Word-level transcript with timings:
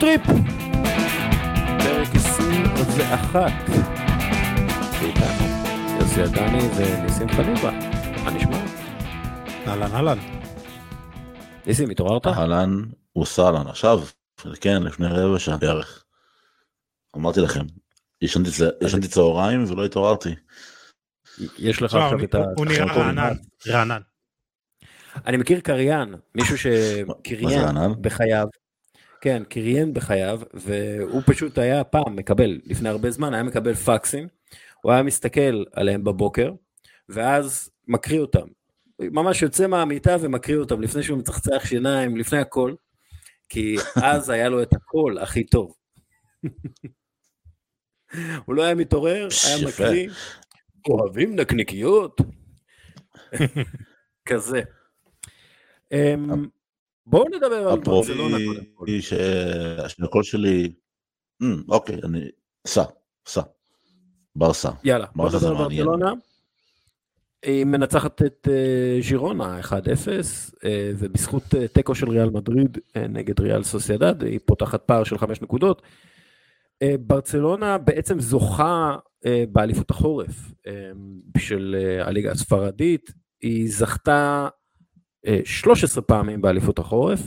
טריפ! 0.00 0.22
פרק 1.78 2.08
21. 2.14 3.52
ואיתנו 5.00 5.46
יוסי 6.00 6.22
עדני 6.22 6.68
וניסים 6.76 7.28
חליבה. 7.28 7.70
מה 8.24 8.30
נשמע? 8.30 8.56
אהלן 9.66 9.92
אהלן. 9.92 10.18
ניסים, 11.66 11.90
התעוררת? 11.90 12.26
אהלן 12.26 12.70
וסהלן 13.18 13.66
עכשיו 13.66 13.98
כן 14.60 14.82
לפני 14.82 15.06
רבע 15.06 15.38
שעה 15.38 15.56
בערך. 15.56 16.04
אמרתי 17.16 17.40
לכם 17.40 17.64
ישנתי 18.22 19.08
צהריים 19.08 19.64
ולא 19.64 19.84
התעוררתי. 19.84 20.34
יש 21.58 21.82
לך 21.82 21.90
תשמע, 21.90 22.04
עכשיו 22.04 22.24
את 22.24 22.34
ה... 22.34 22.38
הוא 22.56 22.66
נראה 22.66 22.94
רענן. 22.94 23.32
רענן. 23.68 24.00
אני 25.26 25.36
מכיר 25.36 25.60
קריין, 25.60 26.14
מישהו 26.34 26.58
שקריין? 26.58 27.76
בחייו. 28.00 28.48
כן, 29.20 29.42
קריין 29.48 29.94
בחייו, 29.94 30.40
והוא 30.54 31.22
פשוט 31.26 31.58
היה 31.58 31.84
פעם 31.84 32.16
מקבל, 32.16 32.60
לפני 32.64 32.88
הרבה 32.88 33.10
זמן, 33.10 33.34
היה 33.34 33.42
מקבל 33.42 33.74
פקסים, 33.74 34.28
הוא 34.82 34.92
היה 34.92 35.02
מסתכל 35.02 35.64
עליהם 35.72 36.04
בבוקר, 36.04 36.52
ואז 37.08 37.70
מקריא 37.88 38.20
אותם. 38.20 38.46
ממש 38.98 39.42
יוצא 39.42 39.66
מהמיטה 39.66 40.16
ומקריא 40.20 40.56
אותם 40.56 40.80
לפני 40.80 41.02
שהוא 41.02 41.18
מצחצח 41.18 41.64
שיניים, 41.64 42.16
לפני 42.16 42.38
הכל, 42.38 42.74
כי 43.48 43.76
אז 44.02 44.30
היה 44.30 44.48
לו 44.48 44.62
את 44.62 44.72
הקול 44.72 45.18
הכי 45.18 45.44
טוב. 45.44 45.74
הוא 48.44 48.54
לא 48.54 48.62
היה 48.62 48.74
מתעורר, 48.74 49.28
היה. 49.46 49.68
מקריא, 49.68 50.08
אוהבים 50.88 51.36
נקניקיות. 51.36 52.20
כזה. 54.28 54.60
בואו 57.06 57.28
נדבר 57.28 57.68
על 57.68 57.80
ברצלונה 57.80 58.36
קודם 58.46 58.64
כל. 58.74 58.86
שהקול 59.88 60.22
שלי 60.22 60.72
אמ, 61.42 61.62
אוקיי 61.68 61.96
אני 62.04 62.28
סע 62.66 62.84
סע 63.26 63.42
ברסה 64.36 64.70
יאללה, 64.84 65.06
בוא 65.14 65.24
ברסה 65.28 65.36
נדבר 65.36 65.58
זה 65.58 65.64
על. 65.64 65.68
ברצלונה. 65.68 66.12
היא 67.42 67.64
מנצחת 67.64 68.22
את 68.22 68.48
אה, 68.50 69.00
ז'ירונה 69.02 69.60
1-0, 69.60 69.72
אה, 70.64 70.92
ובזכות 70.98 71.54
אה, 71.54 71.68
תיקו 71.68 71.94
של 71.94 72.10
ריאל 72.10 72.30
מדריד 72.30 72.78
נגד 73.08 73.40
ריאל 73.40 73.62
סוסיידד, 73.62 74.22
היא 74.22 74.40
פותחת 74.44 74.82
פער 74.82 75.04
של 75.04 75.18
5 75.18 75.42
נקודות. 75.42 75.82
ברצלונה 77.00 77.78
בעצם 77.78 78.20
זוכה 78.20 78.96
באליפות 79.52 79.90
החורף 79.90 80.52
של 81.38 81.76
הליגה 82.00 82.30
הספרדית, 82.30 83.10
היא 83.42 83.70
זכתה 83.70 84.48
13 85.44 86.02
פעמים 86.02 86.40
באליפות 86.40 86.78
החורף, 86.78 87.20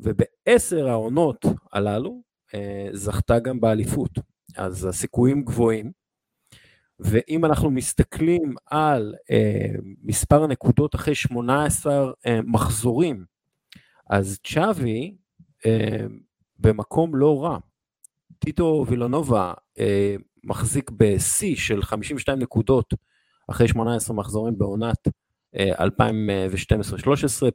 ובעשר 0.00 0.88
העונות 0.88 1.44
הללו 1.72 2.22
אה, 2.54 2.88
זכתה 2.92 3.38
גם 3.38 3.60
באליפות. 3.60 4.10
אז 4.56 4.84
הסיכויים 4.84 5.44
גבוהים. 5.44 5.92
ואם 7.00 7.44
אנחנו 7.44 7.70
מסתכלים 7.70 8.54
על 8.66 9.14
אה, 9.30 9.68
מספר 10.02 10.44
הנקודות 10.44 10.94
אחרי 10.94 11.14
18 11.14 12.12
אה, 12.26 12.40
מחזורים, 12.44 13.24
אז 14.10 14.38
צ'אבי 14.44 15.16
אה, 15.66 16.06
במקום 16.58 17.16
לא 17.16 17.44
רע. 17.44 17.58
טיטו 18.38 18.84
וילנובה 18.88 19.52
אה, 19.78 20.16
מחזיק 20.44 20.90
בשיא 20.90 21.56
של 21.56 21.82
52 21.82 22.38
נקודות 22.38 22.94
אחרי 23.50 23.68
18 23.68 24.16
מחזורים 24.16 24.58
בעונת 24.58 25.06
אה, 25.06 25.12
2012-13, 25.56 25.58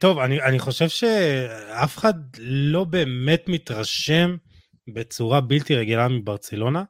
טוב, 0.00 0.18
אני, 0.18 0.42
אני 0.42 0.58
חושב 0.58 0.88
שאף 0.88 1.98
אחד 1.98 2.14
לא 2.38 2.84
באמת 2.84 3.44
מתרשם 3.48 4.36
בצורה 4.94 5.40
בלתי 5.40 5.74
רגילה 5.74 6.08
מברצלונה. 6.08 6.84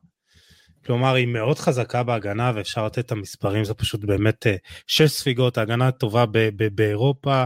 כלומר, 0.86 1.14
היא 1.14 1.26
מאוד 1.26 1.58
חזקה 1.58 2.02
בהגנה 2.02 2.52
ואפשר 2.54 2.86
לתת 2.86 2.98
את 2.98 3.12
המספרים, 3.12 3.64
זה 3.64 3.74
פשוט 3.74 4.04
באמת 4.04 4.46
uh, 4.46 4.50
שש 4.86 5.10
ספיגות, 5.10 5.58
ההגנה 5.58 5.88
הטובה 5.88 6.26
ב- 6.26 6.48
ב- 6.56 6.74
באירופה, 6.74 7.44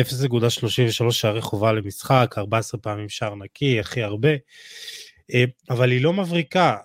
0.33 0.00 1.10
שערי 1.10 1.40
חובה 1.40 1.72
למשחק, 1.72 2.34
14 2.38 2.80
פעמים 2.80 3.08
שער 3.08 3.34
נקי, 3.34 3.80
הכי 3.80 4.02
הרבה. 4.02 4.34
Uh, 5.32 5.34
אבל 5.70 5.90
היא 5.90 6.02
לא 6.02 6.12
מבריקה. 6.12 6.76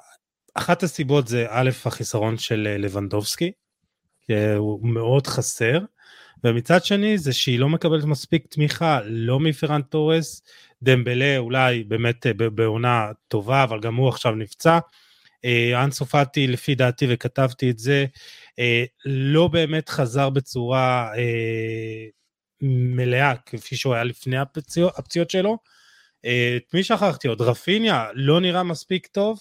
אחת 0.53 0.84
הסיבות 0.84 1.28
זה 1.28 1.46
א', 1.50 1.69
החיסרון 1.86 2.38
של 2.38 2.68
אה, 2.72 2.78
לבנדובסקי, 2.78 3.52
הוא 4.58 4.88
מאוד 4.88 5.28
חסר. 5.28 5.80
ומצד 6.44 6.85
שני 6.85 7.18
זה 7.18 7.34
שהיא 7.34 7.59
לא 7.59 7.70
מקבלת 7.70 8.03
מספיק 8.03 8.46
תמיכה, 8.50 9.00
לא 9.03 9.40
מפרן 9.40 9.81
תורס, 9.81 10.41
דמבלה 10.84 11.38
אולי 11.38 11.84
באמת 11.84 12.28
אה, 12.28 12.34
בעונה 12.34 13.12
טובה, 13.28 13.64
אבל 13.64 13.80
גם 13.80 13.96
הוא 13.96 14.09
עכשיו 14.09 14.35
נפצע. 14.35 14.80
אה, 15.46 15.84
אנסו 15.84 16.06
פאטי 16.06 16.48
לפי 16.48 16.76
דעתי 16.76 17.06
וכתבתי 17.09 17.70
את 17.70 17.80
זה, 17.80 18.06
אה, 18.59 18.84
לא 19.06 19.48
באמת 19.48 19.90
חזר 19.90 20.30
בצורה 20.30 21.12
אה, 21.18 22.06
מלאה 22.62 23.34
כפי 23.46 23.76
שהוא 23.76 23.94
היה 23.94 24.03
לפני 24.03 24.38
הפציעות, 24.38 25.30
שלו. 25.30 25.58
את 26.58 26.74
מי 26.74 26.84
שכחתי 26.84 27.28
עוד? 27.28 27.42
רפיניה 27.42 28.08
לא 28.14 28.42
נראה 28.42 28.64
מספיק 28.64 29.08
טוב, 29.08 29.40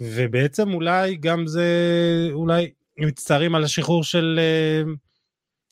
ובעצם 0.00 0.74
אולי 0.74 1.16
גם 1.16 1.46
זה, 1.46 1.68
אולי 2.32 2.72
מצטערים 2.98 3.54
על 3.54 3.64
השחרור 3.64 4.04
של... 4.04 4.40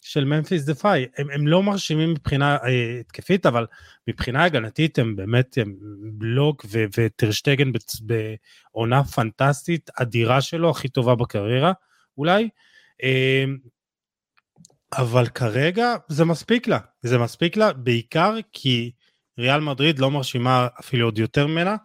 של 0.01 0.25
ממפיס 0.25 0.65
דפאי, 0.65 1.07
הם, 1.19 1.31
הם 1.31 1.47
לא 1.47 1.63
מרשימים 1.63 2.11
מבחינה 2.11 2.57
אה, 2.57 3.01
התקפית, 3.01 3.47
אבל 3.47 3.67
מבחינה 4.09 4.45
הגנתית 4.45 4.99
הם 4.99 5.17
באמת 5.17 5.59
הם 5.61 5.75
בלוק 6.13 6.65
ו- 6.69 6.85
וטרשטגן 6.99 7.73
בצ- 7.73 8.03
בעונה 8.03 9.05
פנטסטית, 9.05 9.91
אדירה 10.01 10.41
שלו, 10.41 10.71
הכי 10.71 10.89
טובה 10.89 11.15
בקריירה 11.15 11.73
אולי, 12.19 12.49
אה, 13.03 13.45
אבל 14.93 15.27
כרגע 15.27 15.95
זה 16.09 16.25
מספיק 16.25 16.69
לה, 16.69 16.79
זה 17.03 17.19
מספיק 17.19 17.57
לה 17.57 17.73
בעיקר 17.73 18.35
כי 18.53 18.91
ריאל 19.39 19.61
מדריד 19.61 19.99
לא 19.99 20.11
מרשימה 20.11 20.69
אפילו 20.81 21.07
עוד 21.07 21.19
יותר 21.19 21.47
ממנה, 21.47 21.77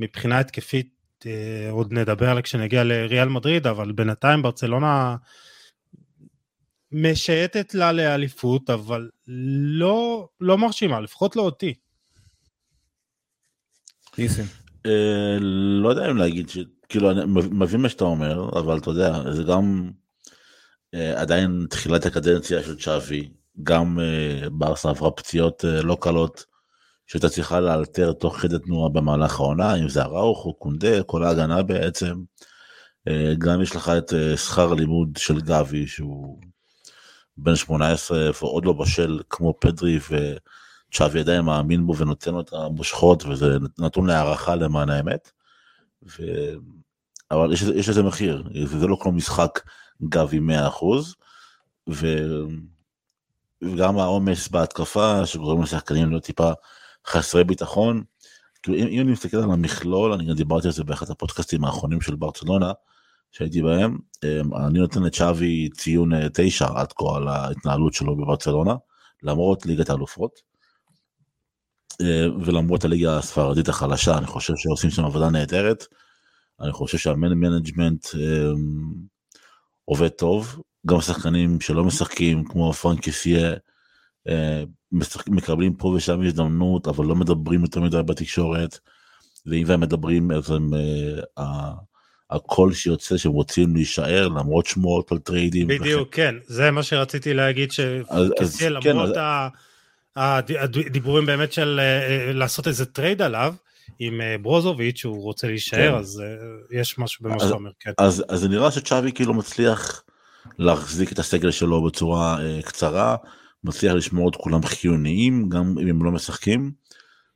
מבחינה 0.00 0.38
התקפית 0.38 1.00
אה, 1.26 1.70
עוד 1.70 1.92
נדבר 1.92 2.30
עליה 2.30 2.42
כשנגיע 2.42 2.84
לריאל 2.84 3.28
מדריד, 3.28 3.66
אבל 3.66 3.92
בינתיים 3.92 4.42
ברצלונה 4.42 5.16
משייטת 6.92 7.74
לה 7.74 7.92
לאליפות, 7.92 8.70
אבל 8.70 9.08
לא, 9.78 10.28
לא 10.40 10.58
מרשימה, 10.58 11.00
לפחות 11.00 11.36
לא 11.36 11.42
אותי. 11.42 11.74
ניסים. 14.18 14.44
אה, 14.86 15.36
לא 15.40 15.88
יודע 15.88 16.10
אם 16.10 16.16
להגיד 16.16 16.48
שכאילו 16.48 17.10
אני 17.10 17.20
מבין 17.50 17.80
מה 17.80 17.88
שאתה 17.88 18.04
אומר 18.04 18.48
אבל 18.58 18.78
אתה 18.78 18.90
יודע 18.90 19.32
זה 19.32 19.42
גם 19.42 19.90
אה, 20.94 21.20
עדיין 21.20 21.66
תחילת 21.70 22.06
הקדנציה 22.06 22.62
של 22.62 22.78
צ'אבי 22.78 23.30
גם 23.62 24.00
אה, 24.00 24.50
ברסה 24.50 24.90
עברה 24.90 25.10
פציעות 25.10 25.64
אה, 25.64 25.82
לא 25.82 25.96
קלות 26.00 26.44
שהייתה 27.06 27.28
צריכה 27.28 27.60
לאלתר 27.60 28.12
תוך 28.12 28.36
כדי 28.36 28.58
תנועה 28.58 28.88
במהלך 28.88 29.40
העונה 29.40 29.74
אם 29.74 29.88
זה 29.88 30.02
אראוכו 30.02 30.54
קונדה 30.54 31.02
כל 31.02 31.24
ההגנה 31.24 31.62
בעצם. 31.62 32.14
אה, 33.08 33.32
גם 33.38 33.62
יש 33.62 33.76
לך 33.76 33.92
את 33.98 34.12
אה, 34.12 34.36
שכר 34.36 34.72
הלימוד 34.72 35.16
של 35.16 35.40
גבי 35.40 35.86
שהוא 35.86 36.40
בן 37.42 37.56
18 37.56 38.30
ועוד 38.42 38.64
לא 38.64 38.72
בשל 38.72 39.20
כמו 39.30 39.54
פדרי 39.60 39.98
וצ'אבי 40.90 41.20
עדיין 41.20 41.40
מאמין 41.40 41.86
בו 41.86 41.96
ונותן 41.96 42.34
לו 42.34 42.40
את 42.40 42.52
המושכות 42.52 43.24
וזה 43.24 43.56
נתון 43.78 44.06
להערכה 44.06 44.54
למען 44.54 44.90
האמת. 44.90 45.30
ו... 46.02 46.22
אבל 47.30 47.52
יש, 47.52 47.62
יש 47.62 47.88
לזה 47.88 48.02
מחיר 48.02 48.44
זה 48.64 48.86
לא 48.86 48.96
כמו 49.00 49.12
משחק 49.12 49.60
גבי 50.02 50.38
100% 50.38 50.84
ו... 51.90 52.16
וגם 53.62 53.98
העומס 53.98 54.48
בהתקפה 54.48 55.26
שגורם 55.26 55.62
לשחקנים 55.62 56.10
להיות 56.10 56.24
טיפה 56.24 56.52
חסרי 57.06 57.44
ביטחון 57.44 58.02
כאילו 58.62 58.78
אם, 58.78 58.86
אם 58.86 59.00
אני 59.00 59.12
מסתכל 59.12 59.36
על 59.36 59.50
המכלול, 59.50 60.12
אני 60.12 60.24
גם 60.24 60.34
דיברתי 60.34 60.66
על 60.66 60.72
זה 60.72 60.84
באחד 60.84 61.10
הפודקאסטים 61.10 61.64
האחרונים 61.64 62.00
של 62.00 62.14
ברצלונה, 62.14 62.72
שהייתי 63.32 63.62
בהם, 63.62 63.98
אמ, 64.24 64.54
אני 64.54 64.78
נותן 64.78 65.02
לצ'אבי 65.02 65.68
ציון 65.68 66.10
9 66.32 66.64
אה, 66.64 66.80
עד 66.80 66.92
כה 66.92 67.16
על 67.16 67.28
ההתנהלות 67.28 67.94
שלו 67.94 68.16
בברצלונה, 68.16 68.74
למרות 69.22 69.66
ליגת 69.66 69.90
האלופות. 69.90 70.40
אה, 72.00 72.26
ולמרות 72.44 72.84
הליגה 72.84 73.18
הספרדית 73.18 73.68
החלשה, 73.68 74.18
אני 74.18 74.26
חושב 74.26 74.56
שעושים 74.56 74.90
שם 74.90 75.04
עבודה 75.04 75.30
נהדרת. 75.30 75.86
אני 76.60 76.72
חושב 76.72 76.98
שה 76.98 77.15
man 77.15 77.32
management 77.32 78.06
אמ, 78.14 78.92
עובד 79.84 80.08
טוב, 80.08 80.62
גם 80.86 81.00
שחקנים 81.00 81.60
שלא 81.60 81.84
משחקים 81.84 82.44
כמו 82.44 82.72
פרנק 82.72 83.08
קסיה, 83.08 83.54
אה, 84.28 84.64
מקבלים 85.26 85.74
פה 85.74 85.88
ושם 85.88 86.20
הזדמנות, 86.22 86.88
אבל 86.88 87.06
לא 87.06 87.14
מדברים 87.16 87.62
יותר 87.62 87.80
מדי 87.80 88.02
בתקשורת, 88.02 88.78
ואם 89.46 89.70
הם 89.70 89.80
מדברים 89.80 90.30
אז 90.30 90.50
הם, 90.50 90.74
אה, 91.38 91.72
הקול 92.30 92.72
שיוצא 92.72 93.16
שהם 93.16 93.32
רוצים 93.32 93.74
להישאר 93.74 94.28
למרות 94.28 94.66
שמועות 94.66 95.12
על 95.12 95.18
טריידים. 95.18 95.66
בדיוק, 95.66 96.08
וכן. 96.08 96.32
כן, 96.32 96.34
זה 96.46 96.70
מה 96.70 96.82
שרציתי 96.82 97.34
להגיד, 97.34 97.72
שכסיה 97.72 98.70
כן, 98.80 98.90
למרות 98.90 99.14
כן, 99.14 99.22
הדיבורים 100.16 101.26
באמת 101.26 101.52
של 101.52 101.80
אה, 101.82 102.32
לעשות 102.32 102.68
איזה 102.68 102.86
טרייד 102.86 103.22
עליו, 103.22 103.54
עם 103.98 104.20
ברוזוביץ' 104.42 104.98
שהוא 104.98 105.22
רוצה 105.22 105.46
להישאר, 105.46 105.92
כן. 105.92 105.98
אז 105.98 106.22
יש 106.70 106.98
משהו 106.98 107.24
במה 107.24 107.40
שאתה 107.40 107.54
אומר, 107.54 107.70
כן. 107.80 107.92
אז, 107.98 108.24
אז 108.28 108.40
זה 108.40 108.48
נראה 108.48 108.70
שצ'אבי 108.70 109.12
כאילו 109.12 109.34
מצליח 109.34 110.02
להחזיק 110.58 111.12
את 111.12 111.18
הסגל 111.18 111.50
שלו 111.50 111.82
בצורה 111.84 112.38
uh, 112.38 112.66
קצרה, 112.66 113.16
מצליח 113.64 113.92
לשמור 113.92 114.28
את 114.28 114.36
כולם 114.36 114.62
חיוניים, 114.62 115.48
גם 115.48 115.74
אם 115.82 115.88
הם 115.88 116.04
לא 116.04 116.10
משחקים, 116.10 116.72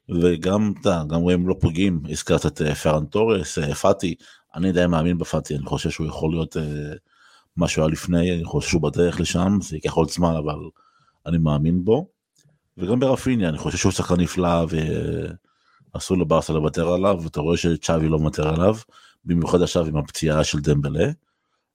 וגם, 0.08 0.72
אתה 0.80 1.02
גם 1.08 1.20
אם 1.20 1.28
הם 1.28 1.48
לא 1.48 1.54
פוגעים, 1.60 2.00
הזכרת 2.10 2.46
את 2.46 2.62
פרן 2.82 3.04
תורס, 3.04 3.58
פאטי, 3.58 4.14
אני 4.56 4.72
די 4.72 4.86
מאמין 4.86 5.18
בפאטי, 5.18 5.56
אני 5.56 5.66
חושב 5.66 5.90
שהוא 5.90 6.06
יכול 6.06 6.30
להיות 6.30 6.56
uh, 6.56 6.60
מה 7.56 7.68
שהוא 7.68 7.84
היה 7.84 7.92
לפני, 7.92 8.34
אני 8.34 8.44
חושב 8.44 8.68
שהוא 8.68 8.82
בדרך 8.82 9.20
לשם, 9.20 9.58
זה 9.62 9.76
ייקח 9.76 9.92
עוד 9.92 10.10
זמן, 10.10 10.34
אבל 10.36 10.58
אני 11.26 11.38
מאמין 11.38 11.84
בו. 11.84 12.08
וגם 12.78 13.00
ברפיניה, 13.00 13.48
אני 13.48 13.58
חושב 13.58 13.78
שהוא 13.78 13.92
שחקן 13.92 14.20
נפלא, 14.20 14.66
ואסור 15.94 16.18
לברסה 16.18 16.52
לוותר 16.52 16.92
עליו, 16.92 17.18
ואתה 17.22 17.40
רואה 17.40 17.56
שצ'אבי 17.56 18.08
לא 18.08 18.18
מוותר 18.18 18.48
עליו, 18.48 18.76
במיוחד 19.24 19.62
עכשיו 19.62 19.86
עם 19.86 19.96
הפציעה 19.96 20.44
של 20.44 20.58
דמבלה. 20.60 21.10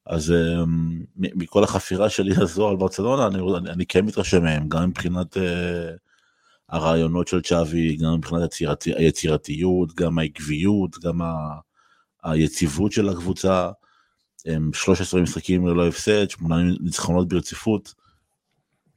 אז 0.06 0.32
אמ, 0.32 1.04
מכל 1.16 1.64
החפירה 1.64 2.10
שלי 2.10 2.34
הזו 2.42 2.70
על 2.70 2.76
ברצלונה 2.76 3.28
אני, 3.28 3.40
אני, 3.58 3.70
אני 3.70 3.86
כן 3.86 4.06
מתרשם 4.06 4.44
מהם 4.44 4.70
גם 4.70 4.90
מבחינת 4.90 5.38
uh, 5.38 5.40
הרעיונות 6.70 7.28
של 7.28 7.42
צ'אבי 7.42 7.96
גם 7.96 8.14
מבחינת 8.14 8.42
היצירת, 8.42 8.84
היצירתיות 8.84 9.96
גם 9.96 10.20
העקביות 10.20 11.00
גם 11.00 11.22
ה, 11.22 11.60
היציבות 12.32 12.92
של 12.92 13.10
הקבוצה. 13.10 13.72
הם 14.46 14.74
13 14.74 15.22
משחקים 15.22 15.68
ללא 15.68 15.88
הפסד 15.88 16.30
8 16.30 16.56
ניצחונות 16.80 17.28
ברציפות. 17.28 17.94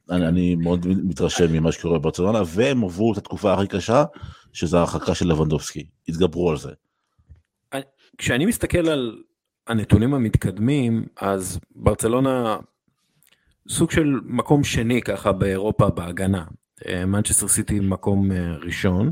אני, 0.09 0.27
אני 0.27 0.55
מאוד 0.55 0.87
מתרשם 0.87 1.53
ממה 1.53 1.71
שקורה 1.71 1.99
בברצלונה 1.99 2.41
והם 2.47 2.83
עברו 2.83 3.13
את 3.13 3.17
התקופה 3.17 3.53
הכי 3.53 3.67
קשה 3.67 4.03
שזה 4.53 4.77
ההרחקה 4.77 5.15
של 5.15 5.27
לבנדובסקי 5.27 5.85
התגברו 6.07 6.51
על 6.51 6.57
זה. 6.57 6.71
כשאני 8.17 8.45
מסתכל 8.45 8.89
על 8.89 9.23
הנתונים 9.67 10.13
המתקדמים, 10.13 11.05
אז 11.21 11.59
ברצלונה 11.75 12.57
סוג 13.69 13.91
של 13.91 14.19
מקום 14.23 14.63
שני 14.63 15.01
ככה 15.01 15.31
באירופה 15.31 15.89
בהגנה. 15.89 16.45
מנצ'סטר 17.07 17.47
סיטי 17.47 17.79
מקום 17.79 18.31
אה, 18.31 18.55
ראשון, 18.57 19.11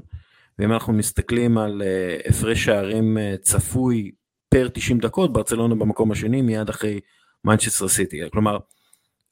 ואם 0.59 0.71
אנחנו 0.71 0.93
מסתכלים 0.93 1.57
על 1.57 1.81
אה, 1.81 2.17
הפרש 2.29 2.65
שערים 2.65 3.17
אה, 3.17 3.35
צפוי 3.41 4.11
פר 4.49 4.67
90 4.73 4.99
דקות, 4.99 5.33
ברצלונה 5.33 5.75
במקום 5.75 6.11
השני 6.11 6.41
מיד 6.41 6.69
אחרי 6.69 6.99
מנצ'סטר 7.43 7.87
סיטי. 7.87 8.17
כלומר, 8.31 8.57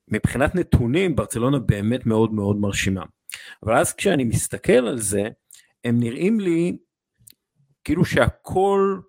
מבחינת 0.07 0.55
נתונים 0.55 1.15
ברצלונה 1.15 1.59
באמת 1.59 2.05
מאוד 2.05 2.33
מאוד 2.33 2.57
מרשימה. 2.57 3.03
אבל 3.63 3.77
אז 3.77 3.93
כשאני 3.93 4.23
מסתכל 4.23 4.87
על 4.87 4.99
זה, 4.99 5.29
הם 5.83 5.99
נראים 5.99 6.39
לי 6.39 6.77
כאילו 7.83 8.05
שהכל 8.05 8.99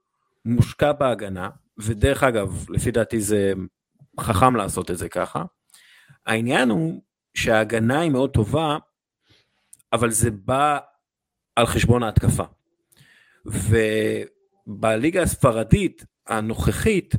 מושקע 0.45 0.93
בהגנה, 0.93 1.51
ודרך 1.79 2.23
אגב, 2.23 2.67
לפי 2.71 2.91
דעתי 2.91 3.21
זה 3.21 3.53
חכם 4.21 4.57
לעשות 4.57 4.91
את 4.91 4.99
זה 4.99 5.09
ככה. 5.09 5.45
העניין 6.27 6.71
הוא 6.71 7.03
שההגנה 7.35 8.01
היא 8.01 8.11
מאוד 8.11 8.31
טובה, 8.31 8.79
אבל 9.93 10.11
זה 10.11 10.31
בא 10.31 10.79
על 11.61 11.67
חשבון 11.67 12.03
ההתקפה. 12.03 12.45
ובליגה 14.67 15.23
הספרדית 15.23 16.05
הנוכחית, 16.27 17.15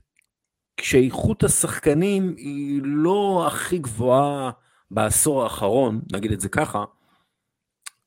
כשאיכות 0.77 1.43
השחקנים 1.43 2.33
היא 2.37 2.81
לא 2.83 3.43
הכי 3.47 3.77
גבוהה 3.77 4.51
בעשור 4.91 5.43
האחרון, 5.43 6.01
נגיד 6.13 6.31
את 6.31 6.41
זה 6.41 6.49
ככה, 6.49 6.83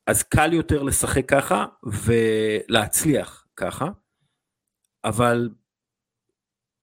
אז 0.07 0.23
קל 0.23 0.53
יותר 0.53 0.83
לשחק 0.83 1.29
ככה 1.29 1.65
ולהצליח 1.83 3.45
ככה, 3.55 3.89
אבל 5.03 5.49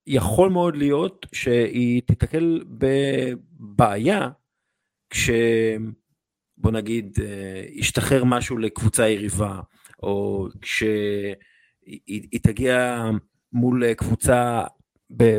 יכול 0.06 0.50
מאוד 0.50 0.76
להיות 0.76 1.26
שהיא 1.32 2.02
תיתקל 2.02 2.64
בבעיה 2.69 4.28
כש... 5.10 5.31
בוא 6.62 6.70
נגיד 6.70 7.19
אה, 7.23 7.62
ישתחרר 7.69 8.25
משהו 8.25 8.59
לקבוצה 8.59 9.09
יריבה 9.09 9.61
או 10.03 10.49
כשהיא 10.61 12.41
תגיע 12.43 13.05
מול 13.53 13.94
קבוצה 13.94 14.62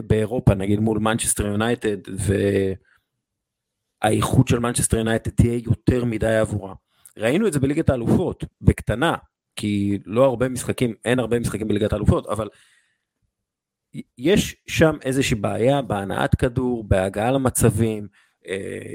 באירופה 0.07 0.55
נגיד 0.55 0.79
מול 0.79 0.99
מנצ'סטר 0.99 1.47
יונייטד 1.47 1.97
והאיכות 4.01 4.47
של 4.47 4.59
מנצ'סטר 4.59 4.97
יונייטד 4.97 5.31
תהיה 5.31 5.59
יותר 5.65 6.05
מדי 6.05 6.35
עבורה. 6.35 6.73
ראינו 7.17 7.47
את 7.47 7.53
זה 7.53 7.59
בליגת 7.59 7.89
האלופות 7.89 8.43
בקטנה 8.61 9.15
כי 9.55 9.97
לא 10.05 10.25
הרבה 10.25 10.49
משחקים 10.49 10.93
אין 11.05 11.19
הרבה 11.19 11.39
משחקים 11.39 11.67
בליגת 11.67 11.93
האלופות 11.93 12.27
אבל 12.27 12.49
יש 14.17 14.55
שם 14.67 14.95
איזושהי 15.01 15.35
בעיה 15.37 15.81
בהנעת 15.81 16.35
כדור, 16.35 16.83
בהגעה 16.83 17.31
למצבים, 17.31 18.03
אה, 18.03 18.22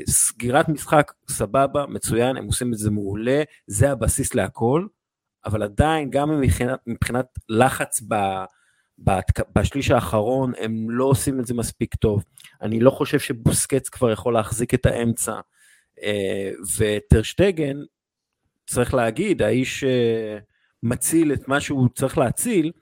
סגירת 0.08 0.68
משחק 0.68 1.12
סבבה, 1.30 1.86
מצוין, 1.86 2.36
הם 2.36 2.44
עושים 2.44 2.72
את 2.72 2.78
זה 2.78 2.90
מעולה, 2.90 3.42
זה 3.66 3.90
הבסיס 3.90 4.34
להכל, 4.34 4.86
אבל 5.44 5.62
עדיין 5.62 6.10
גם 6.10 6.40
מבחינת, 6.40 6.78
מבחינת 6.86 7.26
לחץ 7.48 8.02
ב, 8.08 8.14
ב, 9.04 9.10
בשליש 9.56 9.90
האחרון 9.90 10.52
הם 10.58 10.90
לא 10.90 11.04
עושים 11.04 11.40
את 11.40 11.46
זה 11.46 11.54
מספיק 11.54 11.94
טוב. 11.94 12.24
אני 12.62 12.80
לא 12.80 12.90
חושב 12.90 13.18
שבוסקץ 13.18 13.88
כבר 13.88 14.10
יכול 14.10 14.34
להחזיק 14.34 14.74
את 14.74 14.86
האמצע, 14.86 15.40
אה, 16.02 16.50
וטרשטגן, 16.78 17.76
צריך 18.66 18.94
להגיד, 18.94 19.42
האיש 19.42 19.84
אה, 19.84 20.38
מציל 20.82 21.32
את 21.32 21.48
מה 21.48 21.60
שהוא 21.60 21.88
צריך 21.94 22.18
להציל, 22.18 22.72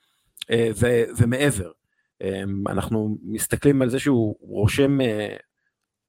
ו, 0.53 0.87
ומעבר. 1.19 1.71
אנחנו 2.69 3.19
מסתכלים 3.23 3.83
על 3.83 3.91
זה 3.91 3.99
שהוא 3.99 4.37
רושם 4.41 4.99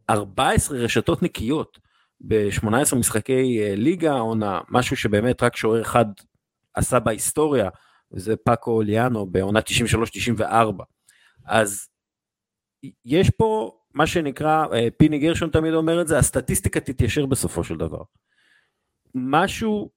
14 0.10 0.78
אה, 0.78 0.84
רשתות 0.84 1.24
נקיות 1.24 1.80
ב-18 2.22 2.96
משחקי 2.96 3.62
אה, 3.64 3.76
ליגה 3.76 4.14
עונה, 4.14 4.60
משהו 4.70 4.98
שבאמת 4.98 5.44
רק 5.44 5.56
שוער 5.56 5.82
אחד 5.82 6.06
עשה 6.74 7.00
בהיסטוריה, 7.00 7.70
וזה 8.12 8.36
פאקו 8.36 8.82
ליאנו 8.82 9.26
בעונה 9.26 9.60
93-94. 10.40 10.44
אז 11.46 11.88
יש 13.06 13.30
פה 13.30 13.78
מה 13.94 14.08
שנקרא, 14.08 14.66
אה, 14.74 14.88
פיני 14.98 15.20
גרשון 15.20 15.50
תמיד 15.50 15.74
אומר 15.74 16.02
את 16.02 16.08
זה, 16.08 16.18
הסטטיסטיקה 16.18 16.80
תתיישר 16.80 17.26
בסופו 17.26 17.64
של 17.64 17.78
דבר. 17.78 18.02
משהו 19.16 19.90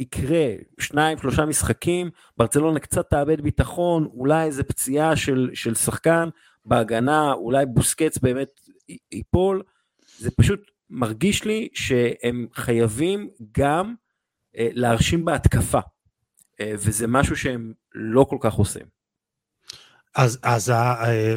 יקרה 0.00 0.46
שניים 0.80 1.18
שלושה 1.18 1.44
משחקים 1.44 2.10
ברצלונה 2.36 2.80
קצת 2.80 3.10
תאבד 3.10 3.40
ביטחון 3.40 4.04
אולי 4.04 4.44
איזה 4.44 4.64
פציעה 4.64 5.16
של, 5.16 5.50
של 5.54 5.74
שחקן 5.74 6.28
בהגנה 6.64 7.32
אולי 7.32 7.66
בוסקץ 7.66 8.18
באמת 8.18 8.60
ייפול 9.12 9.62
זה 10.18 10.30
פשוט 10.30 10.70
מרגיש 10.90 11.44
לי 11.44 11.68
שהם 11.74 12.46
חייבים 12.54 13.28
גם 13.58 13.94
אה, 14.56 14.68
להרשים 14.72 15.24
בהתקפה 15.24 15.80
אה, 16.60 16.72
וזה 16.74 17.06
משהו 17.06 17.36
שהם 17.36 17.72
לא 17.94 18.26
כל 18.30 18.36
כך 18.40 18.54
עושים. 18.54 18.86
אז 20.14 20.38
אז 20.42 20.70
אה, 20.70 21.36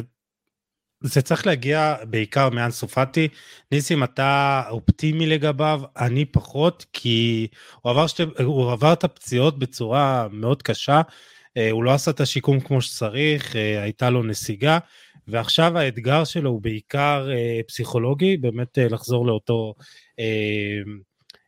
זה 1.00 1.22
צריך 1.22 1.46
להגיע 1.46 1.96
בעיקר 2.04 2.50
מאנסו 2.50 2.88
פאטי. 2.88 3.28
ניסים, 3.72 4.04
אתה 4.04 4.62
אופטימי 4.70 5.26
לגביו, 5.26 5.80
אני 5.96 6.24
פחות, 6.24 6.86
כי 6.92 7.48
הוא 7.82 7.90
עבר, 7.90 8.06
שתי, 8.06 8.22
הוא 8.44 8.72
עבר 8.72 8.92
את 8.92 9.04
הפציעות 9.04 9.58
בצורה 9.58 10.28
מאוד 10.32 10.62
קשה, 10.62 11.00
הוא 11.70 11.84
לא 11.84 11.90
עשה 11.94 12.10
את 12.10 12.20
השיקום 12.20 12.60
כמו 12.60 12.82
שצריך, 12.82 13.54
הייתה 13.54 14.10
לו 14.10 14.22
נסיגה, 14.22 14.78
ועכשיו 15.30 15.78
האתגר 15.78 16.24
שלו 16.24 16.50
הוא 16.50 16.62
בעיקר 16.62 17.28
אה, 17.32 17.60
פסיכולוגי, 17.68 18.36
באמת 18.36 18.78
לחזור 18.78 19.26
לאותו 19.26 19.74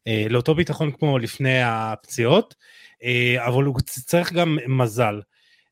אה, 0.06 0.26
לאותו 0.30 0.54
ביטחון 0.54 0.90
כמו 0.92 1.18
לפני 1.18 1.62
הפציעות, 1.62 2.54
אה, 3.04 3.46
אבל 3.46 3.64
הוא 3.64 3.80
צריך 3.80 4.32
גם 4.32 4.58
מזל. 4.68 5.20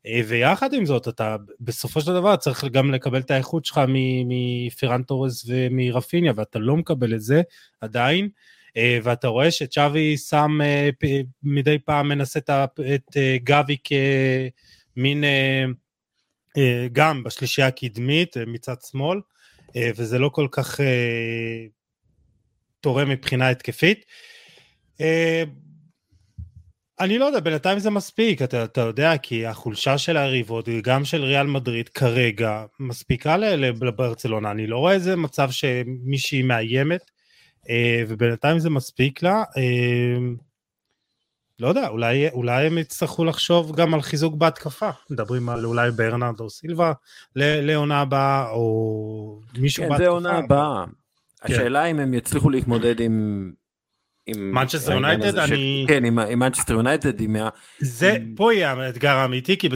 אה, 0.06 0.20
ויחד 0.28 0.74
עם 0.74 0.86
זאת, 0.86 1.08
אתה 1.08 1.36
בסופו 1.60 2.00
של 2.00 2.12
דבר 2.12 2.36
צריך 2.36 2.64
גם 2.64 2.90
לקבל 2.90 3.20
את 3.20 3.30
האיכות 3.30 3.64
שלך 3.64 3.80
מפירן 4.26 5.02
ומרפיניה, 5.46 6.32
ואתה 6.36 6.58
לא 6.58 6.76
מקבל 6.76 7.14
את 7.14 7.20
זה 7.20 7.42
עדיין. 7.80 8.28
ואתה 9.02 9.28
רואה 9.28 9.50
שצ'אבי 9.50 10.16
שם 10.16 10.58
מדי 11.42 11.78
פעם 11.78 12.08
מנסה 12.08 12.38
את 12.94 13.16
גבי 13.44 13.76
כמין 13.84 15.24
גם 16.92 17.22
בשלישייה 17.24 17.66
הקדמית 17.66 18.36
מצד 18.46 18.74
שמאל, 18.90 19.20
וזה 19.76 20.18
לא 20.18 20.28
כל 20.28 20.48
כך 20.50 20.80
תורם 22.80 23.08
מבחינה 23.08 23.48
התקפית. 23.48 24.04
אה, 25.00 25.44
אני 27.00 27.18
לא 27.18 27.24
יודע, 27.24 27.40
בינתיים 27.40 27.78
זה 27.78 27.90
מספיק, 27.90 28.42
אתה, 28.42 28.64
אתה 28.64 28.80
יודע, 28.80 29.16
כי 29.18 29.46
החולשה 29.46 29.98
של 29.98 30.16
היריבות, 30.16 30.68
גם 30.82 31.04
של 31.04 31.24
ריאל 31.24 31.46
מדריד 31.46 31.88
כרגע, 31.88 32.64
מספיקה 32.80 33.36
לברצלונה, 33.36 34.50
אני 34.50 34.66
לא 34.66 34.78
רואה 34.78 34.92
איזה 34.92 35.16
מצב 35.16 35.50
שמישהי 35.50 36.42
מאיימת, 36.42 37.10
אה, 37.70 38.02
ובינתיים 38.08 38.58
זה 38.58 38.70
מספיק 38.70 39.22
לה. 39.22 39.42
לא 41.60 41.68
יודע, 41.68 41.88
אולי, 41.88 42.28
אולי 42.28 42.66
הם 42.66 42.78
יצטרכו 42.78 43.24
לחשוב 43.24 43.76
גם 43.76 43.94
על 43.94 44.02
חיזוק 44.02 44.34
בהתקפה. 44.34 44.90
מדברים 45.10 45.48
על 45.48 45.64
אולי 45.64 45.90
ברנרדו 45.90 46.50
סילבה 46.50 46.92
לעונה 47.36 48.00
הבאה, 48.00 48.50
או 48.50 49.40
מישהו 49.58 49.82
כן, 49.82 49.88
בהתקפה. 49.88 50.04
כן, 50.04 50.10
זה 50.10 50.10
עונה 50.10 50.38
הבאה. 50.38 50.84
כן. 51.44 51.52
השאלה 51.52 51.84
אם 51.84 52.00
הם 52.00 52.14
יצליחו 52.14 52.50
להתמודד 52.50 53.00
עם... 53.00 53.50
מנצ'סטר 54.36 54.92
יונייטד 54.92 55.38
אני 55.38 55.84
כן 55.88 56.04
עם 56.04 56.38
מנצ'סטר 56.38 56.74
יונייטד 56.74 57.20
עם 57.20 57.36
זה 57.78 58.16
פה 58.36 58.54
יהיה 58.54 58.72
האתגר 58.72 59.16
האמיתי 59.16 59.56
כי 59.56 59.68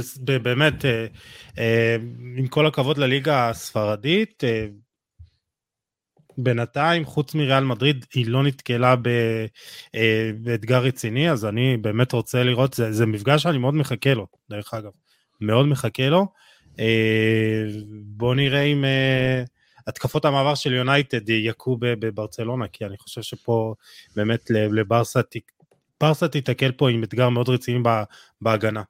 באמת 0.43 0.85
אה, 0.85 1.07
אה, 1.59 1.97
עם 2.37 2.47
כל 2.47 2.67
הכבוד 2.67 2.99
לליגה 2.99 3.49
הספרדית 3.49 4.45
אה, 4.45 4.67
בינתיים 6.39 7.05
חוץ 7.05 7.35
מריאל 7.35 7.65
מדריד 7.65 8.07
היא 8.15 8.27
לא 8.29 8.43
נתקלה 8.43 8.95
באתגר 10.41 10.83
רציני 10.83 11.31
אז 11.31 11.45
אני 11.45 11.77
באמת 11.77 12.13
רוצה 12.13 12.43
לראות 12.43 12.75
זה, 12.75 12.93
זה 12.93 13.07
מפגש 13.07 13.43
שאני 13.43 13.59
מאוד 13.59 13.75
מחכה 13.75 14.15
לו 14.15 14.27
דרך 14.51 14.75
אגב 14.75 14.91
מאוד 15.41 15.67
מחכה 15.67 16.09
לו 16.09 16.27
בוא 18.05 18.35
נראה 18.35 18.63
אם 18.63 18.85
התקפות 19.87 20.25
המעבר 20.25 20.55
של 20.55 20.73
יונייטד 20.73 21.29
יכו 21.29 21.77
בברצלונה, 21.81 22.69
כי 22.69 22.85
אני 22.85 22.97
חושב 22.99 23.23
שפה 23.23 23.75
באמת 24.17 24.51
לברסה, 24.51 25.21
ברסה 26.01 26.29
תיתקל 26.29 26.73
פה 26.73 26.91
עם 26.91 27.05
אתגר 27.05 27.29
מאוד 27.29 27.49
רציני 27.49 27.83
בהגנה. 28.41 28.83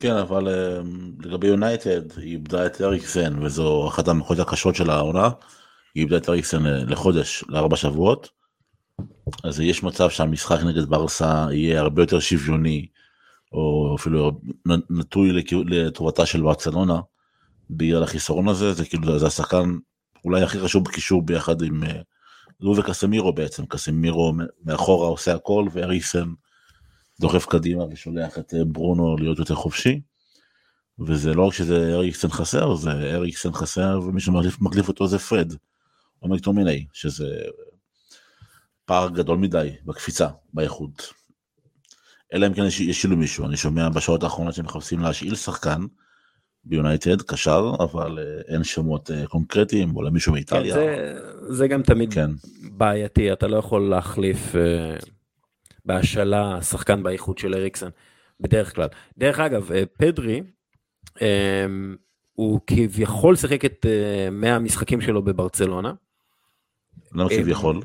כן, 0.00 0.16
אבל 0.16 0.48
אמ, 0.48 1.12
לגבי 1.20 1.46
יונייטד, 1.46 2.18
היא 2.18 2.32
איבדה 2.32 2.66
את 2.66 2.80
אריקסן, 2.80 3.42
וזו 3.42 3.88
אחת 3.88 4.08
המחוזות 4.08 4.48
הקשות 4.48 4.74
של 4.74 4.90
העונה. 4.90 5.28
היא 5.94 6.02
איבדה 6.02 6.16
את 6.16 6.28
אריקסן 6.28 6.62
לחודש, 6.66 7.44
לארבע 7.48 7.76
שבועות. 7.76 8.30
אז 9.44 9.60
יש 9.60 9.82
מצב 9.82 10.10
שהמשחק 10.10 10.58
נגד 10.64 10.84
ברסה 10.84 11.46
יהיה 11.52 11.80
הרבה 11.80 12.02
יותר 12.02 12.20
שוויוני, 12.20 12.86
או 13.52 13.96
אפילו 13.98 14.40
נטוי 14.90 15.42
לטובתה 15.66 16.26
של 16.26 16.42
ברצלונה. 16.42 17.00
בגלל 17.70 18.02
החיסרון 18.02 18.48
הזה, 18.48 18.72
זה 18.72 18.84
כאילו, 18.84 19.18
זה 19.18 19.26
השחקן 19.26 19.76
אולי 20.24 20.42
הכי 20.42 20.60
חשוב 20.60 20.84
בקישור 20.84 21.22
ביחד 21.22 21.62
עם 21.62 21.82
לו 22.60 22.74
אה, 22.74 22.80
וקסמירו 22.80 23.32
בעצם, 23.32 23.66
קסמירו 23.66 24.32
מאחורה 24.64 25.08
עושה 25.08 25.34
הכל 25.34 25.66
ואריסן 25.72 26.32
דוחף 27.20 27.46
קדימה 27.46 27.84
ושולח 27.84 28.38
את 28.38 28.54
אה, 28.54 28.64
ברונו 28.64 29.16
להיות 29.16 29.38
יותר 29.38 29.54
חופשי. 29.54 30.00
וזה 30.98 31.34
לא 31.34 31.46
רק 31.46 31.52
שזה 31.52 31.94
אריקסן 31.94 32.28
חסר, 32.28 32.74
זה 32.74 32.90
אריקסן 32.90 33.52
חסר 33.52 34.00
ומי 34.06 34.20
שמחליף 34.20 34.88
אותו 34.88 35.06
זה 35.06 35.18
פרד, 35.18 35.52
או 36.24 36.28
מקטומיני, 36.28 36.86
שזה 36.92 37.26
פער 38.84 39.08
גדול 39.08 39.38
מדי 39.38 39.70
בקפיצה, 39.84 40.28
באיכות. 40.54 41.12
אלא 42.34 42.46
אם 42.46 42.54
כן 42.54 42.64
יש 42.64 43.02
שילוב 43.02 43.18
מישהו, 43.18 43.46
אני 43.46 43.56
שומע 43.56 43.88
בשעות 43.88 44.22
האחרונות 44.22 44.54
שמחפשים 44.54 45.00
להשאיל 45.00 45.34
שחקן, 45.34 45.80
ביונייטד 46.64 47.22
קשר 47.22 47.72
אבל 47.80 48.18
אה, 48.18 48.54
אין 48.54 48.64
שמות 48.64 49.10
אה, 49.10 49.26
קונקרטיים 49.26 49.96
או 49.96 50.02
למישהו 50.02 50.32
מאיטליה. 50.32 50.74
כן, 50.74 50.80
זה, 50.80 51.54
זה 51.54 51.68
גם 51.68 51.82
תמיד 51.82 52.14
כן. 52.14 52.30
בעייתי 52.62 53.32
אתה 53.32 53.46
לא 53.46 53.56
יכול 53.56 53.88
להחליף 53.90 54.54
uh, 54.54 55.06
בהשאלה 55.84 56.62
שחקן 56.62 57.02
באיכות 57.02 57.38
של 57.38 57.54
אריקסן 57.54 57.88
בדרך 58.40 58.74
כלל. 58.74 58.88
דרך 59.18 59.40
אגב 59.40 59.70
פדרי 59.98 60.42
um, 61.10 61.20
הוא 62.32 62.60
כביכול 62.66 63.36
שיחק 63.36 63.64
את 63.64 63.86
uh, 63.86 64.30
100 64.30 64.54
המשחקים 64.54 65.00
שלו 65.00 65.22
בברצלונה. 65.22 65.92
למה 67.12 67.28
כביכול? 67.28 67.80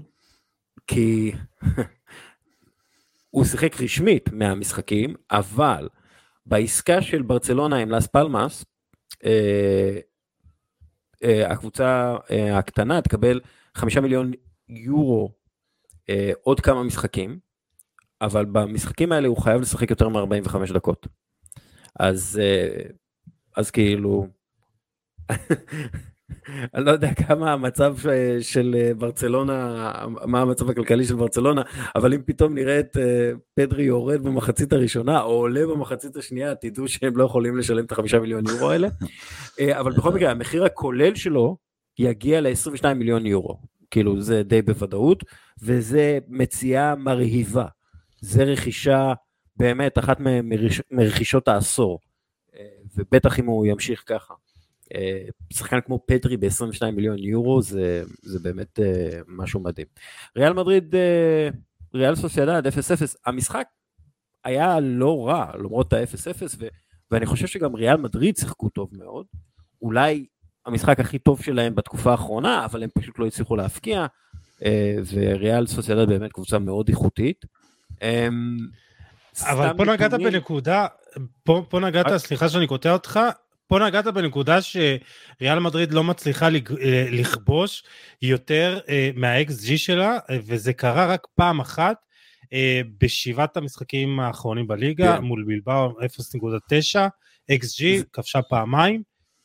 כי 0.88 1.32
הוא 3.30 3.46
שיחק 3.46 3.82
רשמית 3.82 4.30
100 4.32 4.56
משחקים 4.56 5.16
אבל 5.32 5.90
בעסקה 6.46 7.02
של 7.02 7.22
ברצלונה 7.22 7.78
עם 7.78 7.92
לס 7.92 8.08
פלמאס, 8.08 8.66
אה, 9.26 10.00
אה, 11.24 11.52
הקבוצה 11.52 12.16
אה, 12.32 12.58
הקטנה 12.58 13.02
תקבל 13.02 13.40
חמישה 13.76 14.02
מיליון 14.02 14.32
יורו 14.70 15.40
עוד 16.42 16.60
כמה 16.60 16.84
משחקים, 16.84 17.40
אבל 18.22 18.46
במשחקים 18.46 19.12
האלה 19.12 19.28
הוא 19.28 19.38
חייב 19.38 19.62
לשחק 19.62 19.90
יותר 19.90 20.10
מ-45 20.10 20.74
דקות. 20.74 21.08
אז, 22.00 22.42
אז 23.56 23.72
כאילו, 23.72 24.28
אני 26.74 26.86
לא 26.86 26.92
יודע 26.92 27.14
כמה 27.14 27.54
המצב 27.54 27.96
של 28.42 28.76
אה, 28.80 28.94
ברצלונה, 28.94 29.92
מה 30.26 30.42
המצב 30.42 30.70
הכלכלי 30.70 31.06
של 31.06 31.16
ברצלונה, 31.16 31.62
אבל 31.96 32.14
אם 32.14 32.22
פתאום 32.26 32.54
נראה 32.54 32.80
את 32.80 32.98
אה, 32.98 33.32
פדרי 33.54 33.84
יורד 33.84 34.24
במחצית 34.24 34.74
הראשונה 34.74 35.22
או 35.22 35.32
עולה 35.32 35.68
במחצית 35.68 36.16
השנייה, 36.16 36.56
תדעו 36.56 36.88
שהם 36.88 37.18
לא 37.18 37.24
יכולים 37.24 37.58
לשלם 37.58 37.86
את 37.86 37.92
החמישה 37.92 38.20
מיליון 38.20 38.44
יורו 38.48 38.70
האלה. 38.70 38.88
אה, 39.60 39.80
אבל 39.80 39.92
בכל 39.92 40.14
מקרה, 40.14 40.32
המחיר 40.32 40.66
הכולל 40.66 41.16
שלו 41.16 41.58
יגיע 42.00 42.42
ל-22 42.42 42.94
מיליון 42.94 43.26
יורו. 43.26 43.60
כאילו 43.92 44.22
זה 44.22 44.44
די 44.44 44.62
בוודאות, 44.62 45.24
וזה 45.62 46.20
מציאה 46.28 46.96
מרהיבה. 46.96 47.66
זה 48.22 48.44
רכישה 48.44 49.14
באמת 49.58 49.98
אחת 49.98 50.18
מרכישות 50.92 51.48
העשור, 51.48 52.00
ובטח 52.96 53.40
אם 53.40 53.46
הוא 53.46 53.66
ימשיך 53.66 54.04
ככה. 54.06 54.34
אה, 54.96 55.22
שחקן 55.54 55.82
כמו 55.82 56.00
פדרי 56.06 56.38
ב-22 56.38 56.92
מיליון 56.94 57.18
יורו 57.20 57.62
זה, 57.62 58.04
זה 58.22 58.40
באמת 58.40 58.80
uh, 58.80 58.84
משהו 59.28 59.60
מדהים. 59.60 59.88
ריאל 60.38 60.54
מדריד, 60.54 60.96
uh, 60.96 61.56
ריאל 61.94 62.16
סוסיידד 62.16 62.68
0-0, 62.68 62.70
המשחק 63.26 63.68
היה 64.44 64.80
לא 64.80 65.28
רע 65.28 65.52
למרות 65.60 65.94
ה-0-0 65.94 66.44
ו- 66.60 66.68
ואני 67.12 67.26
חושב 67.26 67.48
שגם 67.48 67.76
ריאל 67.76 67.98
מדריד 67.98 68.38
שיחקו 68.38 68.70
טוב 68.70 68.90
מאוד. 68.92 69.26
אולי 69.82 70.26
המשחק 70.66 71.00
הכי 71.00 71.20
טוב 71.20 71.42
שלהם 71.42 71.76
בתקופה 71.76 72.12
האחרונה, 72.12 72.66
אבל 72.66 72.84
הם 72.84 72.90
פשוט 72.94 73.20
לא 73.20 73.26
הצליחו 73.26 73.56
להפקיע, 73.56 74.06
וריאל 75.14 75.68
סוסיידד 75.68 76.08
באמת 76.08 76.32
קבוצה 76.32 76.60
מאוד 76.60 76.90
איכותית. 76.90 77.46
Um, 77.96 78.02
אבל 79.42 79.78
פה 79.78 79.86
נגעת 79.86 80.14
בנקודה, 80.14 80.88
פה, 81.44 81.66
פה 81.70 81.80
נגעת. 81.80 82.18
סליחה 82.18 82.50
שאני 82.50 82.68
קוטע 82.68 82.94
אותך, 82.94 83.20
פה 83.70 83.80
נגעת 83.80 84.08
בנקודה 84.08 84.60
שריאל 84.62 85.60
מדריד 85.60 85.94
לא 85.94 86.04
מצליחה 86.04 86.46
אה, 86.46 87.06
לכבוש 87.12 87.84
יותר 88.22 88.80
אה, 88.90 89.10
מה-XG 89.16 89.78
שלה, 89.78 90.18
וזה 90.46 90.74
קרה 90.74 91.06
רק 91.06 91.28
פעם 91.36 91.60
אחת 91.60 91.98
אה, 92.54 92.82
בשבעת 93.02 93.58
המשחקים 93.58 94.20
האחרונים 94.20 94.68
בליגה, 94.68 95.18
כן. 95.18 95.24
מול 95.24 95.44
בלבאו 95.48 95.92
0.9, 95.92 97.00
XG 97.52 98.04
כבשה 98.14 98.42
פעמיים, 98.42 99.04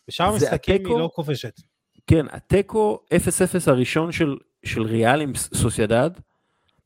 בשאר 0.08 0.26
המשחקים 0.26 0.86
היא 0.86 0.96
לא 0.96 1.10
כובשת. 1.14 1.60
כן, 2.06 2.26
התיקו 2.30 3.00
0-0 3.14 3.16
הראשון 3.66 4.12
של, 4.12 4.36
של 4.64 4.82
ריאל 4.82 5.20
עם 5.20 5.34
סוסיידד 5.34 6.10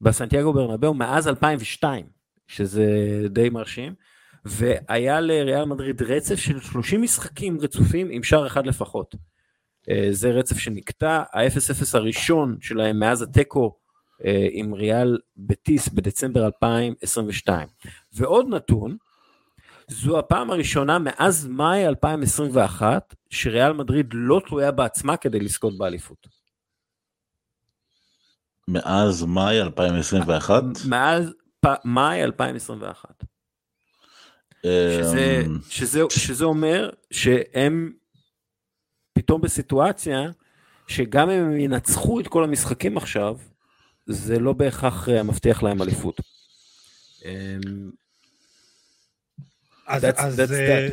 בסנטיאגו 0.01 0.53
ברנבאו 0.53 0.95
מאז 0.95 1.29
2002, 1.29 2.07
שזה 2.47 2.87
די 3.31 3.49
מרשים. 3.49 3.95
והיה 4.49 5.21
לריאל 5.21 5.65
מדריד 5.65 6.03
רצף 6.03 6.37
של 6.37 6.61
30 6.61 7.03
משחקים 7.03 7.59
רצופים 7.61 8.09
עם 8.11 8.23
שער 8.23 8.47
אחד 8.47 8.67
לפחות. 8.67 9.15
אה, 9.91 10.09
זה 10.11 10.31
רצף 10.31 10.59
שנקטע, 10.59 11.23
ה-0-0 11.33 11.85
הראשון 11.95 12.57
שלהם 12.61 12.99
מאז 12.99 13.23
התיקו 13.23 13.77
אה, 14.25 14.49
עם 14.53 14.75
ריאל 14.75 15.19
בטיס 15.37 15.89
בדצמבר 15.89 16.47
2022. 16.47 17.69
ועוד 18.13 18.49
נתון, 18.49 18.97
זו 19.89 20.19
הפעם 20.19 20.51
הראשונה 20.51 20.99
מאז 20.99 21.47
מאי 21.47 21.87
2021 21.87 23.15
שריאל 23.31 23.73
מדריד 23.73 24.07
לא 24.13 24.41
תלויה 24.47 24.71
בעצמה 24.71 25.17
כדי 25.17 25.41
לזכות 25.41 25.79
באליפות. 25.79 26.27
מאז 28.69 29.25
מאי 29.25 29.63
2021? 29.63 30.63
מאז 30.89 31.33
מאי 31.85 32.25
2021. 32.25 33.25
שזה, 34.67 35.43
אמ, 35.47 35.59
שזה, 35.71 36.01
שזה 36.11 36.45
אומר 36.45 36.91
שהם 37.11 37.93
פתאום 39.13 39.41
בסיטואציה 39.41 40.21
שגם 40.87 41.31
אם 41.31 41.45
הם 41.45 41.61
ינצחו 41.61 42.21
את 42.21 42.29
כל 42.29 42.45
המשחקים 42.45 42.97
עכשיו, 42.97 43.37
זה 44.07 44.39
לא 44.39 44.53
בהכרח 44.53 45.09
אה, 45.09 45.23
מבטיח 45.23 45.63
להם 45.63 45.83
אליפות. 45.83 46.21
אמ, 47.25 47.91
אז, 49.87 50.05
That's- 50.05 50.09
אז, 50.17 50.41
that's 50.41 50.53
אה, 50.53 50.89
that. 50.89 50.93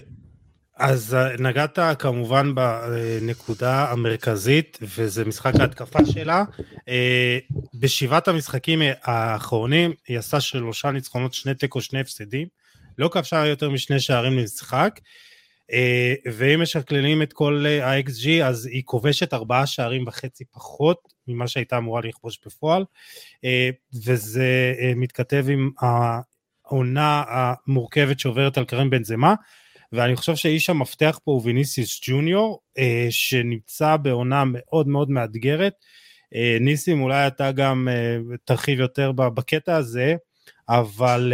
אז 0.77 1.13
אה, 1.13 1.37
נגעת 1.39 1.79
כמובן 1.99 2.55
בנקודה 2.55 3.91
המרכזית 3.91 4.77
וזה 4.81 5.25
משחק 5.25 5.53
ההתקפה 5.59 5.99
שלה. 6.05 6.43
בשבעת 7.73 8.27
המשחקים 8.27 8.79
האחרונים 9.01 9.93
היא 10.07 10.17
עשה 10.19 10.41
שלושה 10.41 10.91
ניצחונות, 10.91 11.33
שני 11.33 11.53
תיקו, 11.53 11.81
שני 11.81 11.99
הפסדים. 11.99 12.47
לא 12.97 13.07
כבשה 13.07 13.45
יותר 13.45 13.69
משני 13.69 13.99
שערים 13.99 14.37
למשחק. 14.37 14.99
אה, 15.71 16.13
ואם 16.33 16.61
משקללים 16.61 17.21
את 17.21 17.33
כל 17.33 17.65
אה, 17.67 17.91
ה-XG 17.91 18.43
אז 18.43 18.65
היא 18.65 18.83
כובשת 18.85 19.33
ארבעה 19.33 19.67
שערים 19.67 20.07
וחצי 20.07 20.45
פחות 20.45 20.97
ממה 21.27 21.47
שהייתה 21.47 21.77
אמורה 21.77 22.01
לכבוש 22.01 22.39
בפועל. 22.45 22.85
אה, 23.43 23.69
וזה 24.05 24.73
מתכתב 24.95 25.45
עם 25.49 25.71
העונה 25.79 27.23
המורכבת 27.27 28.19
שעוברת 28.19 28.57
על 28.57 28.65
קרם 28.65 28.89
בנזמה. 28.89 29.33
ואני 29.91 30.15
חושב 30.15 30.35
שאיש 30.35 30.69
המפתח 30.69 31.19
פה 31.23 31.31
הוא 31.31 31.41
ויניסיוס 31.43 32.01
ג'וניור, 32.07 32.61
שנמצא 33.09 33.97
בעונה 33.97 34.43
מאוד 34.47 34.87
מאוד 34.87 35.09
מאתגרת. 35.09 35.73
ניסים, 36.61 37.01
אולי 37.01 37.27
אתה 37.27 37.51
גם 37.51 37.87
תרחיב 38.45 38.79
יותר 38.79 39.11
בקטע 39.11 39.75
הזה, 39.75 40.15
אבל 40.69 41.33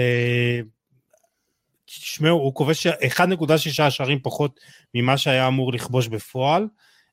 תשמעו, 2.00 2.38
הוא 2.38 2.56
כובש 2.56 2.88
1.6 2.88 3.90
שערים 3.90 4.20
פחות 4.24 4.60
ממה 4.94 5.18
שהיה 5.18 5.48
אמור 5.48 5.74
לכבוש 5.74 6.08
בפועל. 6.08 6.68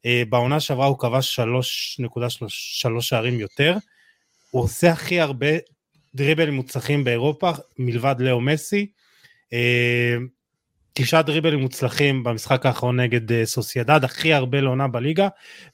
אה, 0.07 0.23
בעונה 0.29 0.61
שעברה 0.61 0.87
הוא 0.87 0.99
כבש 0.99 1.41
3.3 1.41 3.01
שערים 3.01 3.41
יותר. 3.41 3.77
הוא 4.51 4.63
עושה 4.63 4.91
הכי 4.91 5.21
הרבה 5.21 5.47
דריבלים 6.15 6.55
מוצלחים 6.55 7.05
באירופה, 7.05 7.51
מלבד 7.79 8.15
לאו 8.19 8.41
מסי. 8.41 8.87
אה, 9.53 10.17
תשעה 10.93 11.23
דריבלים 11.23 11.61
מוצלחים 11.61 12.25
במשחק 12.25 12.67
האחרון 12.67 13.01
נגד 13.01 13.33
אה, 13.33 13.47
סוסיידד, 13.47 14.05
הכי 14.05 14.33
הרבה 14.33 14.61
לעונה 14.61 14.89
בליגה, 14.89 15.29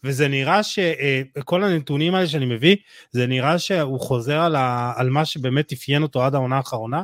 וזה 0.04 0.28
נראה 0.28 0.62
שכל 0.62 1.64
הנתונים 1.64 2.14
האלה 2.14 2.26
שאני 2.26 2.46
מביא, 2.46 2.76
זה 3.11 3.26
נראה 3.26 3.58
שהוא 3.58 4.00
חוזר 4.00 4.40
על, 4.40 4.56
ה, 4.56 4.92
על 4.96 5.11
מה 5.11 5.25
שבאמת 5.25 5.73
אפיין 5.73 6.02
אותו 6.02 6.25
עד 6.25 6.34
העונה 6.34 6.56
האחרונה, 6.56 7.02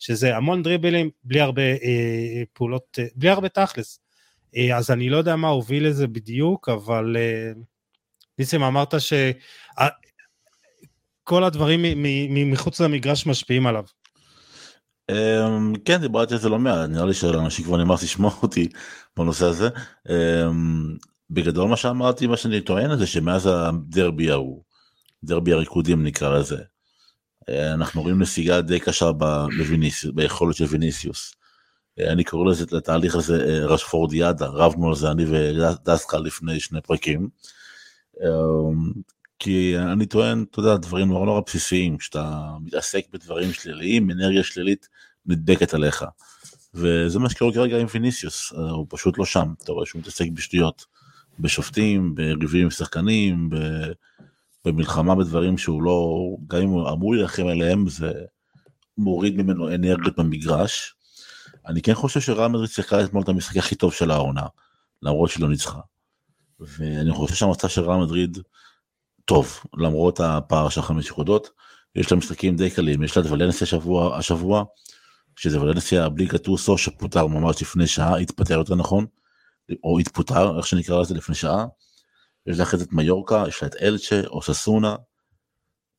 שזה 0.00 0.36
המון 0.36 0.62
דריבלים 0.62 1.10
בלי 1.24 1.40
הרבה 1.40 1.62
אה, 1.62 2.42
פעולות, 2.52 2.98
אה, 2.98 3.04
בלי 3.14 3.30
הרבה 3.30 3.48
תכלס. 3.48 4.00
אה, 4.56 4.76
אז 4.76 4.90
אני 4.90 5.10
לא 5.10 5.16
יודע 5.16 5.36
מה 5.36 5.48
הוביל 5.48 5.86
לזה 5.86 6.06
בדיוק, 6.06 6.68
אבל 6.68 7.16
אה, 7.18 7.52
ניסים 8.38 8.62
אמרת 8.62 8.94
שכל 9.00 9.84
הדברים 11.44 11.82
מ- 11.82 12.02
מ- 12.34 12.52
מחוץ 12.52 12.80
למגרש 12.80 13.26
משפיעים 13.26 13.66
עליו. 13.66 13.84
אמ, 15.10 15.72
כן 15.84 16.00
דיברתי 16.00 16.34
על 16.34 16.40
זה 16.40 16.48
לא 16.48 16.58
מעט 16.58 16.88
נראה 16.88 17.06
לי 17.06 17.14
שלאנשים 17.14 17.64
כבר 17.64 17.76
נמאס 17.76 18.02
לשמוע 18.02 18.30
אותי 18.42 18.68
בנושא 19.16 19.46
הזה. 19.46 19.68
אמ, 20.08 20.96
בגדול 21.30 21.68
מה 21.68 21.76
שאמרתי 21.76 22.26
מה 22.26 22.36
שאני 22.36 22.60
טוען 22.60 22.98
זה 22.98 23.06
שמאז 23.06 23.48
הדרבי 23.52 24.30
ההוא 24.30 24.62
דרבי 25.24 25.52
הריקודים 25.52 26.04
נקרא 26.04 26.38
לזה. 26.38 26.62
אה, 27.48 27.74
אנחנו 27.74 28.02
רואים 28.02 28.22
נסיגה 28.22 28.60
די 28.60 28.80
קשה 28.80 29.12
בוויניסיוס 29.12 30.14
ביכולת 30.14 30.56
של 30.56 30.64
ויניסיוס. 30.64 31.34
אה, 32.00 32.12
אני 32.12 32.24
קורא 32.24 32.50
לזה 32.50 32.64
לתהליך 32.72 33.14
הזה 33.14 33.44
אה, 33.44 33.66
רשפורדיאדה 33.66 34.46
רבנו 34.46 34.88
על 34.88 34.94
זה 34.94 35.10
אני 35.10 35.24
ודסקה 35.28 36.18
לפני 36.18 36.60
שני 36.60 36.80
פרקים. 36.80 37.28
אמ, 38.20 38.92
כי 39.38 39.78
אני 39.78 40.06
טוען, 40.06 40.44
אתה 40.50 40.60
יודע, 40.60 40.76
דברים 40.76 41.08
נורא 41.08 41.26
נורא 41.26 41.40
בסיסיים, 41.46 41.98
כשאתה 41.98 42.50
מתעסק 42.60 43.04
בדברים 43.12 43.52
שליליים, 43.52 44.10
אנרגיה 44.10 44.42
שלילית 44.44 44.88
נדבקת 45.26 45.74
עליך. 45.74 46.04
וזה 46.74 47.18
מה 47.18 47.30
שקורה 47.30 47.52
כרגע 47.52 47.78
עם 47.78 47.86
ויניסיוס, 47.94 48.52
הוא 48.52 48.86
פשוט 48.88 49.18
לא 49.18 49.24
שם, 49.24 49.52
אתה 49.64 49.72
רואה 49.72 49.86
שהוא 49.86 50.00
מתעסק 50.00 50.26
בשטויות, 50.34 50.84
בשופטים, 51.38 52.14
בריבים 52.14 52.64
עם 52.64 52.70
שחקנים, 52.70 53.50
ב- 53.50 53.92
במלחמה 54.64 55.14
בדברים 55.14 55.58
שהוא 55.58 55.82
לא, 55.82 56.16
גם 56.46 56.60
אם 56.60 56.68
הוא 56.68 56.90
אמור 56.90 57.14
להילחם 57.14 57.46
עליהם, 57.46 57.88
זה 57.88 58.12
מוריד 58.98 59.36
ממנו 59.36 59.74
אנרגיות 59.74 60.16
במגרש. 60.16 60.94
אני 61.66 61.82
כן 61.82 61.94
חושב 61.94 62.20
שרעל 62.20 62.48
מדריד 62.48 62.70
שיחקה 62.70 63.04
אתמול 63.04 63.22
את 63.22 63.28
המשחק 63.28 63.56
הכי 63.56 63.74
טוב 63.74 63.92
של 63.92 64.10
העונה, 64.10 64.46
למרות 65.02 65.30
שלא 65.30 65.48
ניצחה. 65.48 65.80
ואני 66.60 67.12
חושב 67.12 67.34
שהמצב 67.34 67.68
של 67.68 67.82
רעל 67.82 68.00
מדריד 68.00 68.38
טוב, 69.24 69.60
למרות 69.76 70.20
הפער 70.20 70.68
של 70.68 70.82
חמש 70.82 71.10
נקודות, 71.10 71.50
יש 71.96 72.12
לה 72.12 72.18
משחקים 72.18 72.56
די 72.56 72.70
קלים, 72.70 73.02
יש 73.02 73.16
לה 73.16 73.22
את 73.22 73.30
ולנסיה 73.30 73.64
השבוע, 73.64 74.18
השבוע, 74.18 74.64
שזה 75.36 75.60
ולנסיה 75.60 76.08
בלי 76.08 76.26
גטוסו 76.26 76.78
שפוטר 76.78 77.26
ממש 77.26 77.62
לפני 77.62 77.86
שעה, 77.86 78.18
התפטר 78.18 78.54
יותר 78.54 78.74
נכון, 78.74 79.06
או 79.84 79.98
התפוטר, 79.98 80.58
איך 80.58 80.66
שנקרא 80.66 81.00
לזה 81.00 81.14
לפני 81.14 81.34
שעה. 81.34 81.66
יש 82.50 82.58
לה 82.58 82.62
אחרי 82.62 82.78
זה 82.78 82.84
את 82.84 82.92
מיורקה, 82.92 83.44
יש 83.48 83.62
לה 83.62 83.68
את 83.68 83.74
אלצ'ה, 83.82 84.20
או 84.26 84.42
ססונה, 84.42 84.96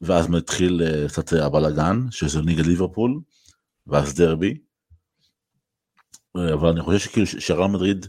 ואז 0.01 0.27
מתחיל 0.27 0.81
אה, 0.85 1.07
קצת 1.07 1.33
הבלאגן, 1.33 2.11
שזה 2.11 2.41
נגד 2.41 2.65
ליברפול, 2.65 3.19
ואז 3.87 4.15
דרבי. 4.15 4.57
אה, 6.37 6.53
אבל 6.53 6.69
אני 6.69 6.81
חושב 6.81 6.99
שכאילו 6.99 7.27
ש- 7.27 7.35
שרעל 7.35 7.71
מדריד, 7.71 8.05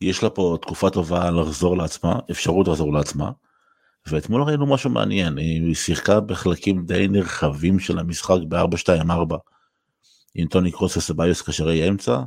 יש 0.00 0.22
לה 0.22 0.30
פה 0.30 0.58
תקופה 0.62 0.90
טובה 0.90 1.30
לחזור 1.30 1.76
לעצמה, 1.76 2.18
אפשרות 2.30 2.68
לחזור 2.68 2.92
לעצמה. 2.92 3.30
ואתמול 4.06 4.42
ראינו 4.42 4.66
משהו 4.66 4.90
מעניין, 4.90 5.38
היא 5.38 5.74
שיחקה 5.74 6.20
בחלקים 6.20 6.86
די 6.86 7.08
נרחבים 7.08 7.78
של 7.78 7.98
המשחק 7.98 8.36
ב-4-2-4 8.48 9.36
עם 10.34 10.48
טוני 10.48 10.72
קרוס 10.72 10.96
וסביוס 10.96 11.42
קשרי 11.42 11.88
אמצע, 11.88 12.22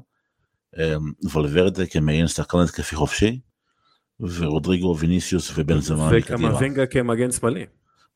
אמ, 0.78 1.12
ולוורדה 1.34 1.86
כמעין 1.86 2.28
שחקן 2.28 2.58
התקפי 2.58 2.96
חופשי, 2.96 3.40
ורודריגו 4.20 4.96
ויניסיוס 5.00 5.52
ובן 5.56 5.80
זמן 5.80 6.10
וקמבינגה 6.14 6.86
כמגן 6.86 7.32
שמאלי. 7.32 7.66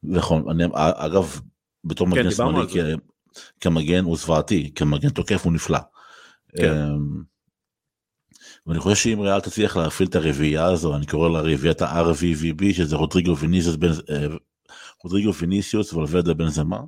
נכון, 0.04 0.50
אני, 0.50 0.63
אגב, 0.76 1.39
בתור 1.84 2.08
כן, 2.08 2.13
מגן 2.13 2.32
שמאלי, 2.32 2.68
כ- 2.70 3.00
כמגן 3.62 4.04
הוא 4.04 4.18
זוועתי, 4.18 4.72
כמגן 4.76 5.10
תוקף 5.10 5.46
הוא 5.46 5.54
נפלא. 5.54 5.80
כן. 6.58 6.74
אמ, 6.74 7.24
ואני 8.68 8.80
חושב 8.80 8.96
שאם 8.96 9.20
ריאל 9.20 9.39
תצליח 9.39 9.78
להפעיל 9.78 10.10
את 10.10 10.16
הרביעייה 10.16 10.66
הזו, 10.66 10.96
אני 10.96 11.06
קורא 11.06 11.30
לה 11.30 11.39
רביעיית 11.39 11.82
ה-RVVB, 11.82 12.74
שזה 12.74 12.96
רודריגו 12.96 13.38
ויניסיוס, 13.38 13.76
בן, 13.76 13.92
אה, 14.10 14.28
רודריגו 15.04 15.34
ויניסיוס 15.34 15.94
ולוורדה 15.94 16.34
בן 16.34 16.48
זמה, 16.48 16.80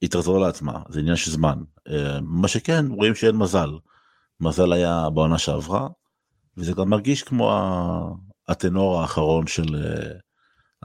היא 0.00 0.10
תחזור 0.10 0.38
לעצמה, 0.38 0.82
זה 0.88 1.00
עניין 1.00 1.16
של 1.16 1.30
זמן. 1.30 1.58
אה, 1.88 2.20
מה 2.22 2.48
שכן, 2.48 2.86
רואים 2.90 3.14
שאין 3.14 3.36
מזל. 3.36 3.70
מזל 4.40 4.72
היה 4.72 5.10
בעונה 5.14 5.38
שעברה, 5.38 5.88
וזה 6.56 6.72
גם 6.72 6.88
מרגיש 6.90 7.22
כמו 7.22 7.50
הטנור 8.48 9.00
האחרון 9.00 9.46
של 9.46 9.76
אה, 9.76 10.12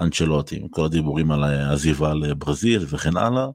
אנצ'לוטי, 0.01 0.59
עם 0.59 0.67
כל 0.67 0.85
הדיבורים 0.85 1.31
על 1.31 1.43
העזיבה 1.43 2.13
לברזיל 2.13 2.85
וכן 2.89 3.17
הלאה. 3.17 3.47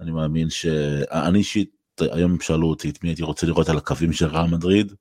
אני 0.00 0.10
מאמין 0.10 0.50
שאני 0.50 1.38
אישית, 1.38 1.70
היום 2.00 2.40
שאלו 2.40 2.68
אותי 2.68 2.90
את 2.90 3.04
מי 3.04 3.08
הייתי 3.08 3.22
רוצה 3.22 3.46
לראות 3.46 3.68
על 3.68 3.76
הקווים 3.76 4.12
של 4.12 4.26
רעל 4.26 4.50
מדריד, 4.50 4.92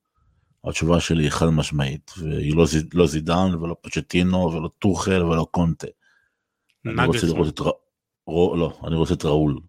התשובה 0.64 1.00
שלי 1.00 1.24
היא 1.24 1.30
חד 1.30 1.46
משמעית, 1.46 2.12
והיא 2.18 2.56
לא, 2.56 2.66
זיד, 2.66 2.94
לא 2.94 3.08
זידן 3.08 3.56
ולא 3.62 3.76
פצ'טינו 3.82 4.38
ולא 4.38 4.70
טוחל 4.80 5.24
ולא 5.24 5.48
קונטה. 5.52 5.88
אני 6.86 7.06
רוצה. 7.08 7.28
לראות 7.28 7.48
את, 7.48 7.60
ר... 7.60 7.70
רו... 8.28 8.56
לא, 8.58 8.80
אני 8.88 8.96
רוצה 8.96 9.14
את 9.14 9.26
ראול, 9.26 9.60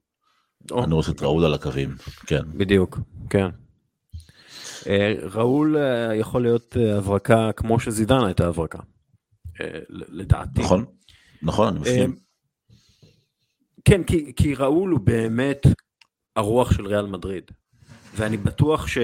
או, 0.70 0.85
אני 0.85 0.94
רוצה 0.94 1.12
את 1.12 1.22
ראול 1.22 1.44
על 1.44 1.55
הקווים, 1.55 1.96
כן. 2.26 2.42
בדיוק, 2.55 2.98
כן. 3.31 3.48
אה, 4.87 5.14
ראול 5.22 5.77
אה, 5.77 6.14
יכול 6.14 6.42
להיות 6.42 6.77
אה, 6.77 6.99
הברקה 6.99 7.51
כמו 7.57 7.81
שזידן 7.81 8.25
הייתה 8.25 8.49
הברקה. 8.49 8.79
לדעתי. 9.88 10.61
נכון, 10.61 10.85
נכון, 11.42 11.68
אני 11.68 11.81
מסכים. 11.81 12.16
כן, 13.85 14.05
כי, 14.05 14.33
כי 14.37 14.55
ראול 14.55 14.90
הוא 14.90 15.01
באמת 15.01 15.62
הרוח 16.37 16.72
של 16.72 16.87
ריאל 16.87 17.07
מדריד. 17.07 17.51
ואני 18.14 18.37
בטוח 18.37 18.87
ש... 18.87 18.99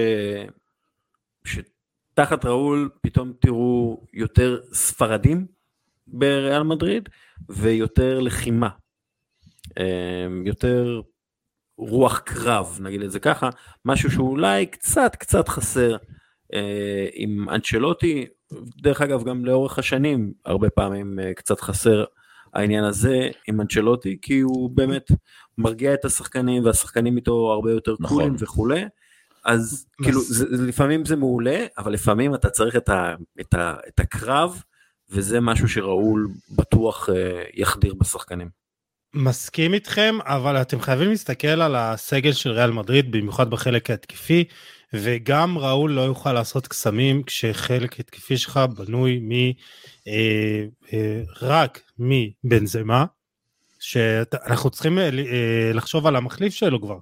שתחת 1.45 2.45
ראול 2.45 2.89
פתאום 3.01 3.33
תראו 3.39 4.03
יותר 4.13 4.61
ספרדים 4.73 5.47
בריאל 6.07 6.63
מדריד 6.63 7.09
ויותר 7.49 8.19
לחימה. 8.19 8.69
יותר 10.45 11.01
רוח 11.77 12.19
קרב, 12.19 12.77
נגיד 12.81 13.01
את 13.01 13.11
זה 13.11 13.19
ככה, 13.19 13.49
משהו 13.85 14.11
שאולי 14.11 14.65
קצת 14.65 15.15
קצת 15.19 15.47
חסר 15.47 15.97
אה, 16.53 17.07
עם 17.13 17.49
אנצ'לוטי, 17.49 18.25
דרך 18.81 19.01
אגב 19.01 19.23
גם 19.23 19.45
לאורך 19.45 19.79
השנים 19.79 20.33
הרבה 20.45 20.69
פעמים 20.69 21.19
אה, 21.19 21.33
קצת 21.33 21.59
חסר 21.61 22.03
העניין 22.53 22.83
הזה 22.83 23.29
עם 23.47 23.61
אנצ'לוטי, 23.61 24.17
כי 24.21 24.39
הוא 24.39 24.69
באמת 24.69 25.11
מרגיע 25.57 25.93
את 25.93 26.05
השחקנים 26.05 26.65
והשחקנים 26.65 27.17
איתו 27.17 27.51
הרבה 27.51 27.71
יותר 27.71 27.95
נכון. 27.99 28.17
קולים 28.17 28.35
וכולי. 28.39 28.83
אז 29.45 29.85
כאילו 30.03 30.21
זה, 30.21 30.45
לפעמים 30.67 31.05
זה 31.05 31.15
מעולה, 31.15 31.65
אבל 31.77 31.93
לפעמים 31.93 32.35
אתה 32.35 32.49
צריך 32.49 32.75
את, 32.75 32.89
ה, 32.89 33.15
את, 33.41 33.53
ה, 33.53 33.75
את 33.87 33.99
הקרב, 33.99 34.63
וזה 35.09 35.39
משהו 35.39 35.69
שראול 35.69 36.29
בטוח 36.57 37.09
אה, 37.09 37.43
יחדיר 37.53 37.93
בשחקנים. 37.93 38.62
מסכים 39.13 39.73
איתכם, 39.73 40.15
אבל 40.21 40.61
אתם 40.61 40.81
חייבים 40.81 41.09
להסתכל 41.09 41.47
על 41.47 41.75
הסגל 41.75 42.31
של 42.31 42.51
ריאל 42.51 42.71
מדריד, 42.71 43.11
במיוחד 43.11 43.49
בחלק 43.49 43.89
ההתקפי, 43.89 44.43
וגם 44.93 45.57
ראול 45.57 45.91
לא 45.91 46.01
יוכל 46.01 46.33
לעשות 46.33 46.67
קסמים 46.67 47.23
כשחלק 47.23 47.99
התקפי 47.99 48.37
שלך 48.37 48.59
בנוי 48.77 49.19
מ... 49.21 49.31
אה, 50.07 50.65
אה, 50.93 51.21
רק 51.41 51.81
מבנזמה, 51.99 53.05
שאנחנו 53.79 54.69
צריכים 54.69 54.99
אה, 54.99 55.03
אה, 55.05 55.71
לחשוב 55.73 56.07
על 56.07 56.15
המחליף 56.15 56.53
שלו 56.53 56.81
כבר. 56.81 56.97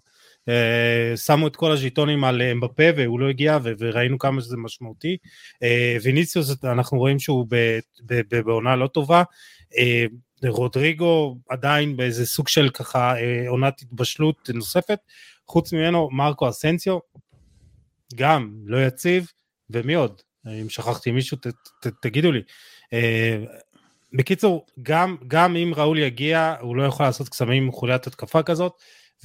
אה, 0.49 1.17
שמו 1.17 1.47
את 1.47 1.55
כל 1.55 1.71
הז'יטונים 1.71 2.23
על 2.23 2.41
אמבפה 2.41 2.83
והוא 2.97 3.19
לא 3.19 3.29
הגיע 3.29 3.57
ו- 3.63 3.71
וראינו 3.79 4.19
כמה 4.19 4.41
שזה 4.41 4.57
משמעותי. 4.57 5.17
אה, 5.63 5.97
ויניסיוס 6.03 6.63
אנחנו 6.63 6.97
רואים 6.97 7.19
שהוא 7.19 7.47
בעונה 8.45 8.75
לא 8.75 8.87
טובה. 8.87 9.23
אה, 9.77 10.05
רודריגו 10.47 11.37
עדיין 11.49 11.97
באיזה 11.97 12.25
סוג 12.25 12.47
של 12.47 12.69
ככה 12.69 13.15
אה, 13.17 13.49
עונת 13.49 13.81
התבשלות 13.81 14.49
נוספת. 14.53 14.99
חוץ 15.47 15.73
ממנו 15.73 16.09
מרקו 16.11 16.49
אסנסיו 16.49 16.99
גם 18.15 18.51
לא 18.65 18.85
יציב 18.85 19.31
ומי 19.69 19.93
עוד? 19.93 20.21
אם 20.47 20.69
שכחתי 20.69 21.11
מישהו 21.11 21.37
ת, 21.37 21.47
ת, 21.47 21.87
תגידו 22.01 22.31
לי. 22.31 22.41
אה, 22.93 23.37
בקיצור 24.13 24.65
גם 24.81 25.17
גם 25.27 25.55
אם 25.55 25.73
ראול 25.75 25.99
יגיע 25.99 26.55
הוא 26.61 26.75
לא 26.75 26.83
יכול 26.83 27.05
לעשות 27.05 27.29
קסמים 27.29 27.63
עם 27.63 27.71
חוליית 27.71 28.07
התקפה 28.07 28.43
כזאת 28.43 28.73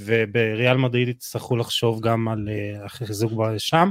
ובריאל 0.00 0.76
מדריד 0.76 1.08
יצטרכו 1.08 1.56
לחשוב 1.56 2.00
גם 2.00 2.28
על 2.28 2.48
אה, 2.48 2.84
החיזוק 2.84 3.32
שם. 3.58 3.90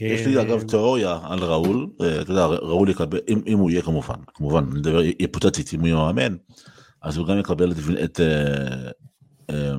יש 0.00 0.26
לי 0.26 0.36
אה, 0.36 0.42
אגב 0.42 0.62
תיאוריה 0.62 1.18
על 1.22 1.38
ראול, 1.38 1.86
אה, 2.00 2.20
אתה 2.20 2.30
יודע, 2.30 2.46
ראול 2.46 2.88
יקבל, 2.88 3.18
אם, 3.28 3.42
אם 3.46 3.58
הוא 3.58 3.70
יהיה 3.70 3.82
כמובן, 3.82 4.14
כמובן, 4.34 4.64
אני 4.70 4.80
מדבר 4.80 4.98
היפותטית, 4.98 5.74
אם 5.74 5.80
הוא 5.80 5.88
יהיה 5.88 5.96
מאמן, 5.96 6.36
אז 7.02 7.16
הוא 7.16 7.26
גם 7.26 7.38
יקבל 7.38 7.72
את, 7.72 7.76
את 8.04 8.20
אה, 8.20 8.90
אה, 9.50 9.74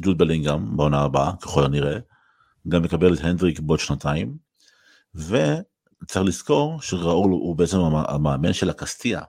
ג'וד 0.00 0.18
בלינגהם 0.18 0.76
בעונה 0.76 1.00
הבאה, 1.00 1.32
ככל 1.42 1.64
הנראה, 1.64 1.98
גם 2.68 2.84
יקבל 2.84 3.14
את 3.14 3.20
הנדריק 3.20 3.60
בעוד 3.60 3.78
שנתיים, 3.78 4.36
וצריך 5.14 6.26
לזכור 6.26 6.82
שראול 6.82 7.30
הוא 7.30 7.56
בעצם 7.56 7.78
המאמן 7.80 8.52
של 8.52 8.70
הקסטיה, 8.70 9.20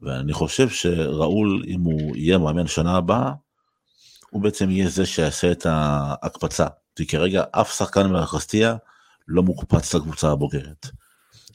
ואני 0.00 0.32
חושב 0.32 0.68
שראול, 0.68 1.62
אם 1.66 1.80
הוא 1.80 2.16
יהיה 2.16 2.38
מאמן 2.38 2.66
שנה 2.66 2.96
הבאה, 2.96 3.32
הוא 4.30 4.42
בעצם 4.42 4.70
יהיה 4.70 4.88
זה 4.88 5.06
שיעשה 5.06 5.52
את 5.52 5.66
ההקפצה, 5.66 6.66
כי 6.96 7.06
כרגע 7.06 7.44
אף 7.52 7.72
שחקן 7.72 8.12
מהקסטיה 8.12 8.76
לא 9.28 9.42
מוקפץ 9.42 9.94
לקבוצה 9.94 10.30
הבוגרת. 10.30 10.86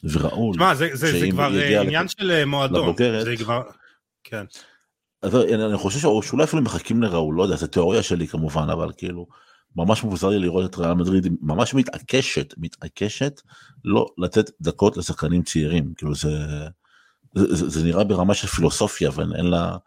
וראול, 0.04 0.54
תשמע, 0.56 0.76
זה, 0.76 0.90
זה, 0.94 1.20
זה 1.20 1.28
כבר 1.32 1.60
אה, 1.60 1.82
עניין 1.82 2.06
לק- 2.06 2.12
של 2.12 2.32
אה, 2.32 2.46
מועדון. 2.46 2.84
לבוגרת. 2.84 3.26
זה 3.26 3.38
כבר... 3.38 3.62
כן. 4.24 4.44
אז 5.22 5.36
אני 5.36 5.66
אני 5.66 5.78
חושב 5.78 6.00
שאולי 6.22 6.44
אפילו 6.44 6.62
מחכים 6.62 7.04
לראול, 7.04 7.36
לא 7.36 7.44
יודע, 7.44 7.56
זו 7.56 7.68
תיאוריה 7.68 8.04
שלי 8.04 8.28
כמובן, 8.28 8.70
אבל 8.70 8.92
כאילו, 8.98 9.28
ממש 9.76 10.04
מוזר 10.04 10.30
לי 10.30 10.40
לראות 10.40 10.70
את 10.70 10.78
ריאל 10.78 10.94
מדריד 10.94 11.28
ממש 11.42 11.74
מתעקשת, 11.74 12.54
מתעקשת 12.58 13.42
לא 13.86 14.06
לתת 14.18 14.52
דקות 14.62 14.98
לשחקנים 14.98 15.44
צעירים, 15.44 15.94
כאילו 15.98 16.16
זה, 16.16 16.30
זה, 17.36 17.56
זה, 17.56 17.70
זה 17.70 17.84
נראה 17.84 18.04
ברמה 18.04 18.34
של 18.34 18.48
פילוסופיה, 18.48 19.10
ואין 19.16 19.46
לה 19.46 19.78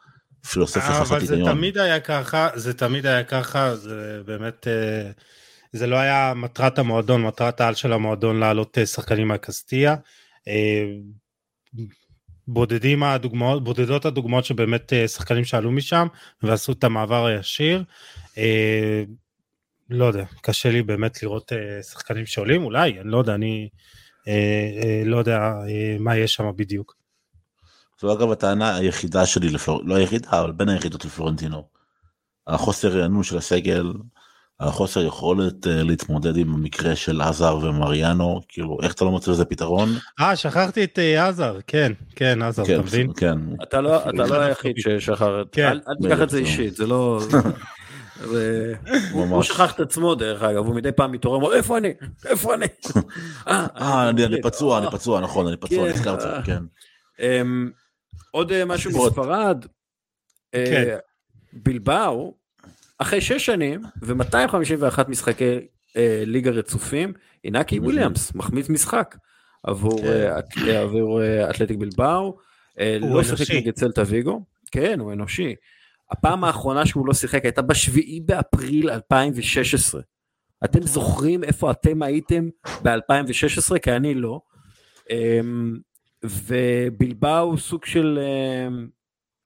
פילוסופיה 0.51 0.89
אבל 0.89 1.05
חסרת 1.05 1.27
זה 1.27 1.35
היגיון. 1.35 1.55
תמיד 1.55 1.79
היה 1.79 2.01
ככה, 2.01 2.49
זה 2.55 2.75
תמיד 2.75 3.07
היה 3.07 3.25
ככה, 3.25 3.77
זה 3.77 4.21
באמת, 4.27 4.67
אה, 4.69 5.11
זה 5.77 5.87
לא 5.87 5.97
היה 5.97 6.33
מטרת 6.37 6.79
המועדון, 6.79 7.23
מטרת 7.23 7.61
העל 7.61 7.75
של 7.75 7.93
המועדון 7.93 8.41
להעלות 8.41 8.79
אה, 8.79 8.87
שחקנים 8.87 9.29
מהקסטיה. 9.29 9.97
אה, 10.49 10.85
בודדים 12.49 13.03
הדוגמאות, 13.03 13.65
בודדות 13.65 14.05
הדוגמאות 14.05 14.45
שבאמת 14.45 14.93
אה, 14.93 15.09
שחקנים 15.09 15.45
שעלו 15.45 15.71
משם 15.71 16.07
ועשו 16.43 16.73
את 16.73 16.85
המעבר 16.85 17.27
הישיר. 17.27 17.85
לא 19.91 20.05
יודע, 20.05 20.25
קשה 20.41 20.71
לי 20.71 20.83
באמת 20.83 21.23
לראות 21.23 21.53
שחקנים 21.91 22.27
שעולים, 22.27 22.65
אולי, 22.65 23.01
אני 23.01 23.11
לא 23.11 23.19
יודע, 23.19 23.35
אני 23.35 23.69
לא 25.05 25.17
יודע 25.17 25.53
מה 26.01 26.17
יש 26.17 26.35
שם 26.35 26.51
בדיוק. 26.57 26.97
זו 28.01 28.13
אגב 28.13 28.31
הטענה 28.31 28.77
היחידה 28.77 29.27
שלי, 29.27 29.49
לפלור... 29.49 29.83
לא 29.85 29.95
היחידה, 29.95 30.41
אבל 30.41 30.53
בין 30.53 30.69
היחידות 30.69 31.05
לפלורנטינו. 31.05 31.69
החוסר 32.47 32.89
רענון 32.89 33.23
של 33.23 33.37
הסגל, 33.39 33.93
החוסר 34.61 35.07
יכולת 35.07 35.67
uh, 35.67 35.69
להתמודד 35.69 36.37
עם 36.37 36.55
המקרה 36.55 36.97
של 36.97 37.21
עזר 37.21 37.59
ומריאנו, 37.63 38.41
כאילו 38.49 38.79
איך 38.83 38.93
אתה 38.95 39.05
לא 39.05 39.11
מוצא 39.11 39.31
לזה 39.31 39.45
פתרון? 39.45 39.89
אה, 40.21 40.37
שכחתי 40.37 40.85
את 40.85 40.99
אה, 40.99 41.29
עזר, 41.29 41.59
כן, 41.67 41.93
כן, 42.17 42.43
עזר, 42.43 42.65
כן, 42.65 42.75
אתה 42.75 42.83
מבין? 42.83 43.13
כן. 43.17 43.39
אתה 43.63 43.81
לא, 43.81 44.13
לא 44.13 44.41
היחיד 44.43 44.77
ששכח, 44.79 45.23
את- 45.23 45.47
כן. 45.53 45.79
אל 45.89 45.95
תיקח 46.03 46.23
את 46.23 46.31
זה. 46.31 46.39
אישית, 46.39 46.77
זה 46.77 46.87
לא... 46.87 47.21
הוא. 49.13 49.43
שכח 49.43 49.75
את 49.75 49.81
עצמו 49.81 50.15
דרך 50.15 50.43
אגב, 50.43 50.67
הוא 50.67 50.75
מדי 50.75 50.93
פעם 50.93 51.13
מתעורר, 51.13 51.37
אומר, 51.37 51.57
איפה 51.57 51.79
אני? 51.79 51.89
איפה 52.27 52.55
אני? 52.55 52.67
אה, 53.49 54.09
אני 54.09 54.25
אני 54.25 54.43
פצוע, 54.43 54.79
אני 54.79 54.87
פצוע, 54.91 55.21
נכון, 55.21 55.47
אני 55.47 55.57
פצוע, 55.57 55.85
כן. 55.89 55.93
נזכרתי, 55.93 56.43
כן. 56.47 56.63
אמ, 57.21 57.71
עוד 58.31 58.53
אה, 58.53 58.65
משהו. 58.65 59.07
מספרד, 59.07 59.65
אה, 60.55 60.65
כן. 60.67 60.97
בלבאו, 61.53 62.35
אחרי 62.99 63.21
שש 63.21 63.47
שנים 63.47 63.81
ו-251 64.03 65.09
משחקי 65.09 65.59
אה, 65.97 66.23
ליגה 66.27 66.51
רצופים, 66.51 67.13
אינקי 67.45 67.79
וויליאמס 67.79 68.35
מחמיץ 68.35 68.69
משחק 68.69 69.17
עבור 69.63 70.01
כן. 70.01 70.07
אה, 70.07 70.41
אה, 70.69 70.81
עבור 70.83 71.23
אה, 71.23 71.51
אתלטיק 71.51 71.77
בלבאו, 71.77 72.39
אה, 72.81 72.99
לא 73.01 73.23
שיחק 73.23 73.41
אנושי. 73.41 73.61
נגד 73.61 73.77
סלטה 73.77 74.03
ויגו, 74.07 74.45
כן 74.71 75.01
הוא 75.01 75.13
אנושי, 75.13 75.55
הפעם 76.11 76.45
האחרונה 76.45 76.87
שהוא 76.87 77.07
לא 77.07 77.15
שיחק 77.15 77.45
הייתה 77.45 77.63
בשביעי 77.63 78.21
באפריל 78.21 78.91
2016. 78.91 80.01
אתם 80.65 80.83
זוכרים 80.83 81.45
איפה 81.45 81.71
אתם 81.71 82.03
הייתם 82.03 82.49
ב-2016? 82.83 83.79
כי 83.83 83.93
אני 83.93 84.15
לא. 84.15 84.41
אמ, 85.11 85.77
ובלבאו 86.25 87.59
סוג 87.59 87.85
של 87.85 88.19
אמ, 88.23 88.89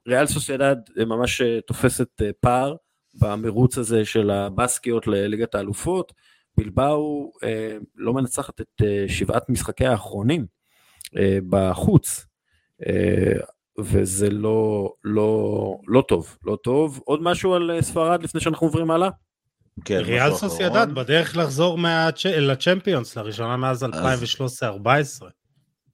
ריאל 0.09 0.27
סוסיידד 0.27 0.77
אה, 0.99 1.05
ממש 1.05 1.41
אה, 1.41 1.61
תופסת 1.67 2.23
אה, 2.23 2.31
פער 2.41 2.75
במרוץ 3.15 3.79
הזה 3.79 4.05
של 4.05 4.31
הבסקיות 4.31 5.07
לליגת 5.07 5.55
האלופות. 5.55 6.13
בלבאו 6.57 7.33
אה, 7.45 7.77
לא 7.97 8.15
מנצחת 8.15 8.61
את 8.61 8.83
אה, 8.85 9.05
שבעת 9.09 9.49
משחקי 9.49 9.87
האחרונים 9.87 10.47
אה, 11.17 11.39
בחוץ. 11.49 12.27
אה, 12.89 13.33
וזה 13.79 14.31
לא 14.31 14.93
לא 15.05 15.45
לא 15.87 16.05
טוב 16.09 16.37
לא 16.45 16.57
טוב 16.65 17.01
עוד 17.05 17.23
משהו 17.23 17.55
על 17.55 17.71
אה, 17.71 17.83
ספרד 17.83 18.23
לפני 18.23 18.41
שאנחנו 18.41 18.67
עוברים 18.67 18.91
הלאה 18.91 19.09
כן, 19.85 19.97
ריאל 20.05 20.35
סוסיידד. 20.35 20.87
בדרך 20.95 21.37
לחזור 21.37 21.79
מהצ'- 21.79 22.27
לצ'מפיונס 22.29 23.17
לראשונה 23.17 23.57
מאז 23.57 23.85
2013-2014. 23.85 23.89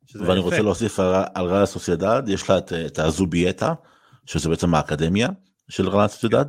שזה 0.06 0.22
ואני 0.22 0.32
יפה. 0.38 0.40
רוצה 0.40 0.62
להוסיף 0.62 1.00
על 1.00 1.14
על 1.34 1.46
ריאל 1.46 1.66
סוסיידד, 1.66 2.22
יש 2.28 2.50
לה 2.50 2.58
את- 2.58 2.72
את 2.72 2.98
הזוביאטה, 2.98 3.74
שזה 4.26 4.48
בעצם 4.48 4.74
האקדמיה 4.74 5.28
של 5.68 5.88
ריאל 5.88 6.08
סוסיידד, 6.08 6.44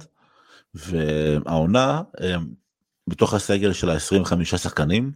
והעונה, 0.78 2.02
אה, 2.22 2.36
בתוך 3.08 3.34
הסגל 3.34 3.74
של 3.74 3.90
ה-25 3.90 4.58
שחקנים, 4.58 5.12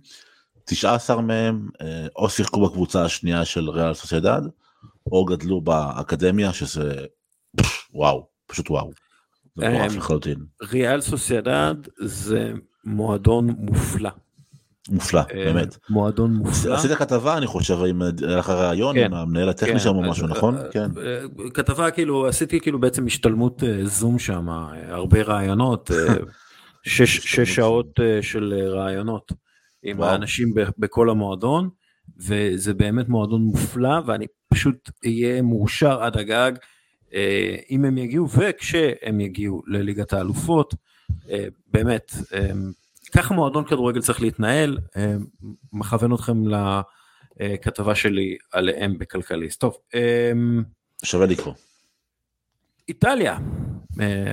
19 0.65 1.21
מהם 1.21 1.69
אה, 1.81 2.07
או 2.15 2.29
שיחקו 2.29 2.67
בקבוצה 2.67 3.05
השנייה 3.05 3.45
של 3.45 3.69
ריאל 3.69 3.93
סוסיידד, 3.93 4.41
או 5.11 5.25
גדלו 5.25 5.61
באקדמיה, 5.61 6.53
שזה 6.53 7.05
וואו, 7.93 8.27
פשוט 8.47 8.69
וואו. 8.69 8.91
זה 9.55 9.69
מטורף 9.69 9.91
אה, 9.91 9.97
לחלוטין, 9.97 10.45
ריאל 10.61 11.01
סוסיידד 11.01 11.75
זה 11.99 12.53
מועדון 12.83 13.49
מופלא 13.57 14.09
מופלא, 14.89 15.19
אה, 15.19 15.53
באמת. 15.53 15.77
מועדון 15.89 16.33
מופלא 16.33 16.73
עשית 16.73 16.91
כתבה 16.91 17.37
אני 17.37 17.47
חושב 17.47 17.77
עם 17.89 18.01
ראיון 18.47 18.95
כן. 18.95 19.05
עם 19.05 19.13
המנהל 19.13 19.49
הטכני 19.49 19.71
כן, 19.71 19.79
שם 19.79 19.95
או 19.95 20.01
משהו 20.01 20.27
נכון? 20.27 20.57
אה, 20.57 20.63
כן. 20.71 20.89
אה, 21.05 21.49
כתבה 21.53 21.91
כאילו 21.91 22.27
עשיתי 22.27 22.59
כאילו 22.59 22.79
בעצם 22.79 23.05
השתלמות 23.05 23.63
זום 23.83 24.19
שם 24.19 24.49
הרבה 24.87 25.21
רעיונות 25.21 25.91
שש, 26.83 27.39
שעות 27.39 27.99
של 28.21 28.53
רעיונות 28.53 29.31
עם. 29.83 30.01
האנשים 30.01 30.53
בכל 30.77 31.09
המועדון 31.09 31.69
וזה 32.17 32.73
באמת 32.73 33.09
מועדון 33.09 33.41
מופלא 33.41 33.99
ואני 34.05 34.25
פשוט 34.53 34.89
אהיה 35.05 35.41
מאושר 35.41 36.03
עד 36.03 36.17
הגג 36.17 36.51
אם 37.69 37.85
הם 37.85 37.97
יגיעו 37.97 38.29
וכשהם 38.29 39.19
יגיעו 39.19 39.61
לליגת 39.67 40.13
האלופות 40.13 40.75
באמת 41.67 42.11
ככה 43.11 43.33
מועדון 43.33 43.65
כדורגל 43.65 44.01
צריך 44.01 44.21
להתנהל. 44.21 44.77
אה, 44.97 45.15
מכוון 45.73 46.13
אתכם 46.13 46.43
לכתבה 47.37 47.95
שלי 47.95 48.37
עליהם 48.51 48.97
בכלכליסט. 48.97 49.59
טוב 49.59 49.77
אה, 49.95 50.31
שווה 51.03 51.25
לקרוא. 51.25 51.53
איטליה, 52.89 53.37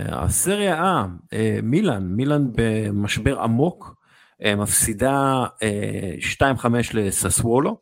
הסריה 0.09 1.05
A, 1.35 1.37
מילאן, 1.63 2.03
מילאן 2.05 2.45
במשבר 2.53 3.41
עמוק, 3.41 3.95
מפסידה 4.57 5.45
2-5 6.41 6.45
לססוולו, 6.95 7.81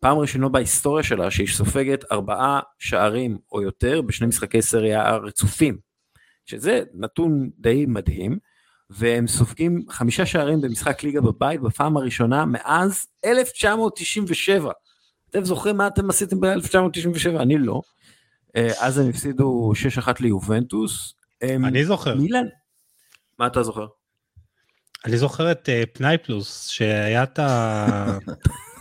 פעם 0.00 0.18
ראשונה 0.18 0.48
בהיסטוריה 0.48 1.02
שלה 1.02 1.30
שהיא 1.30 1.48
סופגת 1.48 2.04
ארבעה 2.12 2.60
שערים 2.78 3.38
או 3.52 3.62
יותר 3.62 4.02
בשני 4.02 4.26
משחקי 4.26 4.62
סריה 4.62 5.16
רצופים, 5.16 5.78
שזה 6.46 6.82
נתון 6.94 7.50
די 7.58 7.86
מדהים, 7.88 8.38
והם 8.90 9.26
סופגים 9.26 9.84
חמישה 9.90 10.26
שערים 10.26 10.60
במשחק 10.60 11.02
ליגה 11.02 11.20
בבית 11.20 11.60
בפעם 11.60 11.96
הראשונה 11.96 12.44
מאז 12.44 13.06
1997. 13.24 14.72
אתם 15.30 15.44
זוכרים 15.44 15.76
מה 15.76 15.86
אתם 15.86 16.10
עשיתם 16.10 16.40
ב-1997? 16.40 17.42
אני 17.42 17.58
לא. 17.58 17.80
אה, 18.56 18.70
אז 18.80 18.98
הם 18.98 19.08
הפסידו 19.08 19.72
6-1 20.06 20.12
ליובנטוס. 20.20 21.14
אני 21.42 21.84
זוכר. 21.84 22.14
מילן? 22.14 22.46
מה 23.38 23.46
אתה 23.46 23.62
זוכר? 23.62 23.86
אני 25.04 25.16
זוכר 25.16 25.52
את 25.52 25.68
uh, 25.68 25.86
פנאי 25.92 26.18
פלוס 26.18 26.68
שהיה 26.68 27.22
את 27.22 27.38
ה... 27.38 28.18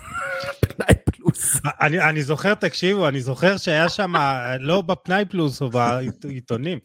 אני, 1.82 2.10
אני 2.10 2.24
זוכר, 2.24 2.54
תקשיבו, 2.54 3.08
אני 3.08 3.22
זוכר 3.22 3.58
שהיה 3.58 3.90
שם, 3.90 4.14
לא 4.60 4.82
בפנאי 4.82 5.26
פלוס 5.26 5.62
או 5.62 5.70
בעיתונים. 6.24 6.80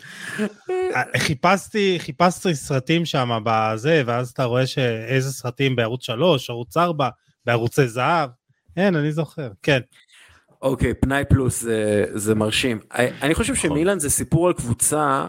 חיפשתי, 1.17 1.97
חיפשתי 1.99 2.55
סרטים 2.55 3.05
שם 3.05 3.39
בזה, 3.45 4.03
ואז 4.07 4.31
אתה 4.31 4.45
רואה 4.45 4.67
שאיזה 4.67 5.33
סרטים 5.33 5.77
בערוץ 5.77 6.03
3, 6.03 6.51
ערוץ 6.51 6.77
4, 6.77 7.09
בערוצי 7.45 7.89
זהב. 7.89 8.31
אין, 8.77 8.97
אני 8.97 9.13
זוכר, 9.13 9.51
כן. 9.63 9.81
אוקיי, 10.63 10.95
פנאי 10.95 11.25
פלוס 11.29 11.61
זה, 11.61 12.05
זה 12.15 12.35
מרשים. 12.35 12.79
אני 13.23 13.35
חושב 13.35 13.53
נכון. 13.53 13.71
שמילן 13.71 13.99
זה 13.99 14.11
סיפור 14.11 14.47
על 14.47 14.53
קבוצה 14.53 15.27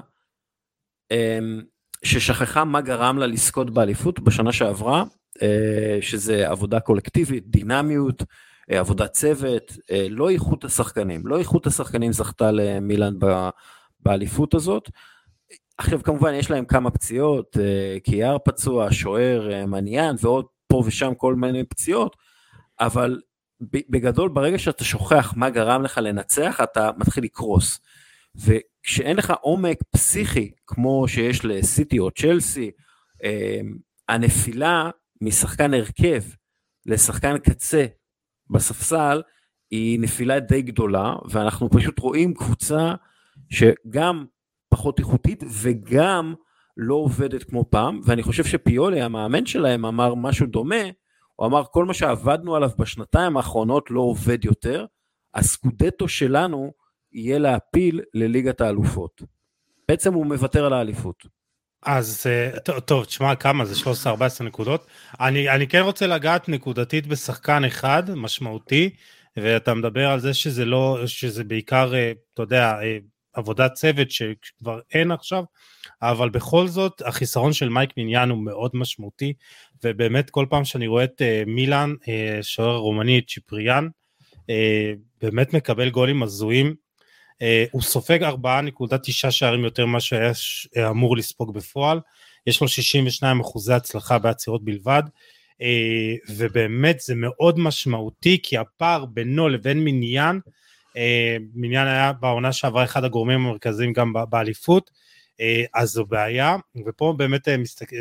אמ, 1.11 1.61
ששכחה 2.03 2.63
מה 2.63 2.81
גרם 2.81 3.17
לה 3.17 3.27
לזכות 3.27 3.73
באליפות 3.73 4.19
בשנה 4.19 4.51
שעברה, 4.51 5.03
אה, 5.41 5.97
שזה 6.01 6.49
עבודה 6.49 6.79
קולקטיבית, 6.79 7.43
דינמיות, 7.47 8.23
עבודת 8.79 9.11
צוות, 9.11 9.71
אה, 9.91 10.07
לא 10.09 10.29
איכות 10.29 10.65
השחקנים, 10.65 11.27
לא 11.27 11.39
איכות 11.39 11.67
השחקנים 11.67 12.13
זכתה 12.13 12.51
למילן 12.51 13.13
באליפות 13.99 14.53
הזאת. 14.53 14.89
עכשיו 15.77 16.03
כמובן 16.03 16.33
יש 16.33 16.51
להם 16.51 16.65
כמה 16.65 16.91
פציעות, 16.91 17.57
קיאר 18.03 18.37
פצוע, 18.45 18.87
שוער 18.91 19.65
מניאן 19.65 20.15
ועוד 20.19 20.45
פה 20.67 20.83
ושם 20.85 21.13
כל 21.13 21.35
מיני 21.35 21.63
פציעות, 21.63 22.15
אבל 22.79 23.19
בגדול 23.61 24.29
ברגע 24.29 24.59
שאתה 24.59 24.83
שוכח 24.83 25.33
מה 25.35 25.49
גרם 25.49 25.83
לך 25.83 25.97
לנצח 25.97 26.59
אתה 26.63 26.89
מתחיל 26.97 27.23
לקרוס. 27.23 27.79
וכשאין 28.35 29.17
לך 29.17 29.33
עומק 29.41 29.77
פסיכי 29.89 30.51
כמו 30.67 31.07
שיש 31.07 31.45
לסיטי 31.45 31.99
או 31.99 32.11
צ'לסי, 32.11 32.71
הנפילה 34.09 34.89
משחקן 35.21 35.73
הרכב 35.73 36.23
לשחקן 36.85 37.37
קצה 37.37 37.85
בספסל 38.51 39.21
היא 39.71 39.99
נפילה 39.99 40.39
די 40.39 40.61
גדולה 40.61 41.15
ואנחנו 41.29 41.69
פשוט 41.69 41.99
רואים 41.99 42.33
קבוצה 42.33 42.93
שגם 43.49 44.25
פחות 44.69 44.99
איכותית 44.99 45.43
וגם 45.61 46.33
לא 46.77 46.95
עובדת 46.95 47.43
כמו 47.43 47.65
פעם 47.69 47.99
ואני 48.05 48.23
חושב 48.23 48.43
שפיולי 48.43 49.01
המאמן 49.01 49.45
שלהם 49.45 49.85
אמר 49.85 50.15
משהו 50.15 50.47
דומה 50.47 50.83
הוא 51.35 51.47
אמר 51.47 51.63
כל 51.71 51.85
מה 51.85 51.93
שעבדנו 51.93 52.55
עליו 52.55 52.69
בשנתיים 52.79 53.37
האחרונות 53.37 53.91
לא 53.91 54.01
עובד 54.01 54.45
יותר 54.45 54.85
הסקודטו 55.33 56.07
שלנו 56.07 56.71
יהיה 57.11 57.39
להפיל 57.39 58.01
לליגת 58.13 58.61
האלופות. 58.61 59.21
בעצם 59.87 60.13
הוא 60.13 60.25
מוותר 60.25 60.65
על 60.65 60.73
האליפות 60.73 61.40
אז 61.85 62.23
אה, 62.25 62.59
טוב, 62.79 63.05
תשמע 63.05 63.35
כמה 63.35 63.65
זה 63.65 63.75
13-14 64.05 64.43
נקודות. 64.43 64.87
אני, 65.19 65.49
אני 65.49 65.67
כן 65.67 65.81
רוצה 65.81 66.07
לגעת 66.07 66.49
נקודתית 66.49 67.07
בשחקן 67.07 67.63
אחד 67.63 68.03
משמעותי, 68.15 68.89
ואתה 69.37 69.73
מדבר 69.73 70.09
על 70.09 70.19
זה 70.19 70.33
שזה 70.33 70.65
לא, 70.65 70.99
שזה 71.05 71.43
בעיקר, 71.43 71.93
אה, 71.95 72.11
אתה 72.33 72.41
יודע, 72.41 72.73
אה, 72.81 72.97
עבודת 73.33 73.73
צוות 73.73 74.11
שכבר 74.11 74.79
אין 74.93 75.11
עכשיו, 75.11 75.43
אבל 76.01 76.29
בכל 76.29 76.67
זאת 76.67 77.01
החיסרון 77.05 77.53
של 77.53 77.69
מייק 77.69 77.89
מיניאן 77.97 78.29
הוא 78.29 78.43
מאוד 78.43 78.71
משמעותי, 78.73 79.33
ובאמת 79.83 80.29
כל 80.29 80.45
פעם 80.49 80.65
שאני 80.65 80.87
רואה 80.87 81.03
את 81.03 81.21
מילאן, 81.47 81.93
שוער 82.41 82.77
רומני 82.77 83.21
צ'יפריאן, 83.21 83.87
באמת 85.21 85.53
מקבל 85.53 85.89
גולים 85.89 86.23
הזויים, 86.23 86.75
הוא 87.71 87.81
סופג 87.81 88.23
4.9 88.23 89.31
שערים 89.31 89.63
יותר 89.63 89.85
ממה 89.85 89.99
שהיה 89.99 90.89
אמור 90.89 91.17
לספוג 91.17 91.53
בפועל, 91.53 91.99
יש 92.47 92.61
לו 92.61 92.67
62 92.67 93.39
אחוזי 93.39 93.73
הצלחה 93.73 94.19
בעצירות 94.19 94.65
בלבד, 94.65 95.03
אה, 95.61 96.15
ובאמת 96.29 96.99
זה 96.99 97.15
מאוד 97.15 97.59
משמעותי 97.59 98.39
כי 98.43 98.57
הפער 98.57 99.05
בינו 99.05 99.49
לבין 99.49 99.83
מניין, 99.83 100.39
אה, 100.97 101.37
מניין 101.53 101.87
היה 101.87 102.13
בעונה 102.13 102.53
שעברה 102.53 102.83
אחד 102.83 103.03
הגורמים 103.03 103.39
המרכזיים 103.39 103.93
גם 103.93 104.13
באליפות, 104.29 104.91
אז 105.73 105.89
זו 105.89 106.05
בעיה, 106.05 106.55
ופה 106.85 107.13
באמת 107.17 107.49
מסתכל, 107.49 107.95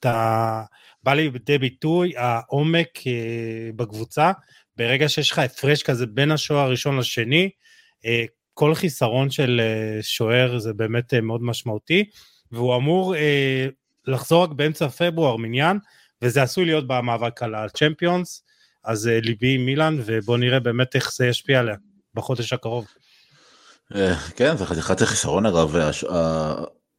אתה 0.00 0.62
בא 1.02 1.14
לידי 1.14 1.58
ביטוי 1.58 2.12
העומק 2.16 2.88
בקבוצה, 3.76 4.32
ברגע 4.76 5.08
שיש 5.08 5.30
לך 5.30 5.38
הפרש 5.38 5.82
כזה 5.82 6.06
בין 6.06 6.30
השוער 6.30 6.66
הראשון 6.66 6.98
לשני, 6.98 7.44
אה, 7.44 7.63
כל 8.54 8.74
חיסרון 8.74 9.30
של 9.30 9.60
אה, 9.60 10.02
שוער 10.02 10.58
זה 10.58 10.72
באמת 10.72 11.14
אה, 11.14 11.20
מאוד 11.20 11.42
משמעותי, 11.42 12.04
והוא 12.52 12.76
אמור 12.76 13.14
לחזור 14.06 14.44
רק 14.44 14.50
באמצע 14.50 14.88
פברואר 14.88 15.36
מניין, 15.36 15.78
וזה 16.22 16.42
עשוי 16.42 16.64
להיות 16.64 16.86
במאבק 16.86 17.42
על 17.42 17.54
הצ'מפיונס, 17.54 18.44
אז 18.84 19.06
ליבי 19.06 19.54
עם 19.54 19.66
מילאן, 19.66 19.96
ובוא 20.04 20.38
נראה 20.38 20.60
באמת 20.60 20.94
איך 20.94 21.12
זה 21.14 21.26
ישפיע 21.26 21.60
עליה 21.60 21.74
בחודש 22.14 22.52
הקרוב. 22.52 22.86
כן, 24.36 24.56
זה 24.56 24.66
חתיכת 24.66 25.02
החיסרון 25.02 25.46
אגב, 25.46 25.76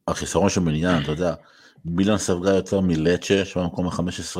החיסרון 0.07 0.49
של 0.49 0.61
מניין, 0.61 1.03
אתה 1.03 1.11
יודע, 1.11 1.33
מילאן 1.85 2.17
ספגה 2.17 2.49
יותר 2.55 2.81
מלצ'ה, 2.81 3.45
שבמקום 3.45 3.87
ה-15, 3.87 4.37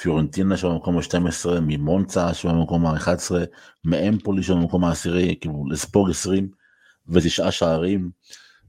פיורנטינה 0.00 0.56
שם 0.56 0.68
במקום 0.68 0.98
ה-12, 0.98 1.60
ממונצה 1.62 2.34
שם 2.34 2.48
במקום 2.48 2.86
ה-11, 2.86 3.34
מאמפולי 3.84 4.42
שם 4.42 4.54
במקום 4.54 4.84
העשירי, 4.84 5.36
כאילו 5.40 5.64
לספוג 5.70 6.10
20 6.10 6.48
ותשעה 7.08 7.52
שערים, 7.52 8.10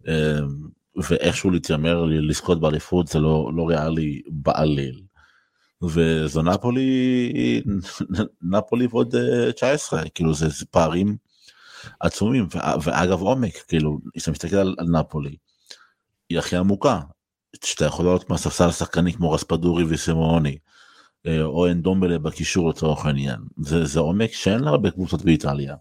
אמ, 0.07 0.13
ואיכשהו 0.95 1.49
להתיימר 1.49 2.03
לזכות 2.05 2.59
באליפות 2.59 3.07
זה 3.07 3.19
לא, 3.19 3.51
לא 3.55 3.67
ריאלי 3.67 4.21
בעליל. 4.27 5.01
וזו 5.83 6.41
נפולי, 6.41 7.61
נפולי 8.41 8.87
ועוד 8.87 9.15
19, 9.55 9.99
אה, 9.99 10.09
כאילו 10.09 10.33
זה, 10.33 10.49
זה 10.49 10.65
פערים 10.65 11.17
עצומים, 11.99 12.47
ואגב 12.83 13.21
עומק, 13.21 13.57
כאילו, 13.67 13.99
כשאתה 14.17 14.31
מסתכל 14.31 14.55
על, 14.55 14.75
על 14.77 14.87
נפולי, 14.87 15.35
היא 16.29 16.39
הכי 16.39 16.55
עמוקה, 16.55 16.99
שאתה 17.63 17.85
יכול 17.85 18.05
לראות 18.05 18.29
מהספסל 18.29 18.69
השחקנים 18.69 19.13
כמו 19.13 19.31
רספדורי 19.31 19.83
וסימוני, 19.89 20.49
אה, 20.49 20.76
או 21.41 21.67
אין 21.67 21.81
דומבלה 21.81 22.19
בקישור 22.19 22.69
לצורך 22.69 23.05
העניין. 23.05 23.39
זה, 23.57 23.85
זה 23.85 23.99
עומק 23.99 24.31
שאין 24.31 24.59
לה 24.59 24.69
הרבה 24.69 24.91
קבוצות 24.91 25.21
באיטליה. 25.21 25.75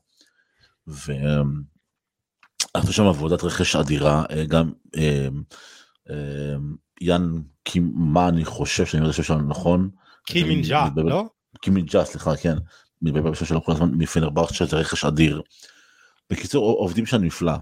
ועשו 0.86 2.92
שם 2.92 3.04
עבודת 3.04 3.44
רכש 3.44 3.76
אדירה, 3.76 4.24
אה, 4.30 4.44
גם 4.44 4.72
אה, 4.96 5.28
יאן, 7.00 7.32
מה 7.94 8.28
אני 8.28 8.44
חושב 8.44 8.86
שאני 8.86 9.06
חושב 9.06 9.22
שם 9.22 9.48
נכון. 9.48 9.90
קימינג'ה, 10.26 10.88
לא? 10.96 11.24
קימינג'ה, 11.60 12.04
סליחה, 12.04 12.36
כן. 12.36 12.56
מדבר 13.02 13.30
בשביל 13.30 13.48
שלנו 13.48 13.64
כל 13.64 13.72
הזמן 13.72 13.90
מפנרבכצ'ה 13.90 14.66
זה 14.66 14.76
רכש 14.76 15.04
אדיר. 15.04 15.42
בקיצור 16.30 16.72
עובדים 16.72 17.06
שם 17.06 17.24
נפלא. 17.24 17.52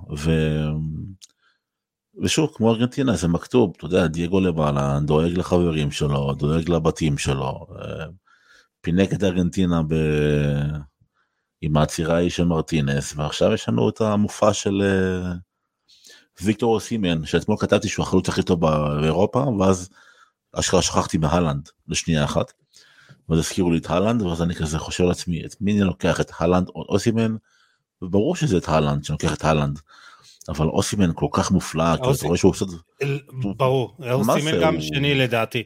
ושוב 2.22 2.50
כמו 2.54 2.70
ארגנטינה 2.70 3.16
זה 3.16 3.28
מכתוב 3.28 3.72
אתה 3.76 3.84
יודע 3.84 4.06
דייגו 4.06 4.40
לבעלה 4.40 4.98
דואג 5.00 5.38
לחברים 5.38 5.90
שלו 5.90 6.34
דואג 6.34 6.70
לבתים 6.70 7.18
שלו 7.18 7.66
אה, 7.82 8.06
פינק 8.80 9.12
את 9.12 9.24
ארגנטינה 9.24 9.82
ב... 9.88 9.94
עם 11.60 11.76
העצירה 11.76 12.16
ההיא 12.16 12.30
של 12.30 12.44
מרטינס 12.44 13.14
ועכשיו 13.16 13.52
יש 13.52 13.68
לנו 13.68 13.88
את 13.88 14.00
המופע 14.00 14.52
של 14.52 14.82
אה, 14.82 15.32
ויקטור 16.42 16.80
סימן 16.80 17.26
שאתמול 17.26 17.58
כתבתי 17.60 17.88
שהוא 17.88 18.02
החלוץ 18.02 18.28
הכי 18.28 18.42
טוב 18.42 18.60
באירופה 18.60 19.38
ואז 19.38 19.88
אשכרה 20.52 20.82
שכחתי 20.82 21.18
מהלנד 21.18 21.68
לשנייה 21.88 22.24
אחת. 22.24 22.52
ואז 23.28 23.38
הזכירו 23.38 23.70
לי 23.70 23.78
את 23.78 23.90
הלנד 23.90 24.22
ואז 24.22 24.42
אני 24.42 24.54
כזה 24.54 24.78
חושב 24.78 25.04
לעצמי 25.04 25.44
את 25.46 25.54
מי 25.60 25.72
אני 25.72 25.80
לוקח 25.80 26.20
את 26.20 26.30
הלנד 26.38 26.68
או 26.68 26.86
אוסימן 26.88 27.36
וברור 28.02 28.36
שזה 28.36 28.58
את 28.58 28.68
הלנד 28.68 29.04
שאני 29.04 29.14
לוקח 29.14 29.34
את 29.34 29.44
הלנד. 29.44 29.78
אבל 30.48 30.66
אוסימן 30.66 31.10
כל 31.14 31.26
כך 31.32 31.50
מופלא, 31.50 31.96
כי 31.96 32.02
אתה 32.02 32.26
רואה 32.26 32.38
שהוא 32.38 32.50
עושה... 32.50 32.64
ברור, 33.56 33.96
אוסימן 34.10 34.60
גם 34.60 34.80
שני 34.80 35.14
לדעתי. 35.14 35.62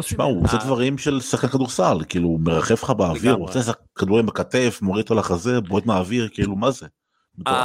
תשמע, 0.00 0.24
הוא 0.24 0.44
עושה 0.44 0.56
דברים 0.56 0.98
של 0.98 1.20
שחקן 1.20 1.48
כדורסל, 1.48 1.98
כאילו 2.08 2.28
הוא 2.28 2.40
מרחף 2.40 2.82
לך 2.82 2.90
באוויר, 2.90 3.32
הוא 3.32 3.48
עושה 3.48 3.72
כדורים 3.94 4.26
בכתף, 4.26 4.78
מוריד 4.82 5.02
אותו 5.02 5.14
לחזה, 5.14 5.60
בועט 5.60 5.86
מהאוויר, 5.86 6.28
כאילו 6.32 6.56
מה 6.56 6.70
זה? 6.70 6.86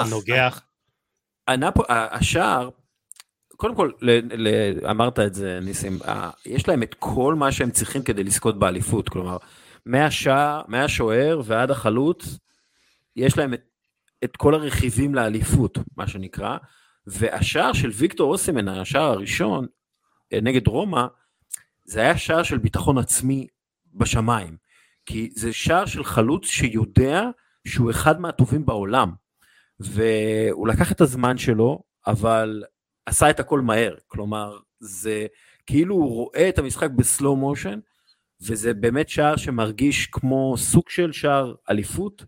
נוגח. 0.10 0.62
השער, 1.89 2.70
קודם 3.56 3.76
כל, 3.76 3.91
אמרת 4.89 5.20
את 5.20 5.34
זה 5.34 5.60
ניסים, 5.62 6.00
יש 6.46 6.67
להם 6.67 6.84
את 6.84 6.96
כל 7.00 7.36
מה 7.36 7.52
שהם 7.52 7.72
צריכים 7.72 8.02
כדי 8.04 8.24
לזכות 8.24 8.60
באליפות, 8.60 9.10
כלומר, 9.10 9.38
מהשער, 9.86 10.62
מהשוער 10.67 11.41
ועד 11.46 11.72
החלוץ, 11.72 12.38
יש 13.15 13.38
להם 13.38 13.54
את, 13.54 13.62
את 14.23 14.38
כל 14.38 14.53
הרכיבים 14.53 15.15
לאליפות, 15.15 15.77
מה 15.97 16.08
שנקרא, 16.08 16.58
והשער 17.08 17.73
של 17.73 17.89
ויקטור 17.93 18.32
אוסימן, 18.32 18.67
השער 18.67 19.12
הראשון 19.12 19.67
אה, 20.34 20.41
נגד 20.41 20.67
רומא, 20.67 21.06
זה 21.86 21.99
היה 21.99 22.17
שער 22.17 22.43
של 22.43 22.58
ביטחון 22.58 22.97
עצמי 22.97 23.47
בשמיים. 23.93 24.58
כי 25.06 25.30
זה 25.36 25.53
שער 25.53 25.86
של 25.86 26.03
חלוץ 26.03 26.45
שיודע 26.45 27.21
שהוא 27.67 27.91
אחד 27.91 28.21
מהטובים 28.21 28.65
בעולם. 28.65 29.12
והוא 29.80 30.67
לקח 30.67 30.91
את 30.91 31.01
הזמן 31.01 31.38
שלו, 31.38 31.84
אבל 32.08 32.63
עשה 33.06 33.30
את 33.30 33.39
הכל 33.39 33.62
מהר. 33.62 33.95
כלומר, 34.08 34.58
זה 34.80 35.27
כאילו 35.65 35.95
הוא 35.95 36.13
רואה 36.13 36.49
את 36.49 36.60
המשחק 36.60 36.89
בסלואו 36.89 37.36
מושן, 37.36 37.80
וזה 38.41 38.73
באמת 38.73 39.10
שער 39.10 39.36
שמרגיש 39.36 40.08
כמו 40.08 40.56
סוג 40.58 40.89
של 40.89 41.12
שער 41.12 41.56
אליפות. 41.69 42.25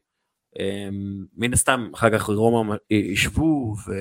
אמ, 0.60 1.26
מן 1.34 1.54
הסתם, 1.54 1.90
אחר 1.94 2.10
כך 2.10 2.24
רומא 2.24 2.76
ישבו, 2.90 3.76
ו... 3.88 3.92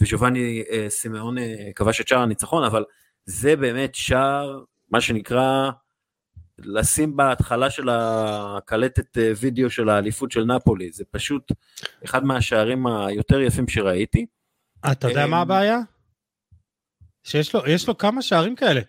וז'ובאני 0.00 0.62
אה, 0.70 0.86
סימאון 0.88 1.36
כבש 1.74 2.00
את 2.00 2.08
שער 2.08 2.18
הניצחון, 2.18 2.64
אבל 2.64 2.84
זה 3.26 3.56
באמת 3.56 3.94
שער, 3.94 4.62
מה 4.90 5.00
שנקרא, 5.00 5.70
לשים 6.58 7.16
בהתחלה 7.16 7.70
של 7.70 7.88
הקלטת 7.88 9.18
אה, 9.18 9.32
וידאו 9.36 9.70
של 9.70 9.88
האליפות 9.88 10.30
של 10.30 10.44
נפולי, 10.44 10.92
זה 10.92 11.04
פשוט 11.10 11.52
אחד 12.04 12.24
מהשערים 12.24 12.86
היותר 12.86 13.40
יפים 13.40 13.68
שראיתי. 13.68 14.26
אתה 14.92 15.08
יודע 15.08 15.26
מה 15.26 15.36
אמ, 15.36 15.42
הבעיה? 15.42 15.78
שיש 17.22 17.54
לו, 17.54 17.66
יש 17.66 17.88
לו 17.88 17.98
כמה 17.98 18.22
שערים 18.22 18.56
כאלה. 18.56 18.80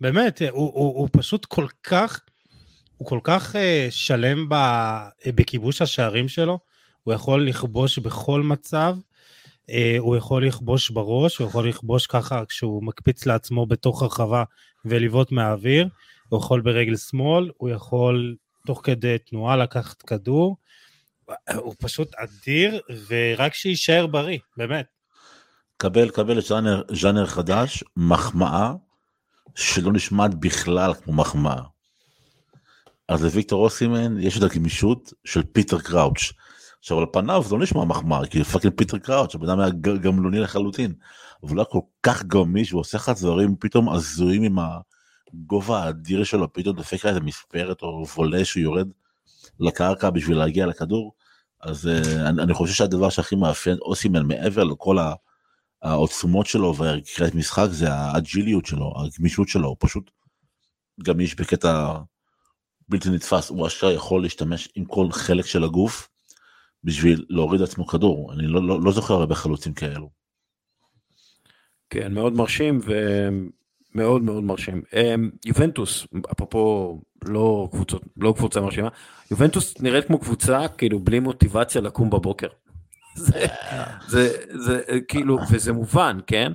באמת, 0.00 0.42
הוא, 0.42 0.72
הוא, 0.74 0.98
הוא 0.98 1.08
פשוט 1.12 1.44
כל 1.44 1.66
כך, 1.82 2.20
הוא 2.96 3.08
כל 3.08 3.20
כך 3.22 3.54
uh, 3.54 3.58
שלם 3.90 4.48
ב, 4.48 4.54
בכיבוש 5.26 5.82
השערים 5.82 6.28
שלו, 6.28 6.58
הוא 7.04 7.14
יכול 7.14 7.48
לכבוש 7.48 7.98
בכל 7.98 8.42
מצב, 8.42 8.96
uh, 9.70 9.72
הוא 9.98 10.16
יכול 10.16 10.46
לכבוש 10.46 10.90
בראש, 10.90 11.36
הוא 11.36 11.48
יכול 11.48 11.68
לכבוש 11.68 12.06
ככה 12.06 12.44
כשהוא 12.44 12.84
מקפיץ 12.84 13.26
לעצמו 13.26 13.66
בתוך 13.66 14.02
הרחבה 14.02 14.44
ולבעוט 14.84 15.32
מהאוויר, 15.32 15.88
הוא 16.28 16.38
יכול 16.38 16.60
ברגל 16.60 16.96
שמאל, 16.96 17.50
הוא 17.56 17.70
יכול 17.70 18.36
תוך 18.66 18.80
כדי 18.84 19.16
תנועה 19.18 19.56
לקחת 19.56 20.02
כדור, 20.02 20.56
הוא 21.56 21.74
פשוט 21.78 22.14
אדיר, 22.14 22.80
ורק 23.08 23.54
שיישאר 23.54 24.06
בריא, 24.06 24.38
באמת. 24.56 24.86
קבל, 25.76 26.10
קבל 26.10 26.40
ז'אנר 26.90 27.26
חדש, 27.26 27.84
מחמאה, 27.96 28.72
שלא 29.54 29.92
נשמעת 29.92 30.34
בכלל 30.34 30.94
כמו 30.94 31.12
מחמאה. 31.12 31.62
אז 33.08 33.24
לוויקטור 33.24 33.64
אוסימן 33.64 34.20
יש 34.20 34.38
את 34.38 34.42
הגמישות 34.42 35.12
של 35.24 35.42
פיטר 35.52 35.78
קראוץ'. 35.78 36.32
עכשיו 36.78 36.98
על 36.98 37.06
פניו 37.12 37.42
זה 37.42 37.54
לא 37.54 37.62
נשמע 37.62 37.84
מחמאה, 37.84 38.26
כי 38.26 38.44
fucking 38.44 38.74
פיטר 38.76 38.98
קראוץ', 38.98 39.34
הבן 39.34 39.48
אדם 39.48 39.60
היה 39.60 39.70
גמלוני 40.00 40.38
לחלוטין, 40.38 40.94
אבל 41.42 41.50
הוא 41.50 41.58
היה 41.58 41.64
כל 41.64 41.80
כך 42.02 42.24
גמיש, 42.24 42.70
הוא 42.70 42.80
עושה 42.80 42.98
לך 42.98 43.08
דברים 43.08 43.56
פתאום 43.60 43.88
הזויים 43.88 44.42
עם. 44.42 44.58
הגובה 45.34 45.84
האדיר 45.84 46.24
שלו 46.24 46.52
פתאום 46.52 46.76
דופק 46.76 47.04
לה 47.04 47.10
איזה 47.10 47.20
מספרת 47.20 47.82
או 47.82 48.04
וולה 48.16 48.44
שהוא 48.44 48.62
יורד 48.62 48.88
לקרקע 49.60 50.10
בשביל 50.10 50.38
להגיע 50.38 50.66
לכדור. 50.66 51.14
אז 51.60 51.86
uh, 51.86 52.06
אני, 52.20 52.42
אני 52.42 52.54
חושב 52.54 52.74
שהדבר 52.74 53.10
שהכי 53.10 53.36
מאפיין 53.36 53.78
אוסימן 53.82 54.26
מעבר 54.26 54.64
לכל 54.64 54.96
העוצמות 55.82 56.46
שלו 56.46 56.76
והקריאת 56.76 57.34
משחק 57.34 57.66
זה 57.70 57.92
האג'יליות 57.92 58.66
שלו, 58.66 58.92
הגמישות 58.96 59.48
שלו, 59.48 59.68
הוא 59.68 59.76
פשוט 59.80 60.10
גמיש 61.02 61.34
בקטע 61.34 61.98
בלתי 62.88 63.10
נתפס, 63.10 63.50
הוא 63.50 63.66
אשר 63.66 63.90
יכול 63.90 64.22
להשתמש 64.22 64.68
עם 64.74 64.84
כל 64.84 65.12
חלק 65.12 65.46
של 65.46 65.64
הגוף 65.64 66.08
בשביל 66.84 67.24
להוריד 67.28 67.62
עצמו 67.62 67.86
כדור, 67.86 68.32
אני 68.32 68.46
לא, 68.46 68.62
לא, 68.66 68.80
לא 68.82 68.92
זוכר 68.92 69.14
הרבה 69.14 69.34
חלוצים 69.34 69.74
כאלו. 69.74 70.10
כן, 71.90 72.14
מאוד 72.14 72.32
מרשים, 72.32 72.80
ו... 72.86 72.92
מאוד 73.96 74.22
מאוד 74.22 74.44
מרשים. 74.44 74.82
אמ, 74.94 75.30
יובנטוס, 75.44 76.06
אפרופו 76.32 77.00
לא 77.24 77.68
קבוצות, 77.72 78.02
לא 78.16 78.34
קבוצה 78.36 78.60
מרשימה, 78.60 78.88
יובנטוס 79.30 79.80
נראית 79.80 80.06
כמו 80.06 80.18
קבוצה 80.18 80.68
כאילו 80.68 81.00
בלי 81.00 81.20
מוטיבציה 81.20 81.80
לקום 81.80 82.10
בבוקר. 82.10 82.48
זה, 83.16 83.46
זה, 84.06 84.38
זה 84.54 85.00
כאילו, 85.08 85.38
וזה 85.50 85.72
מובן, 85.72 86.18
כן? 86.26 86.52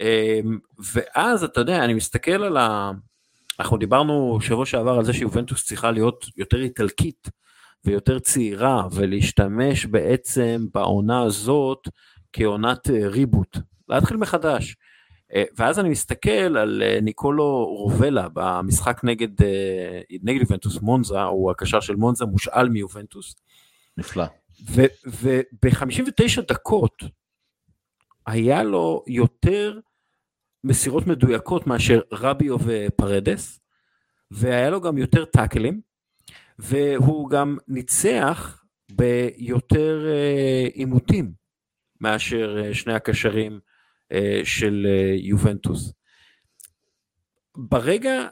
אמ, 0.00 0.58
ואז 0.94 1.44
אתה 1.44 1.60
יודע, 1.60 1.84
אני 1.84 1.94
מסתכל 1.94 2.42
על 2.42 2.56
ה... 2.56 2.90
אנחנו 3.60 3.76
דיברנו 3.76 4.38
שבוע 4.40 4.66
שעבר 4.66 4.98
על 4.98 5.04
זה 5.04 5.12
שיובנטוס 5.12 5.66
צריכה 5.66 5.90
להיות 5.90 6.24
יותר 6.36 6.62
איטלקית 6.62 7.28
ויותר 7.84 8.18
צעירה 8.18 8.88
ולהשתמש 8.92 9.86
בעצם 9.86 10.66
בעונה 10.74 11.22
הזאת 11.22 11.88
כעונת 12.32 12.88
ריבוט, 12.88 13.58
להתחיל 13.88 14.16
מחדש. 14.16 14.76
אה, 15.34 15.44
ואז 15.56 15.78
אני 15.78 15.88
מסתכל 15.88 16.56
על 16.56 16.82
אה, 16.82 16.98
ניקולו 17.02 17.66
רובלה 17.66 18.28
במשחק 18.32 19.00
נגד, 19.04 19.42
אה, 19.42 20.00
נגד 20.22 20.40
יובנטוס 20.40 20.80
מונזה, 20.80 21.22
הוא 21.22 21.50
הקשר 21.50 21.80
של 21.80 21.96
מונזה 21.96 22.24
מושאל 22.24 22.68
מיובנטוס. 22.68 23.34
נפלא. 23.96 24.24
וב-59 24.70 26.40
דקות 26.48 27.02
היה 28.26 28.62
לו 28.62 29.04
יותר 29.06 29.78
מסירות 30.64 31.06
מדויקות 31.06 31.66
מאשר 31.66 32.00
רביו 32.12 32.56
ופרדס, 32.64 33.60
והיה 34.30 34.70
לו 34.70 34.80
גם 34.80 34.98
יותר 34.98 35.24
טאקלים, 35.24 35.80
והוא 36.58 37.30
גם 37.30 37.56
ניצח 37.68 38.64
ביותר 38.92 40.06
עימותים 40.74 41.32
מאשר 42.00 42.72
שני 42.72 42.94
הקשרים 42.94 43.60
אה, 44.12 44.40
של 44.44 44.86
אה, 44.88 45.14
יובנטוס. 45.18 45.92
ברגע 47.56 48.28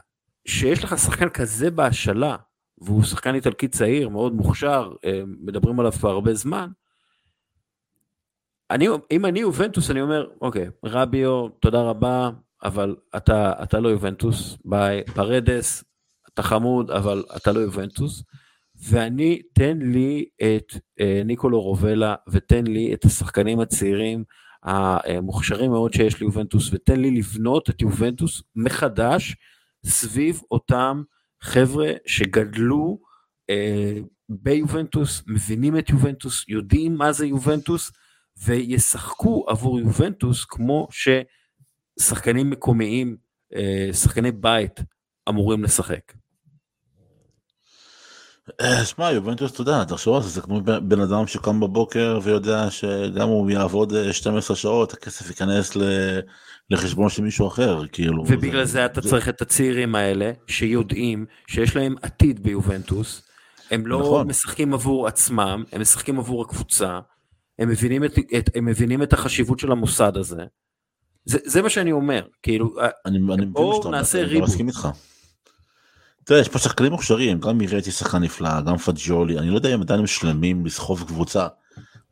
שיש 0.46 0.84
לך 0.84 0.98
שחקן 0.98 1.28
כזה 1.28 1.70
בהשאלה, 1.70 2.36
והוא 2.78 3.04
שחקן 3.04 3.34
איטלקי 3.34 3.68
צעיר, 3.68 4.08
מאוד 4.08 4.32
מוכשר, 4.32 4.92
אה, 5.04 5.22
מדברים 5.26 5.80
עליו 5.80 5.92
כבר 5.92 6.10
הרבה 6.10 6.34
זמן, 6.34 6.70
אני, 8.72 8.88
אם 9.10 9.26
אני 9.26 9.40
יובנטוס, 9.40 9.90
אני 9.90 10.00
אומר, 10.00 10.26
אוקיי, 10.40 10.68
רביו, 10.84 11.48
תודה 11.48 11.82
רבה, 11.82 12.30
אבל 12.64 12.96
אתה, 13.16 13.52
אתה 13.62 13.80
לא 13.80 13.88
יובנטוס, 13.88 14.56
ביי, 14.64 15.04
פארדס, 15.14 15.84
אתה 16.34 16.42
חמוד, 16.42 16.90
אבל 16.90 17.24
אתה 17.36 17.52
לא 17.52 17.60
יובנטוס, 17.60 18.22
ואני, 18.88 19.42
תן 19.52 19.78
לי 19.78 20.24
את 20.36 20.72
אה, 21.00 21.22
ניקולו 21.24 21.60
רובלה, 21.60 22.14
ותן 22.28 22.66
לי 22.66 22.94
את 22.94 23.04
השחקנים 23.04 23.60
הצעירים, 23.60 24.24
המוכשרים 24.62 25.70
מאוד 25.70 25.92
שיש 25.92 26.20
ליובנטוס, 26.20 26.70
ותן 26.72 27.00
לי 27.00 27.10
לבנות 27.10 27.70
את 27.70 27.82
יובנטוס 27.82 28.42
מחדש 28.56 29.36
סביב 29.86 30.40
אותם 30.50 31.02
חבר'ה 31.42 31.92
שגדלו 32.06 32.98
אה, 33.50 33.98
ביובנטוס, 34.28 35.22
מבינים 35.26 35.78
את 35.78 35.90
יובנטוס, 35.90 36.44
יודעים 36.48 36.94
מה 36.94 37.12
זה 37.12 37.26
יובנטוס, 37.26 37.92
וישחקו 38.38 39.44
עבור 39.48 39.80
יובנטוס 39.80 40.44
כמו 40.44 40.88
ששחקנים 42.00 42.50
מקומיים, 42.50 43.16
אה, 43.54 43.88
שחקני 43.92 44.32
בית, 44.32 44.80
אמורים 45.28 45.64
לשחק. 45.64 46.12
אה, 48.60 48.84
שמע 48.84 49.10
יובנטוס 49.10 49.52
אתה 49.52 49.60
יודע 49.60 49.84
תחשוב 49.84 50.16
על 50.16 50.22
זה 50.22 50.28
זה 50.28 50.40
כמו 50.40 50.60
בן 50.60 51.00
אדם 51.00 51.26
שקם 51.26 51.60
בבוקר 51.60 52.18
ויודע 52.22 52.70
שגם 52.70 53.28
הוא 53.28 53.50
יעבוד 53.50 53.92
12 54.12 54.54
אה, 54.54 54.60
שעות 54.60 54.92
הכסף 54.92 55.28
ייכנס 55.28 55.76
לחשבון 56.70 57.08
של 57.08 57.22
מישהו 57.22 57.48
אחר 57.48 57.86
כאילו 57.92 58.24
ובגלל 58.26 58.64
זה, 58.64 58.72
זה 58.72 58.84
אתה 58.84 59.00
זה... 59.00 59.10
צריך 59.10 59.28
את 59.28 59.42
הצעירים 59.42 59.94
האלה 59.94 60.32
שיודעים 60.46 61.26
שיש 61.46 61.76
להם 61.76 61.94
עתיד 62.02 62.42
ביובנטוס 62.42 63.22
הם 63.70 63.86
לא 63.86 64.00
נכון. 64.00 64.26
משחקים 64.26 64.74
עבור 64.74 65.06
עצמם 65.06 65.64
הם 65.72 65.80
משחקים 65.80 66.18
עבור 66.18 66.42
הקבוצה 66.42 67.00
הם 67.62 67.68
מבינים 67.68 68.04
את, 68.04 68.18
את, 68.38 68.50
הם 68.54 68.64
מבינים 68.64 69.02
את 69.02 69.12
החשיבות 69.12 69.58
של 69.58 69.72
המוסד 69.72 70.16
הזה. 70.16 70.44
זה, 71.24 71.38
זה 71.44 71.62
מה 71.62 71.70
שאני 71.70 71.92
אומר 71.92 72.22
כאילו 72.42 72.74
אני, 73.06 73.18
אני 73.34 73.46
בואו 73.46 73.90
נעשה 73.90 74.18
ריבוט. 74.18 74.36
אני 74.36 74.40
מסכים 74.40 74.68
איתך. 74.68 74.88
תראה, 76.24 76.40
יש 76.40 76.48
פה 76.48 76.58
שחקנים 76.58 76.92
מוכשרים, 76.92 77.40
גם 77.40 77.58
מירטי 77.58 77.90
שחקן 77.90 78.18
נפלא, 78.18 78.60
גם 78.60 78.76
פג'יולי, 78.76 79.38
אני 79.38 79.50
לא 79.50 79.56
יודע 79.56 79.74
אם 79.74 79.80
עדיין 79.80 80.00
הם 80.00 80.06
שלמים 80.06 80.66
לסחוב 80.66 81.04
קבוצה, 81.06 81.46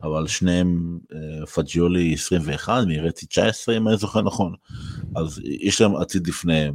אבל 0.02 0.26
שניהם, 0.26 0.98
אה, 1.12 1.46
פג'יולי 1.46 2.14
21, 2.14 2.84
מירטי 2.86 3.26
19 3.26 3.76
אם 3.76 3.88
אני 3.88 3.96
זוכר 3.96 4.22
נכון, 4.22 4.54
אז 5.16 5.40
יש 5.44 5.80
להם 5.80 5.96
עתיד 5.96 6.26
לפניהם, 6.26 6.74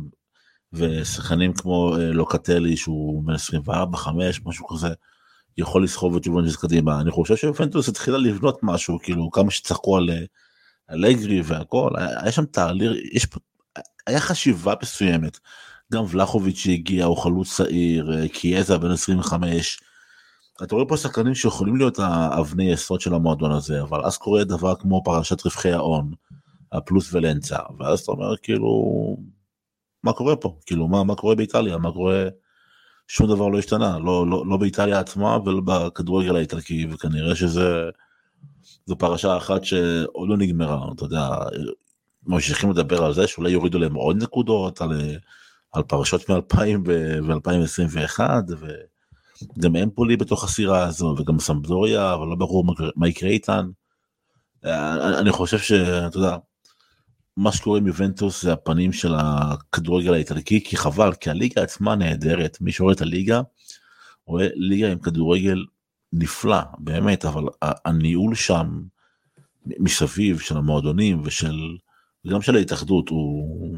ושחקנים 0.74 1.54
כמו 1.54 1.96
אה, 1.98 2.12
לוקטלי 2.12 2.78
שהוא 2.78 3.24
בן 3.24 3.34
24, 3.34 3.98
5, 3.98 4.42
משהו 4.46 4.68
כזה, 4.68 4.90
יכול 5.58 5.84
לסחוב 5.84 6.16
את 6.16 6.26
יובנטוס 6.26 6.56
קדימה. 6.56 7.02
אני 7.02 7.12
חושב 7.12 7.36
שיובנטוס 7.36 7.90
התחילה 7.90 8.18
לבנות 8.18 8.60
משהו 8.64 9.00
כאילו 9.04 9.32
כמה 9.32 9.52
שצחקו 9.52 9.98
על 9.98 10.10
אלגרי 10.92 11.42
והכל. 11.42 11.92
היה 11.98 12.32
שם 12.32 12.46
תהליך 12.46 12.92
יש 13.14 13.26
פה 13.26 13.40
היה 14.08 14.20
חשיבה 14.20 14.74
מסוימת. 14.82 15.40
גם 15.94 16.04
ולחוביץ' 16.10 16.58
שהגיע 16.58 17.06
הוא 17.06 17.18
חלוץ 17.18 17.56
צעיר 17.56 18.28
קיאזה 18.28 18.78
בן 18.78 18.92
25. 18.92 19.80
אתה 20.64 20.76
רואה 20.76 20.88
פה 20.88 20.98
שחקנים 20.98 21.36
שיכולים 21.36 21.76
להיות 21.76 22.00
האבני 22.00 22.72
יסוד 22.72 23.02
של 23.02 23.14
המועדון 23.14 23.52
הזה 23.52 23.82
אבל 23.82 24.06
אז 24.06 24.18
קורה 24.18 24.44
דבר 24.44 24.76
כמו 24.76 25.04
פרשת 25.04 25.46
רווחי 25.46 25.72
ההון 25.72 26.12
הפלוס 26.72 27.14
ולנצה. 27.14 27.58
ואז 27.80 28.00
אתה 28.00 28.12
אומר 28.12 28.38
כאילו 28.38 28.70
מה 30.04 30.14
קורה 30.14 30.36
פה? 30.36 30.58
כאילו 30.66 30.88
מה 30.88 31.04
מה 31.04 31.16
קורה 31.16 31.36
באיטליה? 31.36 31.78
מה 31.78 31.92
קורה 31.92 32.28
שום 33.08 33.28
דבר 33.28 33.48
לא 33.48 33.60
השתנה 33.60 34.00
לא 34.00 34.28
לא 34.28 34.44
לא 34.48 34.58
באיטליה 34.58 35.00
עצמה 35.00 35.38
ולא 35.46 35.62
בכדורגל 35.66 36.36
האיטלקי 36.36 36.88
וכנראה 36.92 37.36
שזה 37.36 37.90
זו 38.86 38.98
פרשה 38.98 39.38
אחת 39.38 39.64
שעוד 39.64 40.30
לא 40.30 40.38
נגמרה 40.38 40.86
אתה 40.96 41.04
יודע 41.04 41.30
ממשיכים 42.28 42.72
לדבר 42.72 43.06
על 43.06 43.14
זה 43.14 43.28
שאולי 43.28 43.52
יורידו 43.52 43.80
להם 43.80 43.94
עוד 43.94 44.24
נקודות 44.24 44.82
על, 44.82 45.18
על 45.72 45.84
פרשות 45.84 46.30
מ-2000 46.30 46.60
ו-2021 46.86 48.20
וגם 49.58 49.76
אמפולי 49.76 50.18
בתוך 50.18 50.44
הסירה 50.44 50.84
הזו 50.84 51.16
וגם 51.18 51.40
סמבדוריה 51.40 52.14
אבל 52.14 52.28
לא 52.28 52.36
ברור 52.36 52.66
מה 52.96 53.08
יקרה 53.08 53.30
איתן. 53.30 53.68
אני 55.20 55.32
חושב 55.32 55.58
שאתה 55.58 56.18
יודע 56.18 56.38
מה 57.38 57.52
שקורה 57.52 57.80
עם 57.80 57.88
יובנטוס 57.88 58.42
זה 58.42 58.54
הפנים 58.54 58.94
של 58.94 59.14
הכדורגל 59.18 60.14
האיטלקי 60.14 60.64
כי 60.64 60.78
חבל 60.78 61.14
כי 61.14 61.30
הליגה 61.30 61.62
עצמה 61.62 61.96
נהדרת 61.96 62.58
מי 62.62 62.72
שרואה 62.72 62.94
את 62.94 63.02
הליגה 63.02 63.42
רואה 64.26 64.48
ליגה 64.56 64.92
עם 64.92 65.00
כדורגל 65.00 65.66
נפלא 66.14 66.62
באמת 66.78 67.26
אבל 67.26 67.44
הניהול 67.62 68.36
שם 68.36 68.82
מסביב 69.66 70.40
של 70.40 70.58
המועדונים 70.58 71.22
ושל 71.26 71.78
וגם 72.26 72.42
של 72.42 72.56
ההתאחדות 72.56 73.10
הוא 73.10 73.78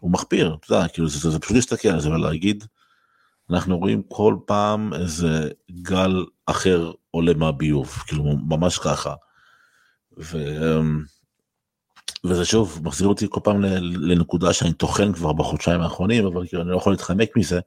הוא 0.00 0.10
מחפיר 0.10 0.54
אתה 0.54 0.74
יודע 0.74 0.88
כאילו 0.88 1.08
זה, 1.08 1.18
זה, 1.18 1.30
זה 1.30 1.38
פשוט 1.38 1.56
להסתכל 1.56 1.88
על 1.88 2.00
זה 2.00 2.10
ולהגיד 2.10 2.64
אנחנו 3.50 3.78
רואים 3.78 4.02
כל 4.08 4.36
פעם 4.46 4.94
איזה 4.94 5.50
גל 5.70 6.24
אחר 6.46 6.92
עולה 7.10 7.34
מהביוב 7.34 7.88
כאילו 8.06 8.24
ממש 8.24 8.78
ככה. 8.78 9.14
ו... 10.18 10.38
וזה 12.28 12.44
שוב 12.44 12.80
מחזיר 12.84 13.08
אותי 13.08 13.26
כל 13.30 13.40
פעם 13.44 13.62
לנקודה 13.80 14.52
שאני 14.52 14.72
טוחן 14.72 15.12
כבר 15.12 15.32
בחודשיים 15.32 15.80
האחרונים 15.80 16.26
אבל 16.26 16.46
כאילו 16.46 16.62
אני 16.62 16.70
לא 16.70 16.76
יכול 16.76 16.92
להתחמק 16.92 17.36
מזה. 17.36 17.60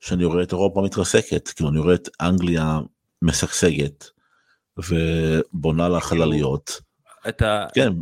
שאני 0.00 0.24
רואה 0.24 0.42
את 0.42 0.52
אירופה 0.52 0.82
מתרסקת 0.82 1.48
כאילו 1.48 1.70
אני 1.70 1.78
רואה 1.78 1.94
את 1.94 2.08
אנגליה 2.20 2.80
משגשגת 3.22 4.10
ובונה 4.78 5.88
לה 5.88 6.00
חלליות. 6.00 6.80
את 7.28 7.42
ה... 7.42 7.66
כן. 7.74 7.92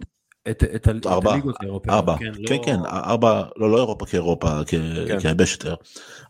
את, 0.51 0.62
את, 0.75 0.89
את 0.89 1.07
ארבע, 1.07 1.33
הליגות 1.33 1.57
האירופיות, 1.61 1.95
ארבע, 1.95 2.17
כן, 2.19 2.33
כן, 2.47 2.57
לא... 2.57 2.62
כן, 2.65 2.79
ארבע, 2.87 3.43
לא, 3.57 3.71
לא 3.71 3.77
אירופה 3.77 4.07
כאירופה, 4.07 4.65
כן. 4.67 4.81
כיבשת, 5.21 5.65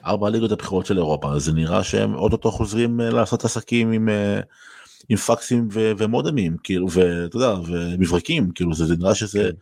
ארבע 0.07 0.26
הליגות 0.26 0.53
הבכירות 0.53 0.87
של 0.87 0.97
אירופה, 0.97 1.39
זה 1.39 1.53
נראה 1.53 1.85
שהם 1.85 2.14
אוטוטו 2.14 2.51
חוזרים 2.51 3.01
אה, 3.01 3.11
לעשות 3.11 3.45
עסקים 3.45 3.93
עם, 3.93 4.09
אה, 4.09 4.41
עם 5.09 5.16
פקסים 5.16 5.68
ו, 5.72 5.92
ומודמים, 5.98 6.57
כאילו, 6.62 6.86
ואתה 6.90 7.36
יודע, 7.36 7.55
ומברקים, 7.66 8.50
כאילו, 8.55 8.74
זה, 8.74 8.84
זה 8.86 8.96
נראה 8.96 9.14
שזה 9.14 9.50
כן. 9.52 9.57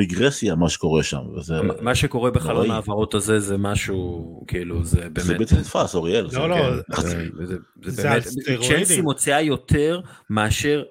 רגרסיה 0.00 0.54
מה 0.54 0.68
שקורה 0.68 1.02
שם. 1.02 1.20
וזה, 1.36 1.54
מה 1.80 1.94
שקורה 1.94 2.30
בחלון 2.30 2.56
נוראי. 2.56 2.70
ההעברות 2.70 3.14
הזה 3.14 3.40
זה 3.40 3.56
משהו 3.56 4.44
כאילו 4.46 4.84
זה 4.84 5.00
באמת 5.00 5.20
זה 5.20 5.34
בלתי 5.38 5.54
נתפס, 5.54 5.94
אוריאל. 5.94 6.30
זה- 6.30 6.38
לא, 6.38 6.48
לא, 6.48 6.56
כן, 6.56 6.62
זה- 6.76 6.82
חצי- 6.96 7.08
זה- 7.46 7.56
זה 7.84 7.90
זה 7.90 8.02
באמת. 8.08 8.22
צ'לסי 8.68 9.00
מוציאה 9.00 9.40
יותר 9.40 10.00
מאשר 10.30 10.82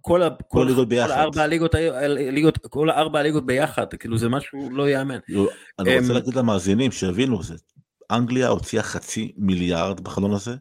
כל 0.00 0.22
ה- 0.22 0.28
כל 0.48 0.68
כל 0.76 0.84
ביחד. 0.84 1.10
הארבע 1.10 1.42
הליגות 1.42 1.74
הליגות 1.74 2.58
כל 2.58 2.90
הארבע 2.90 3.18
הליגות 3.18 3.46
ביחד 3.46 3.86
כאילו 3.94 4.18
זה 4.18 4.28
משהו 4.28 4.70
לא 4.72 4.88
ייאמן. 4.88 5.18
אני 5.78 5.96
רוצה 5.98 6.08
אמ, 6.08 6.14
להגיד 6.14 6.34
למאזינים 6.34 6.92
שיבינו 6.92 7.42
זה 7.42 7.54
אנגליה 8.10 8.48
הוציאה 8.48 8.82
חצי 8.82 9.32
מיליארד 9.36 10.00
בחלון 10.00 10.32
הזה 10.32 10.54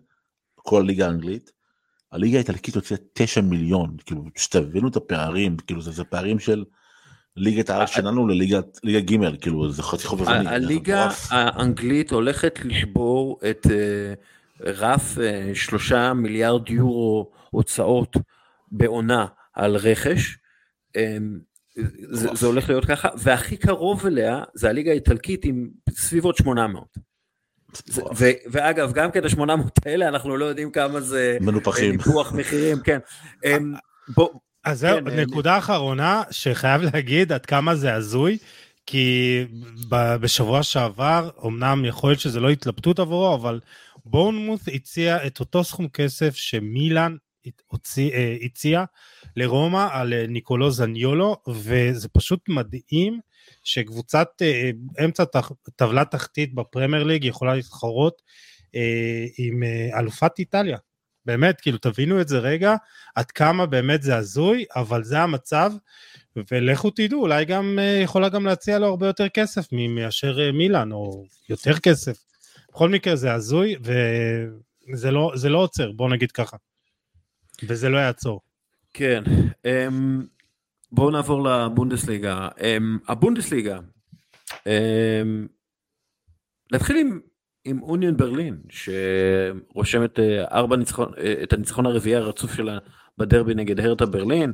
כל 0.56 0.82
הליגה 0.82 1.06
האנגלית. 1.08 1.52
הליגה 2.14 2.38
האיטלקית 2.38 2.76
הוציאה 2.76 3.00
9 3.14 3.42
מיליון 3.42 3.98
כאילו 4.06 4.24
שתבינו 4.36 4.88
את 4.88 4.96
הפערים 4.96 5.58
כאילו 5.58 5.82
זה, 5.82 5.92
זה 5.92 6.04
פערים 6.04 6.40
של 6.40 6.64
ליגת 7.38 7.70
הארץ 7.70 7.90
שלנו 7.90 8.28
לליגת 8.28 8.80
ליגה 8.84 9.00
ג' 9.00 9.42
כאילו 9.42 9.72
זה 9.72 9.84
חצי 9.84 10.08
חובבני. 10.08 10.44
זה 10.44 10.50
הליגה. 10.50 11.10
האנגלית 11.30 12.12
הולכת 12.12 12.60
לשבור 12.66 13.40
את 13.50 13.68
אה, 13.72 14.14
רף 14.60 15.18
אה, 15.20 15.52
שלושה 15.56 16.14
מיליארד 16.14 16.70
יורו 16.70 17.32
הוצאות 17.50 18.18
בעונה 18.72 19.26
על 19.54 19.76
רכש. 19.76 20.38
אה, 20.96 21.18
זה, 22.10 22.30
זה 22.34 22.48
הולך 22.48 22.70
להיות 22.70 22.86
ככה 22.86 23.10
והכי 23.18 23.58
קרוב 23.58 24.06
אליה 24.06 24.44
זה 24.54 24.70
הליגה 24.70 24.92
האיטלקית 24.92 25.46
עם 25.46 25.70
סביבות 25.90 26.38
800. 26.38 27.13
ו, 28.16 28.26
ואגב 28.52 28.94
גם 28.94 29.12
כן 29.12 29.24
ה-800 29.24 29.70
האלה 29.86 30.08
אנחנו 30.08 30.38
לא 30.38 30.46
יודעים 30.46 30.72
כמה 30.72 31.02
זה 31.02 31.38
אה, 31.40 31.46
מנופחים. 31.46 31.92
ניפוח 31.92 32.32
מחירים 32.32 32.80
כן. 32.80 33.00
אה, 33.46 33.58
בוא, 34.08 34.30
אז 34.64 34.80
זהו, 34.80 34.98
כן, 34.98 35.08
אה, 35.08 35.26
נקודה 35.26 35.58
אחרונה 35.58 36.24
שחייב 36.32 36.82
להגיד 36.82 37.32
עד 37.32 37.46
כמה 37.46 37.76
זה 37.76 37.94
הזוי, 37.94 38.38
כי 38.86 39.40
בשבוע 39.90 40.64
שעבר, 40.64 41.30
אמנם 41.46 41.86
יכול 41.86 42.10
להיות 42.10 42.20
שזה 42.20 42.40
לא 42.40 42.50
התלבטות 42.50 43.00
עבורו, 43.00 43.36
אבל 43.36 43.60
בורנמוס 44.06 44.62
הציע 44.74 45.28
את 45.28 45.40
אותו 45.40 45.64
סכום 45.64 45.88
כסף 45.88 46.36
שמילאן 46.36 47.16
אה, 47.98 48.38
הציע 48.42 48.84
לרומא 49.36 49.88
על 49.92 50.14
ניקולו 50.28 50.72
זניולו, 50.72 51.38
וזה 51.48 52.10
פשוט 52.10 52.50
מדהים 52.50 53.20
שקבוצת 53.64 54.28
אה, 54.42 54.70
אמצע 55.06 55.24
טבלה 55.76 56.06
תחתית 56.06 56.56
בפרמייר 56.56 57.04
ליג 57.04 57.26
יכולה 57.26 57.56
להתחרות 57.56 58.22
אה, 58.76 59.26
עם 59.38 59.64
אה, 59.64 60.00
אלופת 60.00 60.40
איטליה. 60.40 60.78
באמת, 61.26 61.62
כאילו 61.62 61.78
תבינו 61.78 62.22
את 62.22 62.28
זה 62.28 62.40
רגע, 62.40 62.76
עד 63.16 63.32
כמה 63.32 63.66
באמת 63.66 64.02
זה 64.04 64.16
הזוי, 64.16 64.66
אבל 64.76 65.04
זה 65.04 65.20
המצב, 65.20 65.72
ולכו 66.52 66.90
תדעו, 66.90 67.22
אולי 67.22 67.46
גם 67.46 67.80
יכולה 68.04 68.30
גם 68.30 68.46
להציע 68.46 68.80
לו 68.80 68.88
הרבה 68.88 69.08
יותר 69.08 69.30
כסף 69.30 69.68
מאשר 69.72 70.52
מילאן, 70.54 70.92
או 70.92 71.26
יותר 71.50 71.80
כסף. 71.80 72.18
בכל 72.70 72.90
מקרה 72.90 73.16
זה 73.16 73.34
הזוי, 73.34 73.76
וזה 73.82 75.12
לא, 75.12 75.34
לא 75.50 75.58
עוצר, 75.58 75.92
בוא 75.92 76.10
נגיד 76.10 76.32
ככה. 76.32 76.58
וזה 77.64 77.90
לא 77.90 77.98
יעצור. 77.98 78.42
כן, 78.94 79.24
um, 79.68 80.33
בואו 80.94 81.12
נעבור 81.12 81.50
לבונדסליגה. 81.50 82.48
Um, 82.58 82.64
הבונדסליגה, 83.08 83.80
um, 84.50 84.58
נתחיל 86.72 86.98
עם, 86.98 87.20
עם 87.66 87.82
אוניון 87.82 88.18
ברלין, 88.18 88.58
שרושמת 88.70 90.20
uh, 90.20 90.22
ארבע 90.52 90.76
ניצחון, 90.76 91.14
uh, 91.14 91.44
את 91.44 91.54
הניצחון 91.54 91.86
הרביעי 91.86 92.16
הרצוף 92.16 92.54
שלה 92.54 92.78
בדרבי 93.18 93.54
נגד 93.54 93.80
הרטה 93.80 94.06
ברלין. 94.06 94.54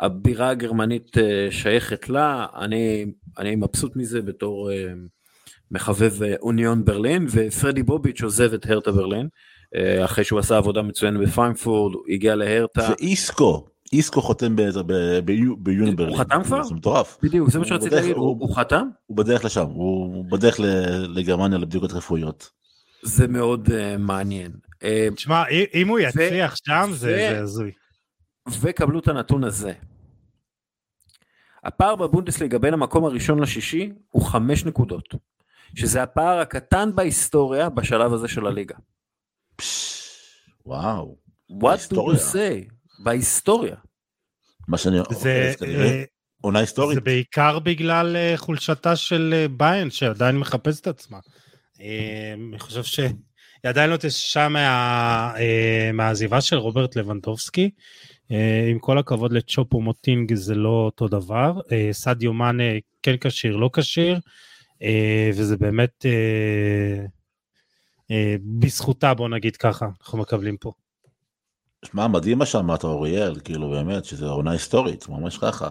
הבירה 0.00 0.48
הגרמנית 0.48 1.16
uh, 1.16 1.20
שייכת 1.50 2.08
לה, 2.08 2.46
אני, 2.56 3.06
אני 3.38 3.56
מבסוט 3.56 3.96
מזה 3.96 4.22
בתור 4.22 4.70
uh, 4.70 4.74
מחבב 5.70 6.12
אוניון 6.40 6.84
ברלין, 6.84 7.26
ופרדי 7.30 7.82
בוביץ' 7.82 8.22
עוזב 8.22 8.54
את 8.54 8.70
הרטה 8.70 8.92
ברלין. 8.92 9.28
אחרי 10.04 10.24
שהוא 10.24 10.38
עשה 10.38 10.56
עבודה 10.56 10.82
מצוינת 10.82 11.20
בפרנקפורט, 11.20 11.94
הוא 11.94 12.02
הגיע 12.08 12.34
להרטה. 12.34 12.88
ואיסקו 12.90 13.66
איסקו 13.92 14.22
חותם 14.22 14.56
באיזה- 14.56 14.82
ב- 14.82 15.18
ביו- 15.24 15.56
ביוני 15.56 15.94
ברלין. 15.94 16.16
חתם 16.16 16.42
כבר? 16.44 16.62
זה 16.62 16.74
מטורף. 16.74 17.18
בדיוק, 17.22 17.50
זה 17.50 17.58
מה 17.58 17.64
הוא 17.64 17.68
שרציתי 17.68 17.94
להגיד, 17.94 18.16
הוא 18.16 18.26
הוא- 18.26 18.36
הוא 18.40 18.56
חתם? 18.56 18.88
הוא 19.06 19.16
בדרך 19.16 19.44
לשם 19.44 19.66
הוא 19.66 20.24
בדרך 20.30 20.56
לגרמניה 21.08 21.58
לבדיקות 21.58 21.92
רפואיות. 21.92 22.50
זה 23.02 23.28
מאוד 23.28 23.70
אה, 23.70 23.96
מעניין. 23.98 24.52
אה, 24.82 25.08
תשמע, 25.14 25.42
אם- 25.74 25.88
הוא 25.88 25.98
יצליח 25.98 26.54
שם, 26.66 26.90
זה 26.92 27.38
הזוי. 27.42 27.72
וקבלו 28.60 28.98
את 28.98 29.08
הנתון 29.08 29.44
הזה. 29.44 29.72
הפער 31.64 31.96
בבונדסליגה 31.96 32.58
בין 32.58 32.74
המקום 32.74 33.04
הראשון 33.04 33.38
לשישי 33.38 33.92
הוא 34.10 34.22
חמש 34.22 34.64
נקודות, 34.64 35.14
שזה 35.74 36.02
הפער 36.02 36.38
הקטן 36.38 36.90
בהיסטוריה 36.94 37.68
בשלב 37.68 38.12
הזה 38.12 38.28
של 38.28 38.46
הליגה. 38.46 38.74
פש, 39.56 40.02
וואו. 40.66 41.16
What 41.50 41.92
do 41.92 41.96
you 41.96 42.32
say? 42.32 42.75
בהיסטוריה. 42.98 43.76
מה 44.68 44.78
שאני 44.78 44.96
זה, 45.10 45.52
כנראה 45.58 45.86
אה, 45.86 46.04
עונה 46.40 46.58
היסטורית. 46.58 46.94
זה 46.94 47.00
בעיקר 47.00 47.58
בגלל 47.58 48.16
אה, 48.16 48.32
חולשתה 48.36 48.96
של 48.96 49.34
אה, 49.36 49.48
ביין, 49.48 49.90
שעדיין 49.90 50.38
מחפשת 50.38 50.80
את 50.80 50.86
עצמה. 50.86 51.18
אני 52.50 52.58
חושב 52.58 52.82
שהיא 52.82 53.10
עדיין 53.62 53.90
לא 53.90 53.94
התאוששה 53.94 54.48
מה, 54.48 55.34
מהעזיבה 55.92 56.40
של 56.40 56.56
רוברט 56.56 56.96
לבנדובסקי. 56.96 57.70
עם 58.70 58.78
כל 58.78 58.98
הכבוד 58.98 59.32
לצ'ופו 59.32 59.80
מוטינג 59.80 60.34
זה 60.34 60.54
לא 60.54 60.68
אותו 60.68 61.08
דבר. 61.08 61.52
סדיו 61.92 62.32
מאנה 62.32 62.64
כן 63.02 63.16
כשיר, 63.20 63.56
לא 63.56 63.70
כשיר. 63.72 64.20
וזה 65.34 65.56
באמת... 65.56 66.06
בזכותה 68.58 69.14
בוא 69.14 69.28
נגיד 69.28 69.56
ככה 69.56 69.86
אנחנו 70.00 70.18
מקבלים 70.18 70.56
פה. 70.56 70.72
שמע 71.84 72.06
מדהים 72.06 72.38
מה 72.38 72.46
שאמרת 72.46 72.84
אוריאל 72.84 73.40
כאילו 73.44 73.70
באמת 73.70 74.04
שזה 74.04 74.26
עונה 74.26 74.50
היסטורית 74.50 75.08
ממש 75.08 75.38
ככה. 75.38 75.68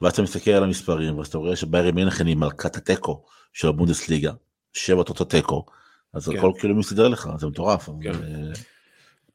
ואז 0.00 0.12
אתה 0.12 0.22
מסתכל 0.22 0.50
על 0.50 0.64
המספרים 0.64 1.18
ואז 1.18 1.26
אתה 1.26 1.38
רואה 1.38 1.56
שביירי 1.56 1.92
מינכן 1.92 2.26
היא 2.26 2.36
מלכת 2.36 2.76
התיקו 2.76 3.22
של 3.52 3.68
הבונדסליגה 3.68 4.32
שבע 4.72 4.98
אותו 4.98 5.24
תיקו 5.24 5.64
אז 6.14 6.28
כן. 6.28 6.38
הכל 6.38 6.52
כאילו 6.58 6.74
מסתדר 6.74 7.08
לך 7.08 7.30
זה 7.38 7.46
מטורף. 7.46 7.90
כן. 8.02 8.10
אבל, 8.10 8.24
אה, 8.24 8.52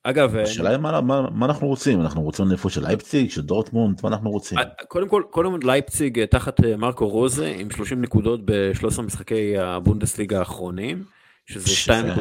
אגב, 0.08 0.36
השאלה 0.36 0.70
היא 0.70 0.78
מה, 0.78 1.02
מה, 1.02 1.30
מה 1.30 1.46
אנחנו 1.46 1.68
רוצים 1.68 2.02
אנחנו 2.02 2.22
רוצים 2.22 2.48
אליפות 2.48 2.72
של 2.72 2.84
לייפציג 2.84 3.30
של 3.30 3.42
דורטמונד 3.42 4.00
מה 4.04 4.10
אנחנו 4.10 4.30
רוצים. 4.32 4.58
אה, 4.58 4.64
קודם 4.88 5.08
כל, 5.08 5.24
קודם 5.30 5.52
כל 5.52 5.68
לייפציג 5.68 6.20
אה, 6.20 6.28
תחת 6.28 6.64
אה, 6.64 6.78
מרקו 6.78 7.08
רוזה 7.08 7.54
עם 7.58 7.70
30 7.70 8.02
נקודות 8.02 8.40
ב-13 8.46 9.02
משחקי 9.02 9.58
הבונדסליגה 9.58 10.40
האחרונים, 10.40 11.04
שזה 11.46 11.68
שזה- 11.70 12.12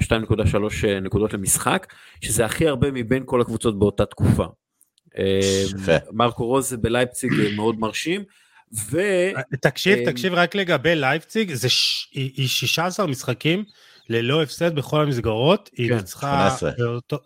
2.3 0.00 1.00
נקודות 1.02 1.32
למשחק, 1.32 1.94
שזה 2.20 2.44
הכי 2.44 2.68
הרבה 2.68 2.90
מבין 2.90 3.22
כל 3.26 3.40
הקבוצות 3.40 3.78
באותה 3.78 4.06
תקופה. 4.06 4.46
אה. 5.18 5.98
מרקו 6.12 6.46
רוזה 6.46 6.76
בלייפציג 6.76 7.32
אה, 7.32 7.56
מאוד 7.56 7.78
מרשים, 7.78 8.24
ו... 8.90 9.00
תקשיב 9.60 9.98
אה, 9.98 10.12
תקשיב 10.12 10.34
רק 10.34 10.54
לגבי 10.54 10.94
לייפציג 10.94 11.54
זה 11.54 11.68
ש... 11.68 12.08
היא 12.12 12.30
היא 12.36 12.48
16 12.48 13.06
משחקים 13.06 13.64
ללא 14.08 14.42
הפסד 14.42 14.74
בכל 14.74 15.00
המסגרות 15.00 15.70
היא 15.76 15.88
כן, 15.88 15.96
ניצחה 15.96 16.56
18. 16.58 16.70
באותו 16.78 17.18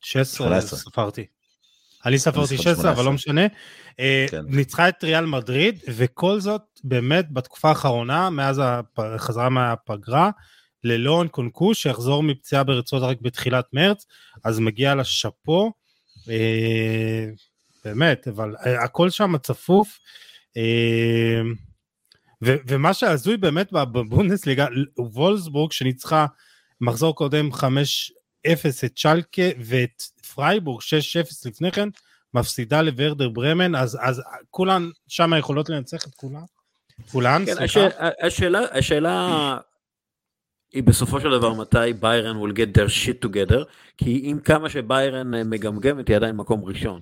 16 0.00 0.46
18. 0.46 0.78
ספרתי. 0.78 1.26
אני 2.06 2.18
ספרתי 2.18 2.46
ספרתי 2.46 2.56
16 2.62 2.92
אבל 2.92 3.02
18. 3.02 3.04
לא 3.04 3.12
משנה. 3.12 3.46
אה, 4.00 4.26
כן. 4.30 4.42
ניצחה 4.48 4.88
את 4.88 5.04
ריאל 5.04 5.26
מדריד 5.26 5.80
וכל 5.88 6.40
זאת 6.40 6.62
באמת 6.84 7.32
בתקופה 7.32 7.68
האחרונה 7.68 8.30
מאז 8.30 8.62
החזרה 8.98 9.48
מהפגרה 9.48 10.30
ללא 10.84 11.22
אנקונקו 11.22 11.74
שיחזור 11.74 12.22
מפציעה 12.22 12.64
ברצועות 12.64 13.04
רק 13.04 13.20
בתחילת 13.20 13.64
מרץ 13.72 14.06
אז 14.44 14.58
מגיע 14.58 14.94
לשאפו. 14.94 15.72
אה, 16.30 17.26
באמת 17.84 18.28
אבל 18.28 18.54
אה, 18.66 18.84
הכל 18.84 19.10
שם 19.10 19.38
צפוף. 19.38 19.98
ו- 22.44 22.56
ומה 22.66 22.94
שהזוי 22.94 23.36
באמת 23.36 23.72
בבונדסליגה 23.72 24.66
וולסבורג 24.98 25.72
שניצחה 25.72 26.26
מחזור 26.80 27.14
קודם 27.14 27.50
5-0 27.52 27.66
את 28.46 28.94
שאלקה 28.96 29.42
ואת 29.58 30.02
פרייבורג 30.34 30.80
6-0 30.80 30.84
לפני 31.48 31.72
כן 31.72 31.88
מפסידה 32.34 32.82
לוורדר 32.82 33.28
ברמן 33.28 33.74
אז 33.74 33.98
אז 34.00 34.22
כולן 34.50 34.90
שם 35.08 35.32
יכולות 35.38 35.68
לנצח 35.68 36.06
את 36.06 36.14
כולן. 36.14 36.40
כולן 37.12 37.42
כן, 37.46 37.54
סליחה. 37.54 37.86
הש... 37.86 38.02
השאלה, 38.22 38.60
השאלה 38.72 39.56
היא 40.72 40.82
בסופו 40.82 41.20
של 41.20 41.30
דבר 41.30 41.52
מתי 41.54 41.92
ביירן 42.00 42.36
will 42.42 42.54
get 42.54 42.78
their 42.78 42.88
shit 42.88 43.26
together, 43.26 43.64
כי 43.98 44.20
עם 44.24 44.40
כמה 44.40 44.68
שביירן 44.68 45.34
אה, 45.34 45.44
מגמגמת 45.44 46.08
היא 46.08 46.16
עדיין 46.16 46.36
מקום 46.36 46.64
ראשון. 46.64 47.00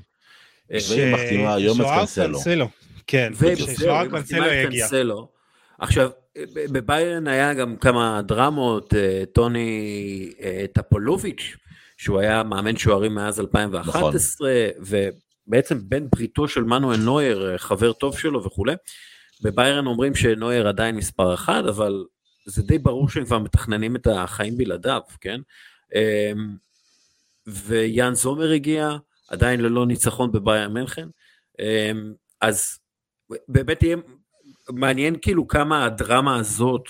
אה, 0.73 0.79
והיא 0.91 1.15
מחתימה 1.15 1.55
היום 1.55 1.81
את 1.81 1.87
קנסלו. 1.87 2.69
כן, 3.07 3.33
היא 3.41 3.57
קנסלו 4.11 4.47
יגיע. 4.47 4.87
עכשיו, 5.79 6.11
בביירן 6.73 7.29
היה 7.29 7.55
גם 7.55 7.77
כמה 7.77 8.23
דרמות, 8.23 8.95
אה, 8.95 9.23
טוני 9.33 10.33
אה, 10.41 10.65
טפולוביץ', 10.73 11.57
שהוא 11.97 12.21
היה 12.21 12.43
מאמן 12.43 12.77
שוערים 12.77 13.15
מאז 13.15 13.41
2011, 13.41 14.51
ובעצם 14.79 15.79
בן 15.89 16.07
בריתו 16.11 16.49
של 16.49 16.65
מנואל 16.65 16.97
נויר, 16.97 17.53
אה, 17.53 17.59
חבר 17.59 17.93
טוב 17.93 18.19
שלו 18.19 18.45
וכולי. 18.45 18.75
בביירן 19.43 19.87
אומרים 19.87 20.15
שנויר 20.15 20.69
עדיין 20.69 20.97
מספר 20.97 21.35
אחד, 21.35 21.67
אבל 21.67 22.05
זה 22.47 22.63
די 22.63 22.79
ברור 22.79 23.09
שהם 23.09 23.25
כבר 23.25 23.39
מתכננים 23.39 23.97
את 23.97 24.07
החיים 24.07 24.57
בלעדיו, 24.57 25.01
כן? 25.21 25.41
אמ, 25.95 26.57
ויאן 27.47 28.15
זומר 28.15 28.53
הגיע, 28.53 28.91
עדיין 29.29 29.61
ללא 29.61 29.87
ניצחון 29.87 30.33
בביירן 30.33 30.73
מינכן. 30.73 31.09
אמ, 31.61 32.13
אז 32.41 32.79
באמת 33.49 33.83
יהיה 33.83 33.97
מעניין 34.69 35.17
כאילו 35.23 35.49
כמה 35.49 35.85
הדרמה 35.85 36.37
הזאת 36.37 36.85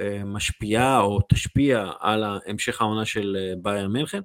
אה, 0.00 0.22
משפיעה 0.24 1.00
או 1.00 1.20
תשפיע 1.28 1.90
על 2.00 2.24
המשך 2.46 2.80
העונה 2.80 3.04
של 3.04 3.36
אה, 3.40 3.54
ביירן 3.62 3.92
מינכן. 3.92 4.20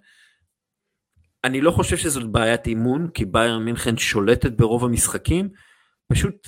אני 1.43 1.61
לא 1.61 1.71
חושב 1.71 1.97
שזאת 1.97 2.31
בעיית 2.31 2.67
אימון, 2.67 3.09
כי 3.13 3.25
ביירן 3.25 3.65
מינכן 3.65 3.97
שולטת 3.97 4.51
ברוב 4.51 4.83
המשחקים, 4.83 5.49
פשוט 6.07 6.47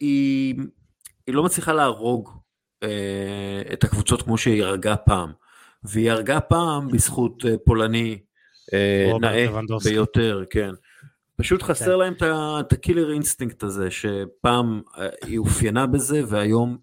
היא, 0.00 0.54
היא 1.26 1.34
לא 1.34 1.42
מצליחה 1.42 1.72
להרוג 1.72 2.30
אה, 2.82 3.62
את 3.72 3.84
הקבוצות 3.84 4.22
כמו 4.22 4.38
שהיא 4.38 4.62
הרגה 4.62 4.96
פעם. 4.96 5.32
והיא 5.84 6.10
הרגה 6.10 6.40
פעם 6.40 6.88
בזכות 6.88 7.44
אה, 7.44 7.54
פולני 7.64 8.18
אה, 8.74 9.12
נאה. 9.20 9.46
ביותר, 9.84 10.44
כן. 10.50 10.70
פשוט 11.40 11.62
חסר 11.62 11.96
להם 11.96 12.14
את 12.60 12.72
ה 12.72 12.78
killer 12.78 13.12
instinct 13.12 13.62
הזה, 13.62 13.90
שפעם 13.90 14.82
אה, 14.98 15.08
היא 15.24 15.38
אופיינה 15.38 15.86
בזה, 15.86 16.22
והיום 16.28 16.78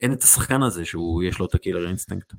אין 0.00 0.12
את 0.12 0.22
השחקן 0.22 0.62
הזה 0.62 0.84
שהוא, 0.84 1.22
יש 1.22 1.38
לו 1.38 1.46
את 1.46 1.54
ה 1.54 1.59
killer 1.59 1.88
instinct. 1.88 2.32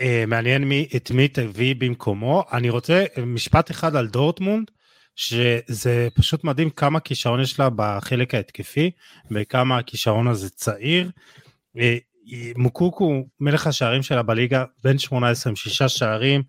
אה, 0.00 0.24
מעניין 0.26 0.64
מי, 0.64 0.88
את 0.96 1.10
מי 1.10 1.28
תביא 1.28 1.74
במקומו. 1.78 2.44
אני 2.52 2.70
רוצה 2.70 3.04
אה, 3.18 3.24
משפט 3.24 3.70
אחד 3.70 3.96
על 3.96 4.06
דורטמונד, 4.06 4.70
שזה 5.16 6.08
פשוט 6.14 6.44
מדהים 6.44 6.70
כמה 6.70 7.00
כישרון 7.00 7.40
יש 7.40 7.60
לה 7.60 7.68
בחלק 7.76 8.34
ההתקפי, 8.34 8.90
וכמה 9.30 9.78
הכישרון 9.78 10.28
הזה 10.28 10.50
צעיר. 10.50 11.10
אה, 12.32 12.50
מוקוקו, 12.56 13.12
מלך 13.40 13.66
השערים 13.66 14.02
שלה 14.02 14.22
בליגה, 14.22 14.64
בן 14.84 14.98
18 14.98 15.50
עם 15.50 15.56
שישה 15.56 15.88
שערים, 15.88 16.42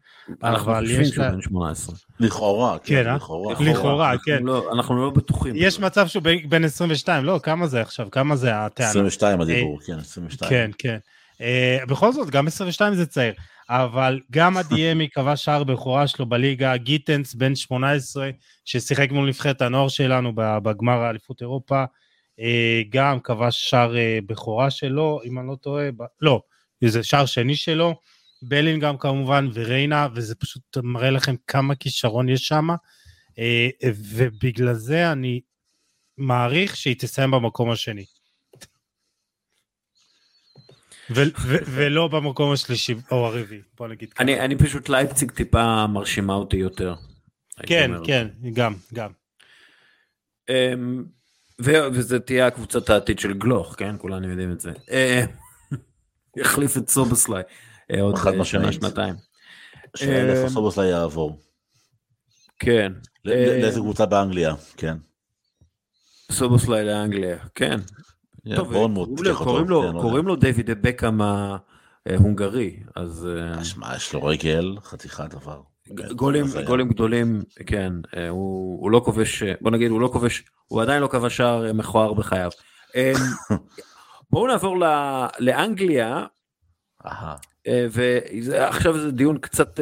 אנחנו 0.44 0.72
אבל 0.72 0.82
חושבים 0.82 1.02
יש 1.02 1.10
שהוא 1.10 1.24
לה- 1.26 1.32
בן 1.32 1.42
18. 1.42 1.96
לכאורה, 2.20 2.78
כן, 2.80 3.04
כן, 3.04 3.10
אה? 3.10 3.16
לכאורה. 3.16 3.56
לכאורה, 3.60 4.12
אנחנו 4.12 4.26
כן. 4.26 4.44
לא- 4.44 4.70
אנחנו 4.74 4.96
לא 5.06 5.10
בטוחים. 5.10 5.54
יש. 5.56 5.80
מצב 5.80 6.08
שהוא 6.08 6.24
בן- 6.24 6.50
בן 6.50 6.64
22, 6.64 7.26
לא, 7.26 7.40
כמה 7.44 7.68
זה 7.68 7.82
עכשיו? 7.82 8.08
כמה 8.12 8.36
זה 8.36 8.56
הטענה? 8.66 8.90
22 8.90 9.42
הדיבור, 9.42 9.80
כן, 9.86 9.98
22. 10.00 10.50
כן, 10.50 10.72
כן. 10.78 10.98
Uh, 11.38 11.86
בכל 11.90 12.12
זאת, 12.14 12.30
גם 12.30 12.48
22 12.48 12.94
זה 12.96 13.06
צעיר, 13.06 13.34
אבל 13.70 14.20
גם 14.32 14.58
הדיאמי 14.58 15.08
כבש 15.14 15.46
שער 15.46 15.64
בכורה 15.64 16.08
שלו 16.08 16.26
בליגה, 16.26 16.78
גיטנס 16.78 17.34
בן 17.34 17.56
18, 17.56 18.30
ששיחק 18.66 19.12
מול 19.12 19.28
נבחרת 19.28 19.62
הנוער 19.62 19.88
שלנו 19.88 20.32
בגמר 20.36 20.94
האליפות 21.02 21.42
אירופה, 21.42 21.84
גם 22.90 23.20
כבש 23.20 23.70
שער 23.70 23.94
uh, 23.94 24.26
בכורה 24.26 24.72
שלו, 24.72 25.22
אם 25.26 25.40
אני 25.40 25.48
לא 25.48 25.56
טועה, 25.56 25.92
ב... 25.92 26.04
לא, 26.22 26.42
זה 26.86 27.04
שער 27.04 27.26
שני 27.26 27.56
שלו, 27.56 28.00
בלינגהם 28.42 28.98
כמובן 28.98 29.48
וריינה, 29.54 30.08
וזה 30.16 30.36
פשוט 30.36 30.78
מראה 30.84 31.10
לכם 31.10 31.36
כמה 31.48 31.76
כישרון 31.76 32.30
יש 32.30 32.48
שם, 32.48 32.68
uh, 32.70 33.36
ובגלל 33.84 34.74
זה 34.74 35.12
אני 35.12 35.42
מעריך 36.18 36.76
שהיא 36.76 36.96
תסיים 37.00 37.32
במקום 37.32 37.72
השני. 37.72 38.06
ו- 41.12 41.22
ו- 41.42 41.64
ולא 41.66 42.08
במקום 42.08 42.52
השלישי 42.52 42.96
או 43.12 43.26
הרביעי, 43.26 43.62
בוא 43.78 43.88
נגיד 43.88 44.14
ככה. 44.14 44.24
אני 44.24 44.40
אני 44.40 44.58
פשוט 44.58 44.90
לייפציג 44.90 45.32
טיפה 45.32 45.88
מרשימה 45.88 46.34
אותי 46.34 46.58
יותר. 46.58 46.96
כן. 47.66 47.92
כן, 48.06 48.28
גם, 48.54 48.74
גם. 48.94 49.12
אמ, 50.50 51.04
וזה 51.60 52.20
תהיה 52.20 52.48
הקבוצת 52.48 52.90
העתיד 52.90 53.20
של 53.20 53.34
גלוך, 53.34 53.76
כן? 53.78 53.96
כולנו 53.98 54.30
יודעים 54.30 54.52
את 54.52 54.60
זה. 54.60 54.72
אה, 54.92 55.26
יחליף 56.38 56.78
את 56.78 56.90
סובוסליי 56.90 57.44
אה, 57.92 58.02
עוד 58.02 58.16
חד 58.16 58.34
אה, 58.34 58.46
שנה. 58.46 58.72
שנתיים. 58.72 59.16
שאין 59.96 60.30
איפה 60.30 60.50
סובוסליי 60.50 60.90
יעבור. 60.90 61.40
כן. 62.60 62.92
ל- 63.26 63.32
אה, 63.32 63.58
ל- 63.58 63.62
לאיזה 63.62 63.80
קבוצה 63.80 64.06
באנגליה, 64.06 64.54
כן. 64.78 64.98
סובוסליי 66.32 66.86
לאנגליה, 66.86 67.38
כן. 67.56 67.80
קוראים 68.58 68.96
לו- 68.96 69.06
לו- 69.94 70.02
כן, 70.02 70.26
לא 70.26 70.36
דיוויד 70.36 70.70
בקאם 70.82 71.22
ההונגרי, 71.22 72.80
אז 72.96 73.28
שמע, 73.64 73.96
יש 73.96 74.14
לו 74.14 74.24
רגל, 74.24 74.78
חתיכת 74.82 75.30
דבר. 75.30 75.62
גולים. 75.96 76.46
גולים 76.66 76.90
גדולים, 76.90 77.42
כן, 77.66 77.94
אה, 78.18 78.30
הוא 78.30 78.82
הוא 78.82 78.92
לא 78.92 79.02
כובש, 79.06 79.44
אה, 79.44 79.54
בוא 79.62 79.72
נגיד, 79.72 79.92
הוא 79.92 80.02
לא 80.02 80.10
כובש, 80.14 80.44
הוא 80.68 80.82
עדיין 80.82 81.02
לא 81.02 81.08
כבש 81.08 81.38
שער 81.38 81.68
אה, 81.68 81.74
מכוער 81.74 82.14
בחייו. 82.14 82.52
אה, 82.96 83.14
בואו 84.32 84.48
נעבור 84.48 84.80
ל- 84.80 85.28
לאנגליה, 85.40 86.26
ועכשיו 87.92 89.00
זה 89.00 89.12
דיון 89.12 89.38
קצת 89.38 89.80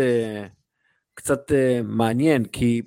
קצת 1.13 1.51
מעניין 1.83 2.45
כי 2.45 2.81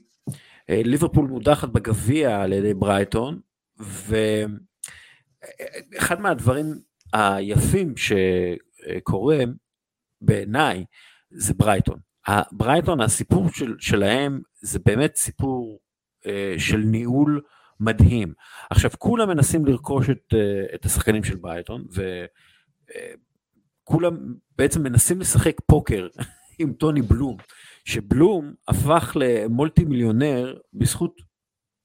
ליברפול 0.69 1.27
מודחת 1.27 1.69
בגביע 1.69 2.41
על 2.43 2.53
ידי 2.53 2.75
ברייטון 2.75 3.41
ואחד 5.97 6.21
מהדברים 6.21 6.67
היפים 7.13 7.95
שקורה 7.97 9.39
בעיניי 10.21 10.85
זה 11.31 11.55
ברייטון. 11.55 11.99
ברייטון 12.53 13.01
הסיפור 13.01 13.49
של, 13.53 13.75
שלהם 13.79 14.41
זה 14.63 14.79
באמת 14.87 15.17
סיפור 15.17 15.81
אה, 16.27 16.55
של 16.59 16.77
ניהול 16.77 17.41
מדהים. 17.81 18.33
עכשיו 18.71 18.91
כולם 18.99 19.29
מנסים 19.29 19.67
לרכוש 19.67 20.11
את, 20.11 20.35
אה, 20.35 20.75
את 20.75 20.85
השחקנים 20.85 21.25
של 21.25 21.37
ברייטון 21.37 21.85
ו... 21.95 22.25
אה, 22.95 23.13
בעצם 24.59 24.83
מנסים 24.83 25.21
לשחק 25.21 25.61
פוקר 25.67 26.09
עם 26.59 26.73
טוני 26.73 27.03
בלום, 27.03 27.37
שבלום 27.85 28.55
הפך 28.69 29.17
למולטי 29.21 29.85
מיליונר 29.85 30.59
בזכות 30.73 31.21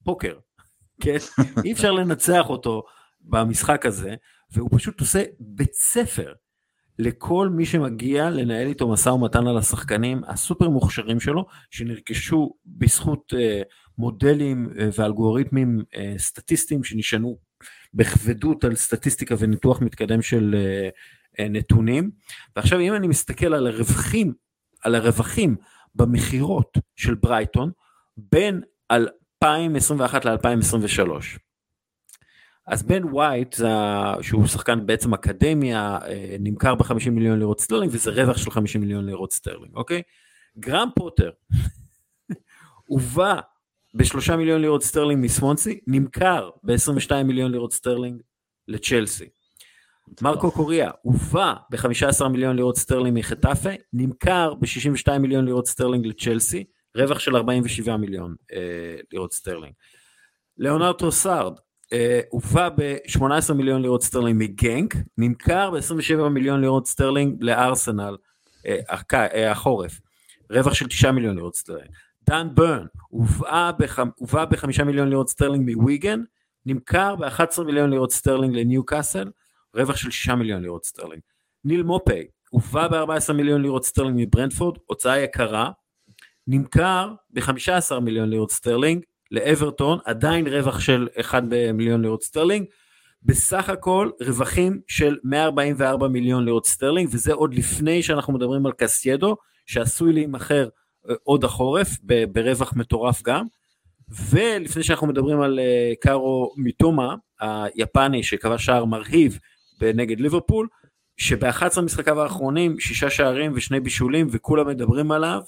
פוקר, 0.04 0.38
כן? 1.02 1.16
אי 1.64 1.72
אפשר 1.72 1.92
לנצח 1.92 2.48
אותו 2.48 2.82
במשחק 3.20 3.86
הזה, 3.86 4.14
והוא 4.52 4.70
פשוט 4.72 5.00
עושה 5.00 5.22
בית 5.40 5.72
ספר 5.72 6.32
לכל 6.98 7.48
מי 7.48 7.66
שמגיע 7.66 8.30
לנהל 8.30 8.66
איתו 8.66 8.88
משא 8.88 9.08
ומתן 9.08 9.46
על 9.46 9.58
השחקנים 9.58 10.22
הסופר 10.26 10.68
מוכשרים 10.68 11.20
שלו, 11.20 11.46
שנרכשו 11.70 12.54
בזכות 12.66 13.32
uh, 13.32 13.36
מודלים 13.98 14.68
uh, 14.70 14.80
ואלגוריתמים 14.98 15.78
uh, 15.80 15.98
סטטיסטיים 16.18 16.84
שנשענו 16.84 17.38
בכבדות 17.94 18.64
על 18.64 18.74
סטטיסטיקה 18.74 19.34
וניתוח 19.38 19.80
מתקדם 19.80 20.22
של 20.22 20.54
uh, 20.54 21.40
uh, 21.40 21.48
נתונים. 21.50 22.10
ועכשיו 22.56 22.80
אם 22.80 22.94
אני 22.94 23.06
מסתכל 23.06 23.54
על 23.54 23.66
הרווחים, 23.66 24.32
על 24.82 24.94
הרווחים 24.94 25.56
במכירות 25.94 26.78
של 26.96 27.14
ברייטון 27.14 27.70
בין 28.16 28.60
2021 28.90 30.24
ל-2023. 30.24 31.45
אז 32.66 32.82
בן 32.82 33.04
ווייט, 33.04 33.56
שהוא 34.22 34.46
שחקן 34.46 34.86
בעצם 34.86 35.14
אקדמיה, 35.14 35.98
אה, 36.06 36.36
נמכר 36.40 36.74
ב-50 36.74 37.10
מיליון 37.10 37.38
לירות 37.38 37.60
סטרלינג 37.60 37.92
וזה 37.94 38.10
רווח 38.10 38.36
של 38.36 38.50
50 38.50 38.80
מיליון 38.80 39.06
לירות 39.06 39.32
סטרלינג, 39.32 39.76
אוקיי? 39.76 40.02
גרם 40.58 40.88
פוטר 40.96 41.30
הובא 42.86 43.40
ב-3 43.94 44.36
מיליון 44.36 44.60
לירות 44.60 44.82
סטרלינג 44.82 45.24
מסוונסי, 45.24 45.80
נמכר 45.86 46.50
ב-22 46.62 47.22
מיליון 47.24 47.52
לירות 47.52 47.72
סטרלינג 47.72 48.22
לצ'לסי. 48.68 49.28
מרק 50.22 50.50
קוקוריאה 50.50 50.90
הובא 51.02 51.54
ב-15 51.70 52.28
מיליון 52.28 52.56
לירות 52.56 52.76
סטרלינג 52.76 53.18
מחטאפה, 53.18 53.70
נמכר 53.92 54.54
ב-62 54.54 55.18
מיליון 55.18 55.44
לירות 55.44 55.66
סטרלינג 55.66 56.06
לצ'לסי, 56.06 56.64
רווח 56.96 57.18
של 57.18 57.36
47 57.36 57.96
מיליון 57.96 58.34
אה, 58.52 58.96
לירות 59.12 59.32
סטרלינג. 59.32 59.72
לאנדרו 60.58 60.94
טרוסארד 60.94 61.58
הובא 62.30 62.68
ב-18 62.68 63.52
מיליון 63.54 63.82
לירות 63.82 64.02
סטרלינג 64.02 64.42
מגנק, 64.42 64.94
נמכר 65.18 65.70
ב-27 65.70 66.28
מיליון 66.28 66.60
לירות 66.60 66.86
סטרלינג 66.86 67.42
לארסנל 67.42 68.16
אה, 68.66 68.78
אה, 69.14 69.50
החורף, 69.50 70.00
רווח 70.50 70.74
של 70.74 70.86
9 70.86 71.12
מיליון 71.12 71.36
לירות 71.36 71.56
סטרלינג. 71.56 71.90
דן 72.28 72.48
ברן 72.54 72.86
הובא 73.08 74.44
ב-5 74.44 74.84
מיליון 74.84 75.08
לירות 75.08 75.28
סטרלינג 75.28 75.76
מוויגן, 75.76 76.22
נמכר 76.66 77.16
ב-11 77.16 77.62
מיליון 77.62 77.90
לירות 77.90 78.12
סטרלינג 78.12 78.56
לניו 78.56 78.84
קאסל, 78.84 79.30
רווח 79.74 79.96
של 79.96 80.10
6 80.10 80.28
מיליון 80.28 80.62
לירות 80.62 80.84
סטרלינג. 80.84 81.22
ניל 81.64 81.82
מופי 81.82 82.26
הובא 82.50 82.88
ב-14 82.88 83.32
מיליון 83.32 83.62
לירות 83.62 83.84
סטרלינג 83.84 84.16
מברנטפורד, 84.20 84.78
הוצאה 84.86 85.18
יקרה, 85.18 85.70
נמכר 86.46 87.12
ב-15 87.30 88.00
מיליון 88.00 88.30
לירות 88.30 88.50
סטרלינג 88.50 89.02
לאברטון, 89.30 89.98
עדיין 90.04 90.46
רווח 90.46 90.80
של 90.80 91.08
1 91.20 91.42
במיליון 91.48 92.02
לירות 92.02 92.22
סטרלינג, 92.22 92.66
בסך 93.22 93.68
הכל 93.68 94.10
רווחים 94.20 94.80
של 94.88 95.16
144 95.24 96.08
מיליון 96.08 96.44
לירות 96.44 96.66
סטרלינג, 96.66 97.08
וזה 97.12 97.32
עוד 97.32 97.54
לפני 97.54 98.02
שאנחנו 98.02 98.32
מדברים 98.32 98.66
על 98.66 98.72
קייסדו, 98.72 99.36
שעשוי 99.66 100.12
להימכר 100.12 100.68
אה, 101.10 101.14
עוד 101.22 101.44
החורף, 101.44 101.88
ברווח 102.32 102.72
מטורף 102.76 103.22
גם, 103.22 103.46
ולפני 104.30 104.82
שאנחנו 104.82 105.06
מדברים 105.06 105.40
על 105.40 105.58
אה, 105.58 105.92
קאורו 106.00 106.54
מיטומה, 106.56 107.14
היפני 107.40 108.22
שקבע 108.22 108.58
שער 108.58 108.84
מרהיב 108.84 109.38
נגד 109.82 110.20
ליברפול, 110.20 110.68
שב-11 111.16 111.80
משחקיו 111.80 112.22
האחרונים, 112.22 112.80
שישה 112.80 113.10
שערים 113.10 113.52
ושני 113.54 113.80
בישולים 113.80 114.26
וכולם 114.30 114.68
מדברים 114.68 115.12
עליו, 115.12 115.40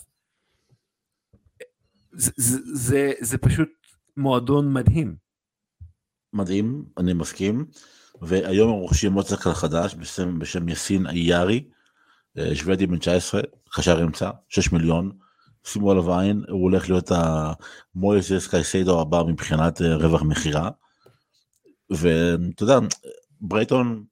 זה, 2.13 2.31
זה, 2.37 3.13
זה, 3.21 3.39
פשוט 3.39 3.69
מועדון 4.17 4.73
מדהים. 4.73 5.17
מדהים, 6.33 6.85
אני 6.99 7.13
מסכים. 7.13 7.67
והיום 8.23 8.71
הם 8.71 8.77
רוכשים 8.77 9.13
עוד 9.13 9.27
שחקן 9.27 9.53
חדש 9.55 9.95
בשם, 9.95 10.39
בשם 10.39 10.69
יסין 10.69 11.07
איירי, 11.07 11.65
אה, 12.39 12.55
שוודי 12.55 12.87
בן 12.87 12.99
19, 12.99 13.41
חשר 13.73 14.03
אמצע, 14.05 14.31
6 14.49 14.73
מיליון. 14.73 15.11
שימו 15.65 15.91
עליו 15.91 16.19
עין, 16.19 16.45
הוא 16.49 16.63
הולך 16.63 16.89
להיות 16.89 17.11
המויסס 17.11 18.47
קייסיידו 18.47 19.01
הבא 19.01 19.23
מבחינת 19.23 19.83
אה, 19.83 19.97
רווח 19.97 20.23
מכירה. 20.23 20.71
ואתה 21.91 22.63
יודע, 22.63 22.79
ברייטון 23.41 24.05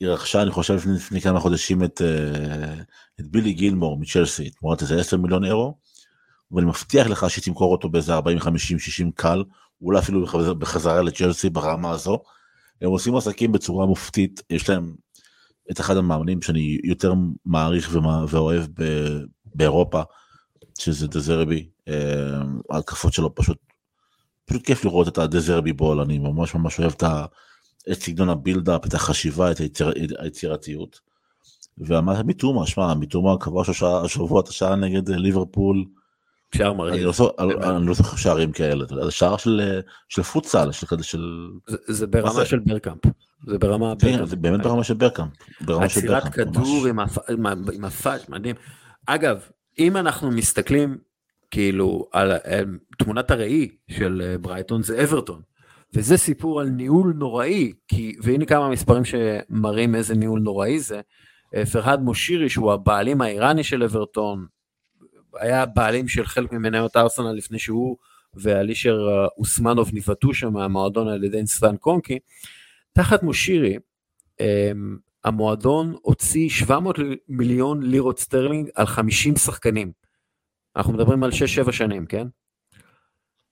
היא 0.00 0.08
רכשה, 0.08 0.42
אני 0.42 0.50
חושב, 0.50 0.74
לפני, 0.74 0.94
לפני 0.94 1.20
כמה 1.20 1.40
חודשים 1.40 1.84
את, 1.84 2.02
אה, 2.02 2.74
את 3.20 3.26
בילי 3.26 3.52
גילמור 3.52 3.98
מצ'לסי, 3.98 4.50
תמורת 4.50 4.82
איזה 4.82 5.00
10 5.00 5.16
מיליון 5.16 5.44
אירו. 5.44 5.78
ואני 6.52 6.66
מבטיח 6.66 7.06
לך 7.06 7.30
שתמכור 7.30 7.72
אותו 7.72 7.88
באיזה 7.88 8.14
40, 8.14 8.40
50, 8.40 8.78
60 8.78 9.10
קל, 9.10 9.44
אולי 9.82 9.98
אפילו 9.98 10.26
בחזרה 10.58 11.02
לצ'לסי 11.02 11.50
ברמה 11.50 11.90
הזו. 11.90 12.22
הם 12.82 12.90
עושים 12.90 13.16
עסקים 13.16 13.52
בצורה 13.52 13.86
מופתית, 13.86 14.42
יש 14.50 14.70
להם 14.70 14.94
את 15.70 15.80
אחד 15.80 15.96
המאמנים 15.96 16.42
שאני 16.42 16.78
יותר 16.84 17.14
מעריך 17.46 17.90
ואוהב 18.28 18.66
באירופה, 19.54 20.02
שזה 20.78 21.06
דזרבי, 21.06 21.68
אה, 21.88 22.42
ההתקפות 22.70 23.12
שלו 23.12 23.34
פשוט, 23.34 23.58
פשוט 24.44 24.66
כיף 24.66 24.84
לראות 24.84 25.08
את 25.08 25.18
הדזרבי 25.18 25.72
בול, 25.72 26.00
אני 26.00 26.18
ממש 26.18 26.54
ממש 26.54 26.80
אוהב 26.80 26.92
את 27.92 28.02
סגנון 28.02 28.28
הבילדאפ, 28.28 28.86
את 28.86 28.94
החשיבה, 28.94 29.50
את 29.50 29.58
היציר, 29.58 29.92
היצירתיות. 30.18 31.00
ואמרת 31.78 32.24
מתומה, 32.24 32.66
שמע, 32.66 32.94
מתומה 32.94 33.38
כבש 33.40 33.82
השבוע 33.82 34.40
את 34.40 34.48
השעה 34.48 34.76
נגד 34.76 35.08
ליברפול, 35.08 35.84
שער 36.54 36.72
מרהיב. 36.72 37.06
אני 37.38 37.86
לא 37.86 37.94
זוכר 37.94 38.16
שערים 38.16 38.52
כאלה, 38.52 38.84
זה 39.04 39.10
שער 39.10 39.36
של 40.08 40.22
פוטסל, 40.32 40.72
של 40.72 40.86
כזה 40.86 41.04
של... 41.04 41.48
זה 41.86 42.06
ברמה 42.06 42.44
של 42.44 42.58
ברקאמפ. 42.58 43.00
זה 43.46 43.58
ברמה... 43.58 43.94
כן, 43.98 44.26
זה 44.26 44.36
באמת 44.36 44.60
ברמה 44.60 44.84
של 44.84 44.94
ברקאמפ. 44.94 45.32
עצירת 45.68 46.28
כדור 46.28 46.86
עם 47.72 47.84
הפאש, 47.84 48.28
מדהים. 48.28 48.56
אגב, 49.06 49.40
אם 49.78 49.96
אנחנו 49.96 50.30
מסתכלים 50.30 50.98
כאילו 51.50 52.08
על 52.12 52.32
תמונת 52.98 53.30
הראי 53.30 53.68
של 53.90 54.22
אה, 54.24 54.38
ברייטון 54.38 54.82
זה 54.82 55.04
אברטון. 55.04 55.40
וזה 55.94 56.16
סיפור 56.16 56.60
על 56.60 56.68
ניהול 56.68 57.12
נוראי, 57.16 57.72
כי, 57.88 58.16
והנה 58.22 58.46
כמה 58.46 58.68
מספרים 58.68 59.02
שמראים 59.04 59.94
איזה 59.94 60.14
ניהול 60.14 60.40
נוראי 60.40 60.80
זה. 60.80 61.00
אה, 61.54 61.66
פרהאד 61.66 62.00
מושירי 62.00 62.48
שהוא 62.48 62.72
הבעלים 62.72 63.20
האיראני 63.20 63.64
של 63.64 63.82
אברטון, 63.82 64.46
היה 65.38 65.66
בעלים 65.66 66.08
של 66.08 66.26
חלק 66.26 66.52
ממניות 66.52 66.96
ארסנל 66.96 67.32
לפני 67.32 67.58
שהוא 67.58 67.96
ואלישר 68.34 69.26
אוסמנוב 69.38 69.90
נבעטו 69.92 70.34
שם 70.34 70.52
מהמועדון 70.52 71.08
על 71.08 71.24
ידי 71.24 71.42
סטן 71.42 71.76
קרונקי. 71.76 72.18
תחת 72.92 73.22
מושירי, 73.22 73.76
אמ, 74.40 74.96
המועדון 75.24 75.94
הוציא 76.02 76.48
700 76.48 76.96
מיליון 77.28 77.82
לירות 77.82 78.18
סטרלינג 78.18 78.68
על 78.74 78.86
50 78.86 79.36
שחקנים. 79.36 79.92
אנחנו 80.76 80.92
מדברים 80.92 81.24
על 81.24 81.30
6-7 81.30 81.72
שנים, 81.72 82.06
כן? 82.06 82.26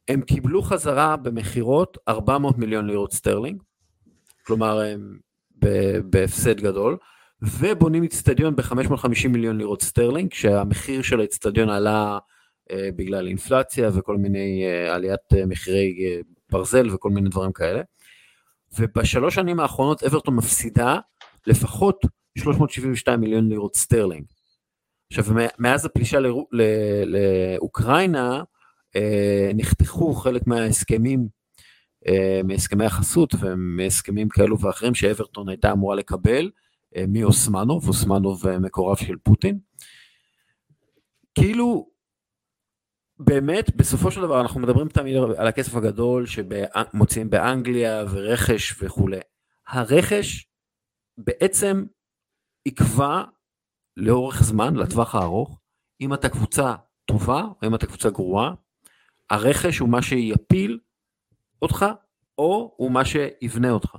הם 0.09 0.20
קיבלו 0.20 0.62
חזרה 0.62 1.16
במכירות 1.16 1.99
400 2.09 2.59
מיליון 2.59 2.87
לירות 2.87 3.12
סטרלינג, 3.12 3.62
כלומר 4.47 4.80
הם 4.80 5.18
בהפסד 6.05 6.61
גדול, 6.61 6.97
ובונים 7.43 8.05
אצטדיון 8.05 8.57
ב-550 8.57 9.28
מיליון 9.28 9.59
לירות 9.59 9.82
סטרלינג, 9.82 10.30
כשהמחיר 10.30 11.03
של 11.03 11.20
האצטדיון 11.20 11.70
עלה 11.70 12.18
אה, 12.70 12.89
בגלל 12.97 13.26
אינפלציה 13.26 13.91
וכל 13.95 14.16
מיני 14.16 14.64
אה, 14.66 14.95
עליית 14.95 15.20
אה, 15.37 15.47
מחירי 15.47 15.97
אה, 16.07 16.20
ברזל 16.51 16.95
וכל 16.95 17.11
מיני 17.11 17.28
דברים 17.28 17.53
כאלה. 17.53 17.82
ובשלוש 18.78 19.34
שנים 19.34 19.61
האחרונות 19.61 20.03
אברטון 20.03 20.37
מפסידה 20.37 20.99
לפחות 21.47 22.01
372 22.39 23.20
מיליון 23.20 23.49
לירות 23.49 23.76
סטרלינג. 23.76 24.24
עכשיו 25.12 25.24
מאז 25.59 25.84
הפלישה 25.84 26.20
לא, 26.20 26.47
לאוקראינה 27.07 28.43
אה, 28.97 29.51
נחתכו 29.55 30.14
חלק 30.14 30.47
מההסכמים, 30.47 31.28
אה, 32.09 32.41
מהסכמי 32.45 32.84
החסות 32.84 33.34
ומהסכמים 33.41 34.28
כאלו 34.28 34.61
ואחרים 34.61 34.95
שאברטון 34.95 35.49
הייתה 35.49 35.72
אמורה 35.72 35.97
לקבל, 35.97 36.51
מאוסמנוב, 37.09 37.88
אוסמנוב 37.88 38.47
אה, 38.47 38.59
מקורב 38.59 38.97
של 38.97 39.16
פוטין. 39.22 39.59
כאילו, 41.34 41.90
באמת, 43.18 43.76
בסופו 43.76 44.11
של 44.11 44.20
דבר 44.20 44.40
אנחנו 44.40 44.61
מדברים 44.61 44.88
תמיד 44.88 45.16
על 45.36 45.47
הכסף 45.47 45.74
הגדול 45.74 46.26
שמוציאים 46.26 47.30
באנגליה 47.30 48.05
ורכש 48.11 48.82
וכולי. 48.82 49.20
הרכש 49.68 50.49
בעצם 51.18 51.84
יקבע 52.66 53.22
לאורך 53.97 54.42
זמן, 54.42 54.76
לטווח 54.76 55.14
הארוך, 55.14 55.61
אם 56.01 56.14
אתה 56.14 56.28
קבוצה 56.28 56.74
טובה 57.05 57.42
או 57.42 57.68
אם 57.68 57.74
אתה 57.74 57.86
קבוצה 57.86 58.11
גרועה, 58.11 58.55
הרכש 59.30 59.78
הוא 59.78 59.88
מה 59.88 60.03
שיפיל 60.03 60.78
אותך 61.62 61.86
או 62.38 62.74
הוא 62.76 62.90
מה 62.90 63.05
שיבנה 63.05 63.70
אותך. 63.70 63.97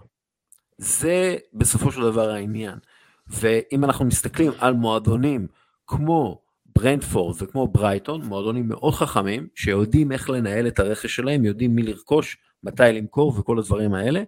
זה 0.77 1.37
בסופו 1.53 1.91
של 1.91 2.01
דבר 2.01 2.29
העניין. 2.29 2.79
ואם 3.27 3.83
אנחנו 3.83 4.05
מסתכלים 4.05 4.51
על 4.59 4.73
מועדונים 4.73 5.47
כמו 5.87 6.41
ברנדפורד 6.65 7.35
וכמו 7.41 7.67
ברייטון, 7.67 8.25
מועדונים 8.25 8.67
מאוד 8.67 8.93
חכמים, 8.93 9.47
שיודעים 9.55 10.11
איך 10.11 10.29
לנהל 10.29 10.67
את 10.67 10.79
הרכש 10.79 11.15
שלהם, 11.15 11.45
יודעים 11.45 11.75
מי 11.75 11.83
לרכוש, 11.83 12.37
מתי 12.63 12.83
למכור 12.93 13.39
וכל 13.39 13.59
הדברים 13.59 13.93
האלה, 13.93 14.23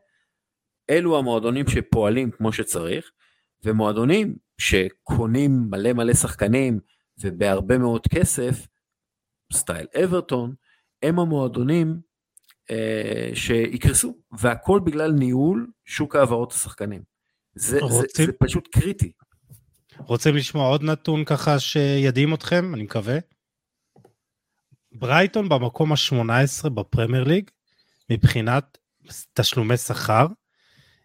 אלו 0.89 1.18
המועדונים 1.18 1.68
שפועלים 1.68 2.32
כמו 2.32 2.54
שצריך, 2.54 3.12
ומועדונים 3.64 4.36
שקונים 4.58 5.68
מלא 5.70 5.93
מלא 5.93 6.14
שחקנים 6.14 6.80
ובהרבה 7.22 7.78
מאוד 7.78 8.08
כסף, 8.08 8.68
סטייל 9.54 9.88
אברטון, 10.04 10.54
הם 11.04 11.20
המועדונים 11.20 12.00
שיקרסו, 13.34 14.17
והכל 14.39 14.80
בגלל 14.84 15.11
ניהול 15.11 15.67
שוק 15.86 16.15
העברות 16.15 16.51
השחקנים. 16.51 17.01
זה, 17.55 17.80
רוצים, 17.80 17.99
זה, 18.15 18.26
זה 18.26 18.32
פשוט 18.39 18.67
קריטי. 18.72 19.11
רוצים 19.97 20.36
לשמוע 20.36 20.67
עוד 20.67 20.84
נתון 20.84 21.26
ככה 21.26 21.59
שידעים 21.59 22.34
אתכם, 22.34 22.74
אני 22.74 22.84
מקווה? 22.84 23.17
ברייטון 24.91 25.49
במקום 25.49 25.91
ה-18 25.91 26.70
בפרמייר 26.70 27.24
ליג 27.24 27.49
מבחינת 28.09 28.78
תשלומי 29.34 29.78
שכר, 29.78 30.26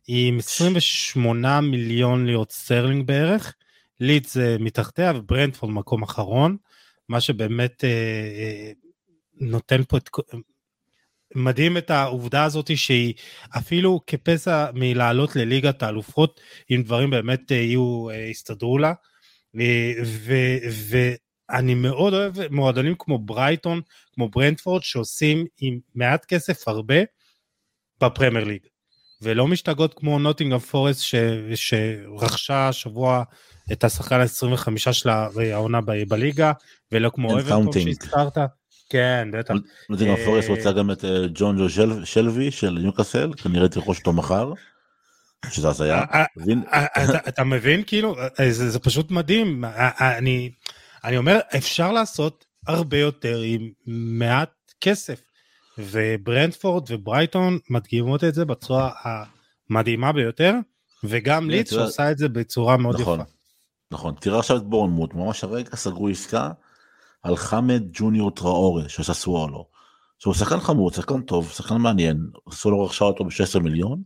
עם 0.09 0.39
28 0.39 1.61
מיליון 1.61 2.27
לירות 2.27 2.53
סטרלינג 2.53 3.07
בערך, 3.07 3.55
לידס 4.01 4.35
זה 4.35 4.57
מתחתיה 4.61 5.13
וברנטפורד 5.17 5.73
מקום 5.73 6.03
אחרון, 6.03 6.57
מה 7.09 7.21
שבאמת 7.21 7.85
אה, 7.85 7.91
אה, 7.91 8.73
נותן 9.41 9.83
פה 9.89 9.97
את... 9.97 10.11
מדהים 11.35 11.77
את 11.77 11.91
העובדה 11.91 12.45
הזאת 12.45 12.77
שהיא 12.77 13.15
אפילו 13.59 14.01
כפסע 14.07 14.67
מלעלות 14.75 15.37
לליגת 15.37 15.83
האלופות, 15.83 16.41
אם 16.71 16.83
דברים 16.85 17.11
באמת 17.11 17.53
אה, 17.53 17.57
יהיו, 17.57 18.11
אה, 18.11 18.17
יסתדרו 18.17 18.79
לה. 18.79 18.93
ואני 21.51 21.75
מאוד 21.75 22.15
אוהב 22.15 22.35
מועדונים 22.51 22.95
כמו 22.99 23.19
ברייטון, 23.19 23.81
כמו 24.15 24.29
ברנדפורד, 24.29 24.83
שעושים 24.83 25.47
עם 25.61 25.79
מעט 25.95 26.25
כסף 26.25 26.69
הרבה 26.69 26.95
בפרמייר 28.01 28.45
ליג. 28.45 28.67
ולא 29.23 29.49
משתגעות 29.49 29.95
כמו 29.95 30.19
נוטינגרם 30.19 30.59
פורסט 30.59 31.01
ש, 31.01 31.15
שרכשה 31.55 32.69
השבוע 32.69 33.23
את 33.73 33.85
השחקן 33.85 34.21
ה-25 34.21 34.93
שלה 34.93 35.29
העונה 35.53 35.81
בליגה, 36.09 36.53
ולא 36.93 37.11
כמו 37.15 37.39
אברטון 37.39 37.73
שהזכרת. 37.73 38.39
כן, 38.95 39.29
בטח. 39.33 39.55
נוטינגרם 39.91 40.17
פורסט 40.25 40.49
רוצה 40.49 40.73
גם 40.73 40.91
את 40.91 41.05
אה, 41.05 41.27
ג'ון 41.35 41.57
ג'ו 41.57 41.69
שלוי 42.05 42.51
של 42.51 42.71
ניוקאסל, 42.71 43.33
כנראה 43.37 43.69
תרכוש 43.69 43.99
אותו 43.99 44.13
מחר. 44.13 44.53
שזה 45.51 45.69
הזיה. 45.69 46.05
אה, 46.13 46.25
אה, 46.73 47.19
אתה 47.29 47.45
מבין 47.45 47.83
כאילו 47.87 48.17
זה 48.51 48.79
פשוט 48.79 49.11
מדהים 49.11 49.65
אני 51.05 51.17
אומר 51.17 51.39
אפשר 51.57 51.93
לעשות 51.93 52.45
הרבה 52.67 52.99
יותר 52.99 53.41
עם 53.45 53.71
מעט 53.87 54.51
כסף. 54.81 55.21
וברנדפורד 55.79 56.91
וברייטון 56.91 57.59
מדגימות 57.71 58.25
את 58.25 58.35
זה 58.35 58.45
בצורה 58.45 58.91
המדהימה 59.71 60.13
ביותר, 60.13 60.55
וגם 61.05 61.51
ליץ 61.51 61.71
שעושה 61.71 62.11
את 62.11 62.19
זה 62.19 62.29
בצורה 62.29 62.77
מאוד 62.77 63.01
נכון, 63.01 63.21
יפה. 63.21 63.31
נכון, 63.91 64.15
תראה 64.21 64.39
עכשיו 64.39 64.57
את 64.57 64.63
בורנמוט, 64.63 65.15
ממש 65.15 65.45
הרגע 65.45 65.77
סגרו 65.77 66.09
עסקה 66.09 66.51
על 67.25 67.37
חמד 67.37 67.83
ג'וניור 67.93 68.31
טראורי 68.31 68.89
שעשה 68.89 69.15
סוואלו. 69.15 69.69
שהוא 70.19 70.35
שחקן 70.35 70.61
חמוד, 70.61 70.95
שחקן 70.95 71.23
טוב, 71.23 71.51
שחקן 71.51 71.77
מעניין, 71.77 72.31
סולו 72.51 72.85
רכשה 72.85 73.05
אותו 73.05 73.25
ב-16 73.25 73.59
מיליון, 73.59 74.03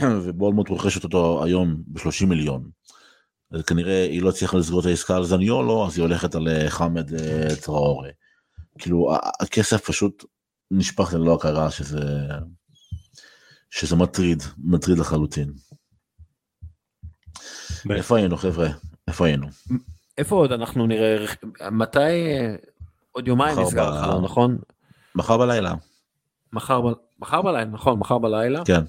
ובורנמוט 0.24 0.68
רוכשת 0.68 1.04
אותו 1.04 1.44
היום 1.44 1.82
ב-30 1.86 2.26
מיליון. 2.26 2.70
אז 3.50 3.62
כנראה 3.62 4.04
היא 4.04 4.22
לא 4.22 4.28
הצליחה 4.28 4.56
לסגור 4.56 4.80
את 4.80 4.86
העסקה 4.86 5.16
על 5.16 5.24
זניולו, 5.24 5.86
אז 5.86 5.98
היא 5.98 6.02
הולכת 6.02 6.34
על 6.34 6.48
אה, 6.48 6.70
חמד 6.70 7.14
אה, 7.14 7.56
טראורי. 7.62 8.10
כאילו 8.78 9.14
הכסף 9.40 9.84
פשוט 9.84 10.24
נשפך 10.70 11.14
ללא 11.14 11.34
הכרה 11.34 11.70
שזה 11.70 12.28
שזה 13.70 13.96
מטריד 13.96 14.42
מטריד 14.58 14.98
לחלוטין. 14.98 15.52
איפה 17.90 18.16
היינו 18.16 18.36
חבר'ה 18.36 18.68
איפה 19.08 19.26
היינו 19.26 19.46
איפה 20.18 20.36
עוד 20.36 20.52
אנחנו 20.52 20.86
נראה 20.86 21.24
מתי 21.70 22.00
עוד 23.12 23.28
יומיים 23.28 23.58
נסגר 23.58 23.90
לך 23.90 24.06
נכון 24.22 24.58
מחר 25.14 25.38
בלילה 25.38 25.74
מחר 26.52 26.82
מחר 27.20 27.42
בלילה 27.42 27.64
נכון 27.64 27.98
מחר 27.98 28.18
בלילה 28.18 28.64
כן. 28.64 28.82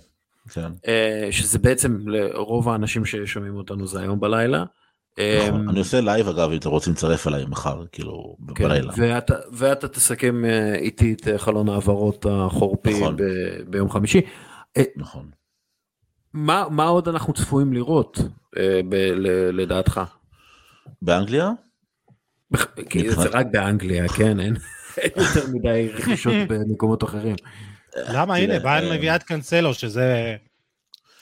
כן. 0.49 0.71
אה, 0.87 1.27
שזה 1.31 1.59
בעצם 1.59 2.07
לרוב 2.07 2.69
האנשים 2.69 3.05
ששומעים 3.05 3.55
אותנו 3.55 3.87
זה 3.87 3.99
היום 3.99 4.19
בלילה. 4.19 4.63
נכון, 5.19 5.61
אמ, 5.61 5.69
אני 5.69 5.79
עושה 5.79 6.01
live 6.01 6.27
אגב 6.27 6.51
אם 6.51 6.57
אתם 6.57 6.69
רוצים 6.69 6.93
לצרף 6.93 7.27
אליי 7.27 7.45
מחר 7.45 7.83
כאילו 7.91 8.37
כן, 8.55 8.63
בלילה. 8.63 8.93
ואתה 9.51 9.87
תסכם 9.87 10.45
אה, 10.45 10.75
איתי 10.75 11.13
את 11.13 11.27
אה, 11.27 11.37
חלון 11.37 11.69
העברות 11.69 12.25
החורפי 12.29 12.99
נכון. 12.99 13.17
ביום 13.67 13.89
חמישי. 13.89 14.21
אה, 14.77 14.83
נכון. 14.95 15.29
מה 16.33 16.85
עוד 16.85 17.07
אנחנו 17.07 17.33
צפויים 17.33 17.73
לראות 17.73 18.19
לדעתך? 19.53 20.01
באנגליה? 21.01 21.51
זה 23.09 23.29
רק 23.29 23.45
באנגליה 23.51 24.07
כן 24.07 24.39
אין 24.39 24.55
יותר 25.03 25.47
מדי 25.53 25.89
רכישות 25.93 26.33
במקומות 26.47 27.03
אחרים. 27.03 27.35
למה 27.95 28.35
הנה 28.35 28.59
ביין 28.59 28.93
מביאה 28.93 29.15
את 29.15 29.23
קאנסלו 29.23 29.73
שזה 29.73 30.35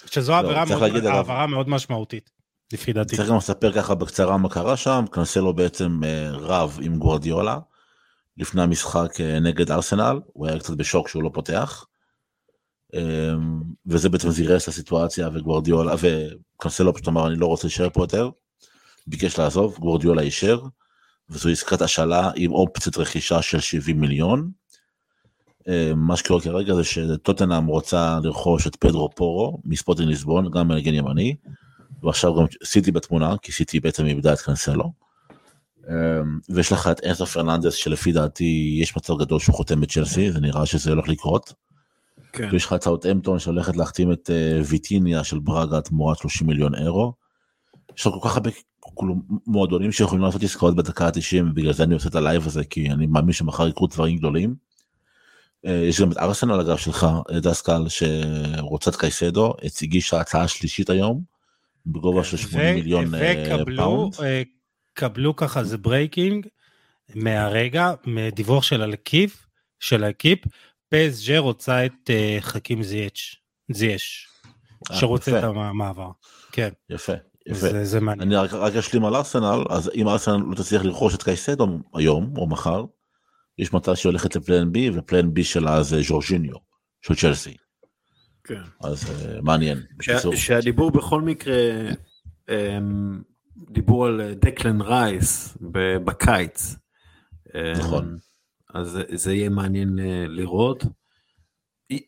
שזו 0.05 0.31
לא, 0.31 0.63
העברה 1.09 1.47
מאוד 1.47 1.69
משמעותית. 1.69 2.29
לפי 2.73 2.93
דעתי. 2.93 3.15
צריך 3.15 3.29
גם 3.29 3.37
לספר 3.37 3.71
ככה 3.71 3.95
בקצרה 3.95 4.37
מה 4.37 4.49
קרה 4.49 4.77
שם, 4.77 5.05
קנסלו 5.11 5.53
בעצם 5.53 6.01
אה, 6.03 6.29
רב 6.31 6.79
עם 6.81 6.97
גוורדיולה 6.97 7.59
לפני 8.37 8.61
המשחק 8.61 9.21
אה, 9.21 9.39
נגד 9.39 9.71
ארסנל, 9.71 10.19
הוא 10.33 10.47
היה 10.47 10.59
קצת 10.59 10.73
בשוק 10.73 11.07
שהוא 11.07 11.23
לא 11.23 11.31
פותח. 11.33 11.85
וזה 13.85 14.09
בעצם 14.09 14.29
זירס 14.29 14.63
את 14.63 14.67
הסיטואציה 14.67 15.29
וגוורדיולה 15.33 15.95
וקנסלו 15.99 16.93
פשוט 16.93 17.07
אמר 17.07 17.27
אני 17.27 17.35
לא 17.35 17.45
רוצה 17.45 17.67
להישאר 17.67 17.89
פה 17.89 18.03
יותר. 18.03 18.29
ביקש 19.07 19.39
לעזוב, 19.39 19.77
גוורדיולה 19.79 20.21
אישר, 20.21 20.61
וזו 21.29 21.49
עסקת 21.49 21.81
השאלה 21.81 22.31
עם 22.35 22.51
אופציית 22.51 22.97
רכישה 22.97 23.41
של 23.41 23.59
70 23.59 23.99
מיליון. 23.99 24.51
אמ, 25.67 25.73
מה 25.95 26.17
שקורה 26.17 26.41
כרגע 26.41 26.73
זה 26.75 26.83
שטוטנאם 26.83 27.65
רוצה 27.65 28.19
לרכוש 28.23 28.67
את 28.67 28.75
פדרו 28.75 29.09
פורו 29.15 29.61
מספורטינג 29.65 30.09
ליסבון, 30.09 30.51
גם 30.51 30.67
מגן 30.67 30.93
ימני. 30.93 31.35
ועכשיו 32.03 32.35
גם 32.35 32.45
סיטי 32.63 32.91
בתמונה, 32.91 33.35
כי 33.41 33.51
סיטי 33.51 33.79
בעצם 33.79 34.05
איבדה 34.05 34.33
את 34.33 34.41
קנסלו. 34.41 34.93
אמ, 35.89 36.39
ויש 36.49 36.71
לך 36.71 36.87
את 36.87 37.03
אנסו 37.05 37.25
פרננדס 37.25 37.73
שלפי 37.73 38.11
דעתי 38.11 38.77
יש 38.81 38.97
מצב 38.97 39.17
גדול 39.19 39.39
שהוא 39.39 39.55
חותם 39.55 39.81
בצ'לסי, 39.81 40.31
זה 40.31 40.39
נראה 40.39 40.65
שזה 40.65 40.89
הולך 40.89 41.07
לקרות. 41.07 41.53
כן. 42.33 42.49
ויש 42.51 42.65
לך 42.65 42.73
את 42.73 42.83
סאות'המפטון 42.83 43.39
שהולכת 43.39 43.75
להחתים 43.75 44.11
את 44.11 44.29
אה, 44.29 44.61
ויטיניה 44.65 45.23
של 45.23 45.39
ברגה 45.39 45.81
תמורת 45.81 46.17
30 46.17 46.47
מיליון 46.47 46.75
אירו. 46.75 47.13
יש 47.97 48.07
לך 48.07 48.13
כל 48.13 48.29
כך 48.29 48.35
הרבה 48.35 48.49
מועדונים 49.47 49.91
שיכולים 49.91 50.23
לעשות 50.23 50.43
עסקאות 50.43 50.75
בדקה 50.75 51.05
ה-90 51.05 51.43
ובגלל 51.43 51.73
זה 51.73 51.83
אני 51.83 51.93
עושה 51.93 52.09
את 52.09 52.15
ה 52.15 52.22
live 52.22 52.47
הזה 52.47 52.63
כי 52.63 52.91
אני 52.91 53.05
מאמין 53.05 53.33
שמחר 53.33 53.67
יקרו 53.67 53.87
דברים 53.87 54.17
גדולים. 54.17 54.55
אה, 55.65 55.71
יש 55.71 56.01
גם 56.01 56.11
את 56.11 56.17
ארסנל 56.17 56.59
אגב 56.59 56.77
שלך 56.77 57.07
דסקל 57.31 57.85
שרוצה 57.89 58.91
את 58.91 58.95
קייסדו 58.95 59.53
הגישה 59.81 60.19
הצעה 60.19 60.47
שלישית 60.47 60.89
היום. 60.89 61.35
בגובה 61.85 62.23
של 62.23 62.37
80 62.37 62.75
מיליון 62.75 63.15
אה, 63.15 63.57
פאונד. 63.77 64.13
וקבלו 64.93 65.29
אה, 65.29 65.35
ככה 65.37 65.63
זה 65.63 65.77
breaking 65.77 66.47
מהרגע, 67.15 67.93
מדיווח 68.05 68.63
של 68.63 68.81
הלקיפ, 68.81 69.47
של 69.79 70.03
לקיפ, 70.03 70.39
פ.ס.ז'ה 70.89 71.39
רוצה 71.39 71.85
את 71.85 72.09
אה, 72.09 72.37
חכים 72.39 72.83
זייאש, 72.83 73.41
זייש, 73.71 74.27
שרוצה 74.93 75.39
את 75.39 75.43
המעבר. 75.43 76.11
כן. 76.51 76.69
יפה. 76.89 77.13
יפה. 77.47 77.69
זה, 77.69 77.85
זה 77.85 77.99
מעניין. 77.99 78.27
אני 78.27 78.35
רק, 78.35 78.53
רק 78.53 78.75
אשלים 78.75 79.05
על 79.05 79.15
ארסנל, 79.15 79.63
אז 79.69 79.91
אם 79.95 80.07
ארסנל 80.07 80.43
לא 80.49 80.55
תצליח 80.55 80.83
לרכוש 80.85 81.15
את 81.15 81.23
קייסדו 81.23 81.67
היום 81.93 82.33
או 82.37 82.47
מחר, 82.47 82.85
יש 83.57 83.73
מצב 83.73 83.95
שהיא 83.95 84.09
הולכת 84.09 84.35
לפלן 84.35 84.71
בי, 84.71 84.89
ופלן 84.93 85.33
בי 85.33 85.43
שלה 85.43 85.83
זה 85.83 86.01
ז'ורג'יניו, 86.01 86.55
של 87.01 87.15
צ'לסי. 87.15 87.57
כן. 88.43 88.61
אז 88.83 89.03
uh, 89.03 89.41
מעניין. 89.41 89.77
שהדיבור 90.35 90.91
בכל 90.91 91.21
מקרה, 91.21 91.55
um, 92.49 92.53
דיבור 93.71 94.05
על 94.05 94.33
דקלן 94.33 94.81
רייס 94.81 95.57
בקיץ. 96.05 96.75
נכון. 97.77 98.17
אז 98.73 98.99
זה 99.13 99.33
יהיה 99.33 99.49
מעניין 99.49 99.99
uh, 99.99 100.01
לראות. 100.27 100.83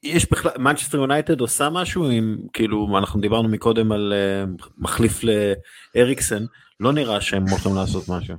יש 0.03 0.31
בכלל, 0.31 0.51
מנצ'סטר 0.57 0.97
יונייטד 0.97 1.39
עושה 1.39 1.69
משהו 1.69 2.09
עם, 2.09 2.37
כאילו, 2.53 2.97
אנחנו 2.97 3.21
דיברנו 3.21 3.49
מקודם 3.49 3.91
על 3.91 4.13
uh, 4.59 4.65
מחליף 4.77 5.21
לאריקסן, 5.95 6.45
לא 6.79 6.93
נראה 6.93 7.21
שהם 7.21 7.47
הולכים 7.49 7.75
לעשות 7.75 8.09
משהו. 8.09 8.35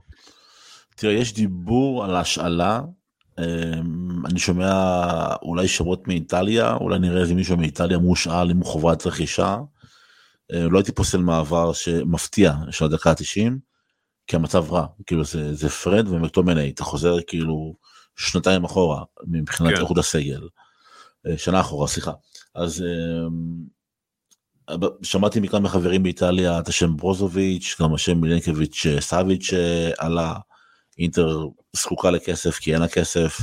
תראה, 0.97 1.12
יש 1.12 1.34
דיבור 1.34 2.05
על 2.05 2.16
השאלה 2.16 2.80
אמ, 3.39 4.26
אני 4.26 4.39
שומע 4.39 4.72
אולי 5.43 5.68
שמות 5.68 6.09
מאיטליה, 6.09 6.74
אולי 6.74 6.99
נראה 6.99 7.20
איזה 7.20 7.34
מישהו 7.34 7.57
מאיטליה 7.57 7.99
מושאל 7.99 8.51
עם 8.51 8.64
חובת 8.64 9.07
רכישה. 9.07 9.57
אה, 10.53 10.68
לא 10.70 10.78
הייתי 10.78 10.93
פוסל 10.93 11.18
מעבר 11.18 11.72
שמפתיע 11.72 12.53
של 12.70 12.84
הדקה 12.84 13.11
ה-90, 13.11 13.53
כי 14.26 14.36
המצב 14.36 14.72
רע, 14.72 14.86
כאילו 15.07 15.24
זה, 15.24 15.55
זה 15.55 15.68
פרד 15.68 16.09
ומקטומני, 16.09 16.70
אתה 16.70 16.84
חוזר 16.84 17.16
כאילו 17.26 17.74
שנתיים 18.16 18.64
אחורה 18.64 19.03
מבחינת 19.26 19.74
כן. 19.74 19.80
איכות 19.80 19.99
הסגל, 19.99 20.49
שנה 21.36 21.60
אחורה, 21.60 21.88
סליחה. 21.88 22.12
אז 22.54 22.84
אה, 24.70 24.76
שמעתי 25.02 25.40
מכאן 25.40 25.62
מחברים 25.62 26.02
באיטליה 26.02 26.58
את 26.58 26.68
השם 26.68 26.96
ברוזוביץ', 26.96 27.76
גם 27.80 27.94
השם 27.94 28.20
מילנקביץ' 28.20 28.86
סאביץ' 29.00 29.50
עלה, 29.98 30.34
אינטר 30.98 31.46
זקוקה 31.76 32.10
לכסף 32.10 32.58
כי 32.58 32.74
אין 32.74 32.80
לה 32.80 32.88
כסף, 32.88 33.38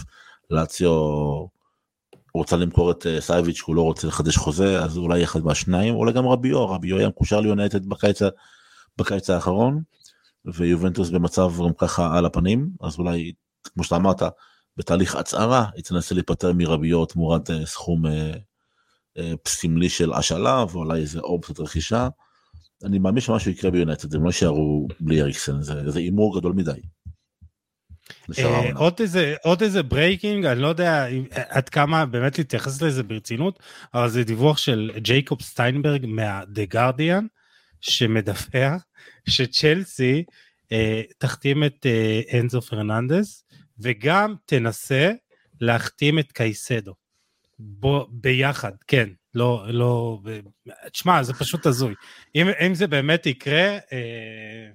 לאציו 0.50 0.92
רוצה 2.36 2.56
למכור 2.58 2.92
את 2.92 3.06
אה, 3.06 3.22
סייביץ' 3.22 3.62
הוא 3.62 3.76
לא 3.76 3.82
רוצה 3.82 4.08
לחדש 4.08 4.38
חוזה 4.38 4.84
אז 4.84 4.98
אולי 4.98 5.24
אחד 5.24 5.44
מהשניים 5.44 5.96
אולי 5.96 6.14
גם 6.14 6.28
רביו 6.28 6.70
רביו 6.70 6.98
היה 6.98 7.08
מקושר 7.08 7.40
ליונטד 7.40 7.86
בקיץ, 7.86 8.20
בקיץ 8.98 9.30
האחרון 9.30 9.82
ויובנטוס 10.46 11.10
במצב 11.10 11.52
גם 11.60 11.74
ככה 11.78 12.18
על 12.18 12.26
הפנים 12.26 12.70
אז 12.82 13.00
אולי 13.00 13.34
כמו 13.74 13.84
שאתה 13.84 13.96
אמרת 13.96 14.22
בתהליך 14.78 15.16
הצהרה 15.16 15.66
היא 15.76 15.84
תנסה 15.84 16.16
להיפטר 16.16 16.54
מרביו 16.54 17.06
תמורת 17.06 17.50
אה, 17.50 17.66
סכום 17.66 18.06
אה, 18.06 18.32
אה, 19.18 19.34
סמלי 19.48 19.90
של 19.90 20.14
השאלה 20.14 20.66
ואולי 20.72 21.02
איזה 21.02 21.20
אופציית 21.20 21.60
רכישה. 21.60 22.08
אני 22.84 23.00
מאמין 23.00 23.22
שמשהו 23.22 23.52
יקרה 23.52 23.72
ביונייטד 23.72 24.16
הם 24.16 24.24
לא 24.24 24.28
יישארו 24.30 24.88
בלי 25.00 25.22
אריקסן 25.22 25.62
זה 25.62 26.00
הימור 26.00 26.40
גדול 26.40 26.54
מדי. 26.54 26.72
אה. 28.40 28.70
עוד 28.76 28.94
איזה 29.00 29.36
עוד 29.44 29.62
איזה 29.62 29.84
breaking 29.84 30.46
אני 30.46 30.60
לא 30.62 30.68
יודע 30.68 31.08
אם- 31.08 31.26
עד 31.32 31.70
כמה 31.70 32.06
באמת 32.06 32.38
להתייחס 32.38 32.82
לזה 32.82 33.04
ברצינות 33.04 33.60
אבל 33.94 34.10
זה 34.10 34.24
דיווח 34.24 34.58
של 34.58 34.92
ג'ייקוב 34.98 35.42
סטיינברג 35.42 36.06
מה-The 36.06 36.76
Guardian 36.76 37.24
שמדווח 37.82 38.86
שצ'לסי 39.30 40.24
אה, 40.72 41.02
תחתים 41.18 41.64
את 41.64 41.86
אה, 41.86 42.40
אנזו 42.40 42.62
פרננדס 42.62 43.45
וגם 43.80 44.36
תנסה 44.46 45.12
להחתים 45.62 46.20
את 46.20 46.32
קייסדו. 46.32 46.94
בו 47.60 48.08
ביחד 48.12 48.72
כן 48.88 49.10
לא 49.36 49.66
לא 49.68 50.20
תשמע 50.92 51.24
זה 51.24 51.34
פשוט 51.34 51.66
הזוי 51.66 51.94
אם, 52.36 52.48
אם 52.66 52.76
זה 52.76 52.88
באמת 52.88 53.26
יקרה 53.26 53.78
אה, 53.92 54.68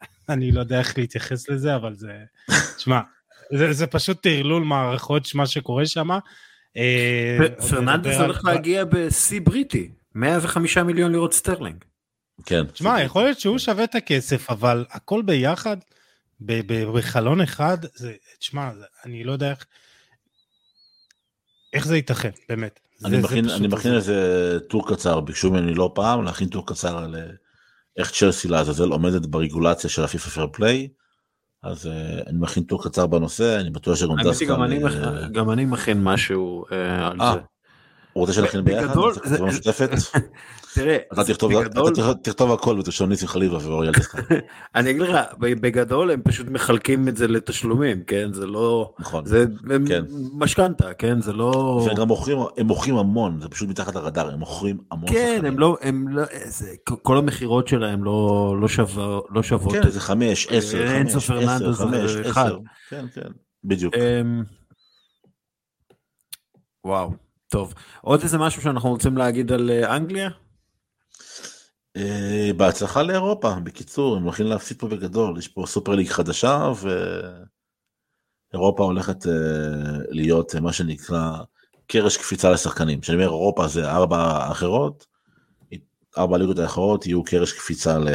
אני 0.28 0.52
לא 0.52 0.60
יודע 0.60 0.78
איך 0.78 0.98
להתייחס 0.98 1.48
לזה 1.48 1.76
אבל 1.76 1.94
זה 1.94 2.24
תשמע 2.76 3.00
זה, 3.54 3.72
זה 3.72 3.86
פשוט 3.86 4.22
טרלול 4.22 4.62
מערכות 4.64 5.34
מה 5.34 5.46
שקורה 5.46 5.86
שם. 5.86 6.10
אה, 6.76 7.38
פרננדס 7.70 8.16
הולך 8.16 8.44
על- 8.44 8.54
להגיע 8.54 8.84
בשיא 8.84 9.40
בריטי, 9.44 9.90
105 10.14 10.78
מיליון 10.78 11.12
לירות 11.12 11.32
סטרלינג. 11.32 11.84
כן. 12.46 12.66
תשמע 12.66 13.02
יכול 13.02 13.22
להיות 13.22 13.40
שהוא 13.40 13.58
שווה 13.58 13.84
את 13.84 13.94
הכסף 13.94 14.50
אבל 14.50 14.84
הכל 14.90 15.22
ביחד 15.22 15.76
בחלון 16.40 17.40
אחד 17.40 17.78
זה 17.94 18.12
תשמע 18.38 18.70
זה- 18.74 18.84
אני 19.04 19.24
לא 19.24 19.32
יודע 19.32 19.50
איך 19.50 19.66
איך 21.72 21.86
זה 21.86 21.96
ייתכן 21.96 22.30
באמת. 22.48 22.80
אני 23.04 23.10
זה- 23.16 23.20
זה 23.20 23.26
מכין, 23.28 23.44
פשוט 23.48 23.58
אני 23.58 23.68
מכין. 23.68 23.94
איזה 23.94 24.58
טור 24.68 24.88
קצר, 24.94 25.20
ביקשו 25.20 25.50
ממני 25.50 25.74
לא 25.74 25.92
פעם 25.94 26.24
להכין 26.24 26.48
טור 26.48 26.66
קצר 26.66 26.98
על 26.98 27.16
אה, 27.16 27.26
איך 27.96 28.10
צ'לסי 28.10 28.48
לעזאזל 28.48 28.88
עומדת 28.88 29.26
ברגולציה 29.26 29.90
של 29.90 30.04
הפיפה 30.04 30.30
fair 30.30 30.46
play. 30.52 30.88
אז 31.62 31.86
אה, 31.86 31.92
אני 32.26 32.38
מכין 32.38 32.62
טור 32.62 32.84
קצר 32.84 33.06
בנושא, 33.06 33.60
אני 33.60 33.70
בטוח 33.70 33.96
שגם 33.96 34.08
גם 34.48 34.62
אני 34.62 34.84
אה, 34.84 35.28
גם 35.32 35.50
אני 35.50 35.64
מכין 35.64 36.02
משהו 36.04 36.64
על 36.70 37.18
זה. 37.18 37.40
הוא 38.12 38.20
רוצה 38.20 38.32
שנכין 38.32 38.64
ביחד? 38.64 38.94
תראה, 40.74 40.96
אתה 41.12 41.24
תכתוב 42.22 42.52
הכל 42.52 42.78
ותרשום 42.78 43.08
ניסים 43.08 43.28
חליבה 43.28 43.58
ואוריאל 43.62 43.92
דסקל. 43.92 44.18
אני 44.74 44.90
אגיד 44.90 45.02
לך, 45.02 45.16
בגדול 45.38 46.10
הם 46.10 46.20
פשוט 46.24 46.48
מחלקים 46.48 47.08
את 47.08 47.16
זה 47.16 47.28
לתשלומים, 47.28 48.02
כן? 48.02 48.32
זה 48.32 48.46
לא... 48.46 48.92
נכון. 48.98 49.26
זה 49.26 49.44
כן. 49.88 50.04
משכנתה, 50.32 50.94
כן? 50.94 51.20
זה 51.20 51.32
לא... 51.32 51.82
והם 51.86 51.96
גם 51.96 52.08
מוכרים, 52.08 52.38
הם 52.56 52.66
מוכרים 52.66 52.96
המון, 52.96 53.40
זה 53.40 53.48
פשוט 53.48 53.68
מתחת 53.68 53.94
לרדאר, 53.94 54.32
הם 54.32 54.38
מוכרים 54.38 54.78
המון 54.90 55.10
כן. 55.10 55.42
הם 55.44 55.58
לא, 55.58 55.76
הם 55.80 56.08
לא, 56.08 56.22
כל 57.02 57.18
המכירות 57.18 57.68
שלהם 57.68 58.04
לא, 58.04 58.56
לא, 58.60 59.24
לא 59.30 59.42
שוות. 59.42 59.72
כן, 59.72 59.90
זה 59.90 60.00
חמש, 60.00 60.46
עשר, 60.50 60.86
אה, 60.86 61.00
אנסו 61.00 61.20
חמש, 61.20 61.44
עשר, 61.44 61.72
חמש. 61.72 62.16
עשר. 62.24 62.58
כן, 62.90 63.04
כן, 63.14 63.30
בדיוק. 63.64 63.94
אמ, 63.94 64.42
וואו, 66.84 67.12
טוב. 67.50 67.74
עוד 68.00 68.22
איזה 68.22 68.38
משהו 68.38 68.62
שאנחנו 68.62 68.88
רוצים 68.88 69.16
להגיד 69.16 69.52
על 69.52 69.70
אה, 69.70 69.96
אנגליה? 69.96 70.30
אה, 71.96 72.50
בהצלחה 72.56 73.02
לאירופה, 73.02 73.54
בקיצור, 73.64 74.16
הם 74.16 74.22
הולכים 74.22 74.46
להפסיד 74.46 74.78
פה 74.78 74.88
בגדול, 74.88 75.38
יש 75.38 75.48
פה 75.48 75.64
סופר 75.66 75.94
ליג 75.94 76.08
חדשה 76.08 76.72
ואירופה 78.52 78.84
הולכת 78.84 79.26
אה, 79.26 79.32
להיות 80.08 80.54
מה 80.54 80.72
שנקרא 80.72 81.32
קרש 81.86 82.16
קפיצה 82.16 82.50
לשחקנים. 82.50 83.00
כשאני 83.00 83.16
אומר 83.16 83.28
אירופה 83.28 83.68
זה 83.68 83.90
ארבע 83.90 84.50
אחרות, 84.50 85.06
ארבע 86.18 86.38
ליגות 86.38 86.58
האחרות 86.58 87.06
יהיו 87.06 87.24
קרש 87.24 87.52
קפיצה 87.52 87.98
ל... 87.98 88.08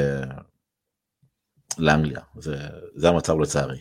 לאנגליה, 1.78 2.22
זה, 2.38 2.58
זה 2.96 3.10
המצב 3.10 3.40
לצערי. 3.40 3.80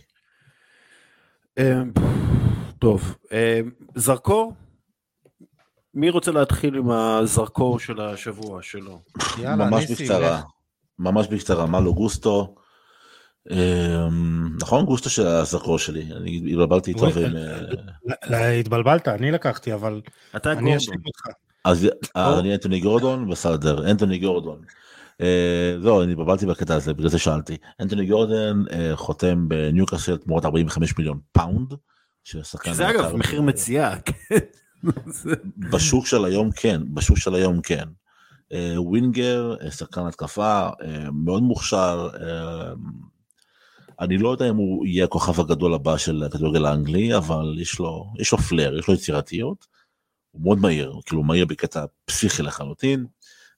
טוב, 2.79 3.17
זרקור? 3.95 4.53
מי 5.95 6.11
רוצה 6.11 6.33
להתחיל 6.33 6.75
עם 6.75 6.91
הזרקור 6.91 7.79
של 7.79 8.01
השבוע 8.01 8.63
שלו? 8.63 9.03
יאללה, 9.39 9.57
ממש 9.71 9.91
בקצרה. 9.91 10.41
ממש 10.99 11.27
בקצרה, 11.27 11.67
מלו 11.67 11.95
גוסטו. 11.95 12.55
אמ, 13.51 14.57
נכון 14.61 14.85
גוסטו 14.85 15.11
של 15.11 15.27
הזרקור 15.27 15.79
שלי, 15.79 16.09
אני 16.17 16.43
התבלבלתי 16.51 16.91
איתו. 16.91 17.07
ועם, 17.15 17.37
אה, 17.37 17.55
אה, 17.55 17.61
לא, 18.05 18.15
לא, 18.27 18.37
התבלבלת, 18.37 19.09
אני 19.09 19.31
לקחתי, 19.31 19.75
אבל 19.75 20.01
אתה 20.37 20.53
אני 20.53 20.61
גורדון. 20.61 20.77
אשלים 20.77 21.01
אותך. 21.07 21.27
אז 21.65 21.89
אז 22.15 22.39
אני 22.39 22.55
אנטוני 22.55 22.81
גורדון 22.81 23.31
בסדר 23.31 23.91
אנטוני 23.91 24.19
גורדון. 24.19 24.61
אה, 25.21 25.77
זהו 25.83 26.03
אני 26.03 26.13
התבלבלתי 26.13 26.47
בקטע 26.47 26.75
הזה 26.75 26.95
בגלל 26.95 27.09
זה 27.09 27.19
שאלתי 27.19 27.57
אנטוני 27.81 28.07
גורדון 28.07 28.65
אה, 28.73 28.93
חותם 28.95 29.49
בניוקאסל 29.49 30.17
תמורת 30.17 30.45
45 30.45 30.99
מיליון 30.99 31.19
פאונד. 31.33 31.75
שזה 32.25 32.91
אגב. 32.91 33.17
מחיר 33.17 33.43
מציאה. 33.43 33.95
בשוק 35.72 36.07
של 36.07 36.24
היום 36.24 36.51
כן 36.51 36.82
בשוק 36.95 37.18
של 37.18 37.35
היום 37.35 37.61
כן. 37.61 37.85
אה, 38.53 38.74
winger 38.77 39.57
אה, 39.61 39.70
שחקן 39.70 40.07
התקפה 40.07 40.68
אה, 40.82 41.11
מאוד 41.12 41.43
מוכשר. 41.43 42.09
אני 44.01 44.18
לא 44.18 44.28
יודע 44.28 44.51
אם 44.51 44.57
הוא 44.57 44.87
יהיה 44.87 45.05
הכוכב 45.05 45.41
הגדול 45.41 45.74
הבא 45.74 45.97
של 45.97 46.22
הכדורגל 46.22 46.66
האנגלי 46.66 47.16
אבל 47.16 47.57
יש 47.61 47.78
לו 47.78 48.12
יש 48.18 48.32
לו 48.32 48.39
flair 48.39 48.79
יש 48.78 48.89
לו 48.89 48.95
יצירתיות. 48.95 49.66
הוא 50.30 50.43
מאוד 50.43 50.59
מהיר 50.59 50.95
כאילו 51.07 51.22
מהיר 51.22 51.47
בקטע 51.47 51.85
פסיכי 52.05 52.43
לחלוטין. 52.43 53.07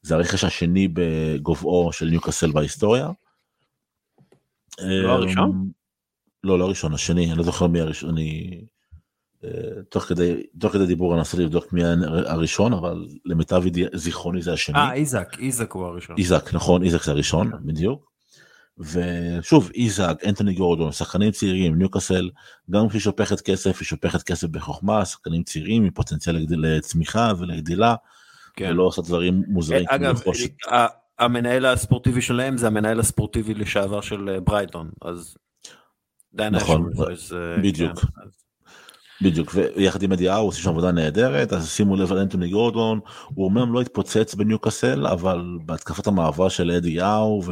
זה 0.02 0.14
הרכש 0.14 0.44
השני 0.44 0.88
בגובהו 0.92 1.92
של 1.92 2.06
ניוקאסל 2.06 2.52
בהיסטוריה. 2.52 3.08
לא 4.80 5.12
הראשון? 5.12 5.50
אה, 5.50 5.70
לא 6.44 6.58
לא 6.58 6.64
הראשון 6.64 6.94
השני 6.94 7.30
אני 7.30 7.38
לא 7.38 7.44
זוכר 7.44 7.66
מי 7.66 7.80
הראשון 7.80 8.10
אני 8.10 8.60
תוך 9.88 10.04
כדי 10.04 10.42
תוך 10.58 10.72
כדי 10.72 10.86
דיבור 10.86 11.12
אני 11.12 11.18
אנסה 11.18 11.38
לבדוק 11.38 11.72
מי 11.72 11.82
הראשון 12.26 12.72
אבל 12.72 13.06
למיטב 13.24 13.62
זיכרוני 13.94 14.42
זה 14.42 14.52
השני. 14.52 14.78
אה, 14.78 14.92
איזק, 14.94 15.36
איזק 15.38 15.72
הוא 15.72 15.84
הראשון. 15.84 16.16
איזק 16.18 16.54
נכון 16.54 16.82
איזק 16.82 17.02
זה 17.02 17.10
הראשון 17.12 17.50
בדיוק. 17.64 18.10
ושוב 18.78 19.70
איזק 19.74 20.14
אנטוני 20.28 20.54
גורדון 20.54 20.92
שחקנים 20.92 21.30
צעירים 21.30 21.78
ניוקאסל 21.78 22.30
גם 22.70 22.88
כשהיא 22.88 23.00
שופכת 23.00 23.40
כסף 23.40 23.78
היא 23.80 23.86
שופכת 23.86 24.22
כסף 24.22 24.48
בחוכמה 24.48 25.04
שחקנים 25.04 25.42
צעירים 25.42 25.84
עם 25.84 25.90
פוטנציאל 25.90 26.36
לצמיחה 26.50 27.32
ולגדילה 27.38 27.94
כן. 28.56 28.70
ולא 28.70 28.82
עושה 28.82 29.02
דברים 29.02 29.42
מוזרים. 29.48 29.86
כמו 29.86 29.96
אגב, 29.96 30.16
לרכוש- 30.16 30.68
ה- 30.72 30.86
המנהל 31.18 31.66
הספורטיבי 31.66 32.22
שלהם 32.22 32.56
זה 32.56 32.66
המנהל 32.66 33.00
הספורטיבי 33.00 33.54
לשעבר 33.54 34.00
של 34.00 34.28
אה, 34.28 34.40
ברייטון, 34.40 34.90
אז... 35.02 35.36
נכון, 36.50 36.92
אה, 37.36 37.56
בדיוק. 37.62 37.98
כן, 38.00 38.06
אז- 38.24 38.45
בדיוק 39.22 39.54
ויחד 39.54 40.02
עם 40.02 40.12
אדי 40.12 40.28
האו 40.28 40.44
עושים 40.44 40.62
שם 40.62 40.70
עבודה 40.70 40.92
נהדרת 40.92 41.52
אז 41.52 41.70
שימו 41.70 41.96
לב 41.96 42.12
על 42.12 42.18
אנטוני 42.18 42.48
גורדון 42.48 43.00
הוא 43.24 43.44
אומנם 43.44 43.72
לא 43.72 43.80
התפוצץ 43.80 44.34
בניוקאסל 44.34 45.06
אבל 45.06 45.58
בהתקפת 45.64 46.06
המעבר 46.06 46.48
של 46.48 46.70
אדי 46.70 47.00
האו 47.00 47.42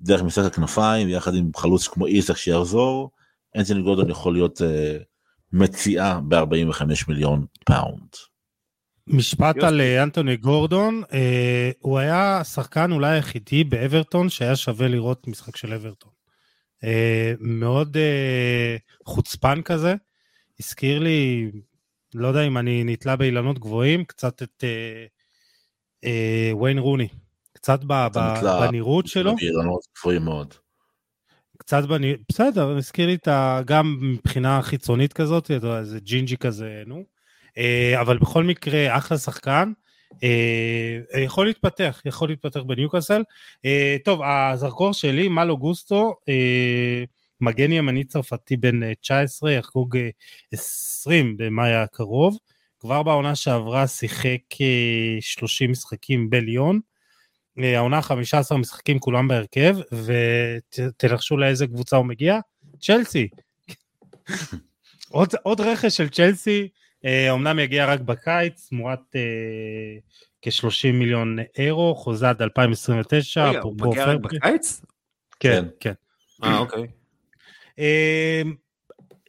ודרך 0.00 0.22
משחק 0.22 0.44
הכנפיים 0.44 1.08
יחד 1.08 1.34
עם 1.34 1.50
חלוץ 1.56 1.88
כמו 1.88 2.06
איסאק 2.06 2.36
שיחזור 2.36 3.10
אנטוני 3.56 3.82
גורדון 3.82 4.10
יכול 4.10 4.32
להיות 4.32 4.60
uh, 4.60 5.04
מציאה 5.52 6.20
ב-45 6.28 6.82
מיליון 7.08 7.46
פאונד. 7.64 8.08
משפט. 9.06 9.56
על 9.62 9.80
אה, 9.80 10.02
אנטוני 10.02 10.36
גורדון, 10.36 11.02
אה, 11.12 11.70
הוא 11.78 11.98
היה 11.98 12.40
השחקן 12.40 12.92
אולי 12.92 13.14
היחידי 13.14 13.64
באברטון 13.64 14.28
שהיה 14.28 14.56
שווה 14.56 14.88
לראות 14.88 15.28
משחק 15.28 15.56
של 15.56 15.72
אברטון. 15.72 16.10
אה, 16.84 17.32
מאוד 17.40 17.96
אה, 17.96 18.76
חוצפן 19.04 19.62
כזה, 19.62 19.94
הזכיר 20.60 20.98
לי, 20.98 21.50
לא 22.14 22.28
יודע 22.28 22.42
אם 22.42 22.58
אני 22.58 22.84
נתלה 22.84 23.16
באילנות 23.16 23.58
גבוהים, 23.58 24.04
קצת 24.04 24.42
את, 24.42 24.64
אה, 24.64 25.06
אה, 26.04 26.50
וויין 26.52 26.78
רוני. 26.78 27.08
קצת 27.52 27.80
ב, 27.84 28.06
ב, 28.14 28.18
בנראות 28.60 29.06
שלו. 29.06 29.34
גבוהים 29.98 30.22
מאוד. 30.22 30.54
קצת 31.58 31.84
בנראות, 31.84 32.20
בסדר, 32.28 32.76
הזכיר 32.76 33.06
לי 33.06 33.14
את 33.14 33.28
ה... 33.28 33.60
גם 33.66 33.98
מבחינה 34.00 34.62
חיצונית 34.62 35.12
כזאת, 35.12 35.50
איזה 35.50 36.00
ג'ינג'י 36.00 36.36
כזה, 36.36 36.82
נו. 36.86 37.04
אה, 37.58 38.00
אבל 38.00 38.18
בכל 38.18 38.44
מקרה, 38.44 38.96
אחלה 38.96 39.18
שחקן. 39.18 39.72
אה, 40.22 41.20
יכול 41.20 41.46
להתפתח, 41.46 42.02
יכול 42.04 42.28
להתפתח 42.28 42.60
בניוקאסל. 42.60 43.22
אה, 43.64 43.96
טוב, 44.04 44.20
הזרקור 44.24 44.92
שלי, 44.92 45.28
מלו 45.28 45.58
גוסטו, 45.58 46.14
אה, 46.28 47.04
מגן 47.40 47.72
ימני 47.72 48.04
צרפתי 48.04 48.56
בן 48.56 48.94
19, 48.94 49.50
אה, 49.50 49.56
יחגוג 49.56 49.98
20 50.52 51.26
אה, 51.26 51.32
במאי 51.46 51.74
הקרוב. 51.74 52.38
כבר 52.80 53.02
בעונה 53.02 53.34
שעברה 53.34 53.86
שיחק 53.86 54.40
30 55.20 55.66
אה, 55.66 55.72
משחקים 55.72 56.30
בליון. 56.30 56.80
העונה 57.58 58.02
15 58.02 58.58
משחקים 58.58 58.98
כולם 58.98 59.28
בהרכב, 59.28 59.76
ותנחשו 59.92 61.36
לאיזה 61.36 61.66
קבוצה 61.66 61.96
הוא 61.96 62.06
מגיע? 62.06 62.38
צ'לסי. 62.80 63.28
עוד, 65.10 65.28
עוד 65.42 65.60
רכש 65.60 65.96
של 65.96 66.08
צ'לסי, 66.08 66.68
אומנם 67.30 67.58
יגיע 67.58 67.86
רק 67.86 68.00
בקיץ, 68.00 68.66
תמורת 68.68 69.16
אה, 69.16 69.20
כ-30 70.42 70.92
מיליון 70.92 71.38
אירו, 71.58 71.94
חוזה 71.94 72.28
עד 72.28 72.42
2029. 72.42 73.48
רגע, 73.48 73.60
הוא 73.60 73.74
מגיע 73.80 74.04
רק 74.04 74.20
בקיץ? 74.20 74.82
כן, 75.40 75.64
כן. 75.80 75.92
אה, 76.44 76.58
אוקיי. 76.58 76.86
אמ, 77.78 78.54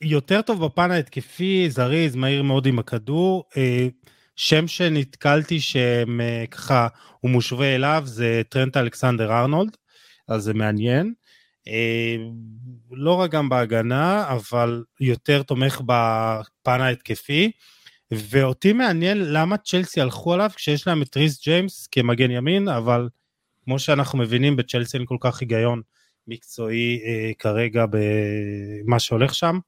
יותר 0.02 0.42
טוב 0.42 0.66
בפן 0.66 0.92
ההתקפי, 0.92 1.70
זריז, 1.70 2.16
מהיר 2.16 2.44
מאוד 2.44 2.66
עם 2.66 2.80
הכדור. 2.80 3.44
אה, 3.58 3.88
שם 4.36 4.68
שנתקלתי 4.68 5.60
שככה 5.60 6.88
הוא 7.20 7.32
מושווה 7.32 7.76
אליו 7.76 8.02
זה 8.06 8.42
טרנט 8.50 8.78
אלכסנדר 8.78 9.32
ארנולד, 9.32 9.78
אז 10.28 10.44
זה 10.44 10.54
מעניין. 10.54 11.14
אה, 11.68 12.16
לא 12.92 13.14
רק 13.14 13.32
גם 13.32 13.50
בהגנה, 13.50 14.26
אבל 14.30 14.84
יותר 15.00 15.44
תומך 15.44 15.82
בפן 15.86 16.82
ההתקפי. 16.82 17.52
ואותי 18.12 18.74
מעניין 18.74 19.34
למה 19.34 19.58
צ'לסי 19.58 20.02
הלכו 20.02 20.34
עליו 20.34 20.52
כשיש 20.56 20.88
להם 20.88 21.02
את 21.02 21.18
ריס 21.18 21.44
ג'יימס 21.44 21.88
כמגן 21.92 22.32
ימין, 22.32 22.68
אבל 22.68 23.10
כמו 23.64 23.80
שאנחנו 23.80 24.20
מבינים 24.20 24.56
בצ'לסי 24.56 24.98
אין 24.98 25.06
כל 25.06 25.18
כך 25.20 25.42
היגיון 25.42 25.82
מקצועי 26.28 27.02
אה, 27.06 27.32
כרגע 27.40 27.86
במה 27.90 29.00
שהולך 29.00 29.36
שם, 29.36 29.60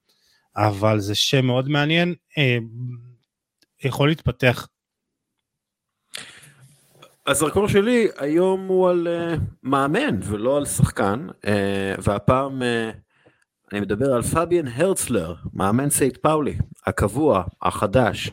אבל 0.56 0.98
זה 0.98 1.14
שם 1.14 1.46
מאוד 1.46 1.68
מעניין, 1.68 2.14
אה, 2.38 2.58
יכול 3.84 4.08
להתפתח. 4.08 4.68
הזרקור 7.26 7.68
שלי 7.68 8.08
היום 8.18 8.66
הוא 8.66 8.90
על 8.90 9.08
uh, 9.08 9.40
מאמן 9.62 10.18
ולא 10.22 10.56
על 10.56 10.64
שחקן, 10.64 11.26
uh, 11.30 11.46
והפעם 11.98 12.62
uh, 12.62 12.96
אני 13.72 13.80
מדבר 13.80 14.14
על 14.14 14.22
פביאן 14.22 14.68
הרצלר, 14.68 15.34
מאמן 15.54 15.90
סנט 15.90 16.16
פאולי, 16.16 16.58
הקבוע, 16.86 17.44
החדש. 17.62 18.28
Uh, 18.28 18.32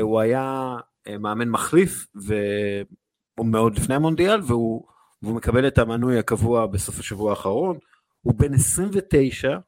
הוא 0.00 0.20
היה 0.20 0.76
uh, 1.08 1.18
מאמן 1.18 1.48
מחליף, 1.48 2.06
והוא 2.14 3.46
מאוד 3.46 3.78
לפני 3.78 3.94
המונדיאל, 3.94 4.40
והוא 4.42 4.84
והוא 5.26 5.36
מקבל 5.36 5.66
את 5.66 5.78
המנוי 5.78 6.18
הקבוע 6.18 6.66
בסוף 6.66 6.98
השבוע 6.98 7.30
האחרון, 7.30 7.78
הוא 8.20 8.34
בן 8.34 8.54
29 8.54 9.58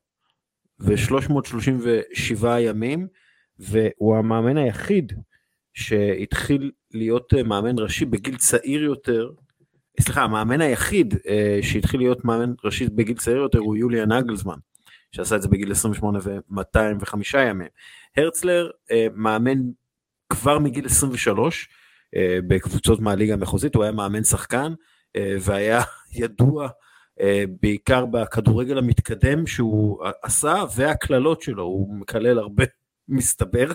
ו-337 0.81 2.47
ימים, 2.61 3.07
והוא 3.59 4.17
המאמן 4.17 4.57
היחיד 4.57 5.13
שהתחיל 5.75 6.71
להיות 6.95 7.35
אה, 7.35 7.43
מאמן 7.43 7.79
ראשי 7.79 8.05
בגיל 8.05 8.37
צעיר 8.37 8.83
יותר, 8.83 9.31
סליחה, 10.01 10.23
המאמן 10.23 10.61
היחיד 10.61 11.15
אה, 11.29 11.59
שהתחיל 11.63 12.01
להיות 12.01 12.25
מאמן 12.25 12.53
ראשי 12.65 12.87
בגיל 12.87 13.17
צעיר 13.17 13.37
יותר 13.37 13.59
הוא 13.59 13.77
יוליה 13.77 14.07
נגלזמן, 14.07 14.59
שעשה 15.13 15.37
את 15.37 15.43
זה 15.43 15.49
בגיל 15.49 15.71
28 15.73 16.19
ו-205 16.23 17.39
ימים. 17.39 17.69
הרצלר 18.17 18.71
אה, 18.91 19.07
מאמן 19.15 19.59
כבר 20.29 20.59
מגיל 20.59 20.87
23 20.87 21.69
בקבוצות 22.49 23.01
מהליגה 23.01 23.35
המחוזית, 23.35 23.75
הוא 23.75 23.83
היה 23.83 23.93
מאמן 23.93 24.25
שחקן, 24.25 24.73
אה, 24.73 24.75
והיה 25.17 25.83
ידוע 26.13 26.69
אה, 27.21 27.45
בעיקר 27.63 28.07
בכדורגל 28.07 28.79
המתקדם 28.79 29.47
שהוא 29.47 30.05
עשה 30.23 30.65
והקללות 30.77 31.43
שלו, 31.43 31.63
הוא 31.63 31.95
מקלל 31.95 32.39
הרבה 32.39 32.65
מסתבר. 33.09 33.73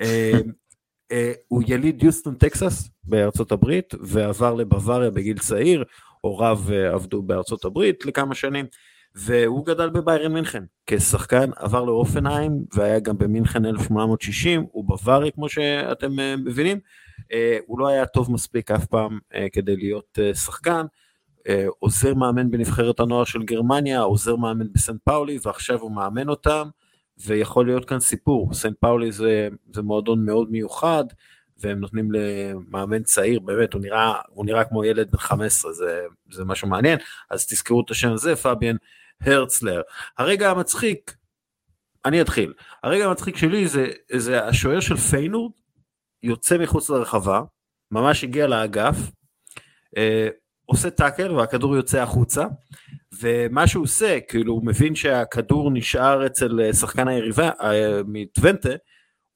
אה, 0.00 1.32
הוא 1.48 1.62
יליד 1.66 2.02
יוסטון 2.02 2.34
טקסס 2.34 2.88
בארצות 3.04 3.52
הברית 3.52 3.94
ועבר 4.00 4.54
לבוואריה 4.54 5.10
בגיל 5.10 5.38
צעיר, 5.38 5.84
הוריו 6.20 6.58
עבדו 6.92 7.22
בארצות 7.22 7.64
הברית 7.64 8.06
לכמה 8.06 8.34
שנים. 8.34 8.66
והוא 9.14 9.66
גדל 9.66 9.90
בביירן 9.90 10.32
מינכן 10.32 10.64
כשחקן, 10.86 11.50
עבר 11.56 11.84
לאופנהיים 11.84 12.52
והיה 12.74 13.00
גם 13.00 13.18
במינכן 13.18 13.64
1860, 13.64 14.66
הוא 14.72 14.84
בווארי 14.84 15.32
כמו 15.32 15.48
שאתם 15.48 16.12
מבינים, 16.44 16.76
אה, 16.76 16.82
הוא 17.66 17.78
לא 17.78 17.88
היה 17.88 18.06
טוב 18.06 18.32
מספיק 18.32 18.70
אף 18.70 18.86
פעם 18.86 19.18
אה, 19.34 19.46
כדי 19.52 19.76
להיות 19.76 20.18
אה, 20.22 20.34
שחקן, 20.34 20.86
עוזר 21.78 22.14
מאמן 22.14 22.50
בנבחרת 22.50 23.00
הנוער 23.00 23.24
של 23.24 23.42
גרמניה, 23.42 24.00
עוזר 24.00 24.36
מאמן 24.36 24.72
בסן 24.72 24.96
פאולי 25.04 25.38
ועכשיו 25.42 25.80
הוא 25.80 25.92
מאמן 25.92 26.28
אותם 26.28 26.68
ויכול 27.26 27.66
להיות 27.66 27.84
כאן 27.84 28.00
סיפור, 28.00 28.54
סן 28.54 28.72
פאולי 28.80 29.12
זה, 29.12 29.48
זה 29.72 29.82
מועדון 29.82 30.24
מאוד 30.24 30.50
מיוחד 30.50 31.04
והם 31.58 31.78
נותנים 31.80 32.12
למאמן 32.12 33.02
צעיר, 33.02 33.40
באמת 33.40 33.72
הוא 33.72 33.82
נראה, 33.82 34.14
הוא 34.28 34.46
נראה 34.46 34.64
כמו 34.64 34.84
ילד 34.84 35.10
בן 35.10 35.18
15, 35.18 35.72
זה, 35.72 36.00
זה 36.30 36.44
משהו 36.44 36.68
מעניין, 36.68 36.98
אז 37.30 37.46
תזכרו 37.46 37.80
את 37.80 37.90
השם 37.90 38.12
הזה, 38.12 38.36
פביאן 38.36 38.76
הרצלר. 39.20 39.82
הרגע 40.18 40.50
המצחיק, 40.50 41.14
אני 42.04 42.20
אתחיל, 42.20 42.52
הרגע 42.82 43.04
המצחיק 43.04 43.36
שלי 43.36 43.68
זה, 43.68 43.86
זה 44.16 44.44
השוער 44.44 44.80
של 44.80 44.96
פיינורד 44.96 45.52
יוצא 46.22 46.58
מחוץ 46.58 46.90
לרחבה, 46.90 47.42
ממש 47.90 48.24
הגיע 48.24 48.46
לאגף, 48.46 48.96
אה, 49.96 50.28
עושה 50.70 50.90
טאקל 50.90 51.32
והכדור 51.32 51.76
יוצא 51.76 52.02
החוצה, 52.02 52.46
ומה 53.20 53.66
שהוא 53.66 53.84
עושה, 53.84 54.18
כאילו 54.28 54.52
הוא 54.52 54.66
מבין 54.66 54.94
שהכדור 54.94 55.70
נשאר 55.70 56.26
אצל 56.26 56.60
אה, 56.60 56.72
שחקן 56.72 57.08
היריבה 57.08 57.50
אה, 57.60 58.00
מטוונטה, 58.06 58.68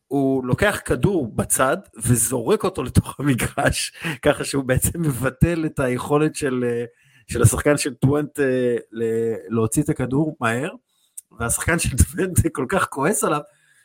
הוא 0.07 0.45
לוקח 0.45 0.81
כדור 0.85 1.37
בצד 1.37 1.77
וזורק 1.97 2.65
אותו 2.65 2.83
לתוך 2.83 3.21
המגרש, 3.21 3.93
ככה 4.25 4.45
שהוא 4.45 4.65
בעצם 4.65 5.03
מבטל 5.03 5.67
את 5.67 5.81
היכולת 5.81 6.35
של, 6.35 6.65
אה, 6.69 6.85
של 7.27 7.43
השחקן 7.43 7.77
של 7.77 7.95
טוונטה 7.95 8.43
להוציא 9.49 9.83
את 9.83 9.89
הכדור 9.89 10.37
מהר, 10.41 10.71
והשחקן 11.39 11.79
של 11.79 11.97
טוונטה 11.97 12.49
כל 12.53 12.67
כך 12.69 12.89
כועס 12.89 13.25
עליו, 13.25 13.41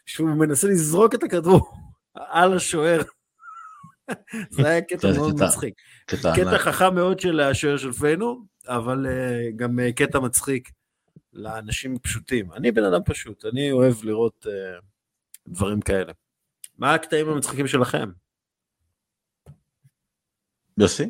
שהוא 0.05 0.29
מנסה 0.29 0.67
לזרוק 0.67 1.15
את 1.15 1.23
הכדור 1.23 1.71
על 2.16 2.53
השוער. 2.53 3.01
זה 4.49 4.68
היה 4.68 4.82
קטע 4.82 5.07
מאוד 5.18 5.43
מצחיק. 5.43 5.74
קטע 6.07 6.57
חכם 6.57 6.95
מאוד 6.95 7.20
של 7.20 7.39
השוער 7.39 7.78
של 7.78 7.91
פיינו, 7.91 8.45
אבל 8.68 9.07
אה, 9.07 9.51
גם 9.55 9.80
אה, 9.80 9.91
קטע 9.91 10.20
מצחיק 10.20 10.70
לאנשים 11.34 11.97
פשוטים. 11.99 12.53
אני 12.53 12.72
בן 12.72 12.84
אדם 12.84 13.01
פשוט, 13.05 13.45
אני 13.45 13.72
אוהב 13.72 13.95
לראות 14.03 14.45
אה, 14.49 14.80
דברים 15.47 15.82
כאלה. 15.82 16.14
מה 16.78 16.93
הקטעים 16.93 17.30
המצחיקים 17.30 17.68
שלכם? 17.68 18.10
יוסי? 20.78 21.10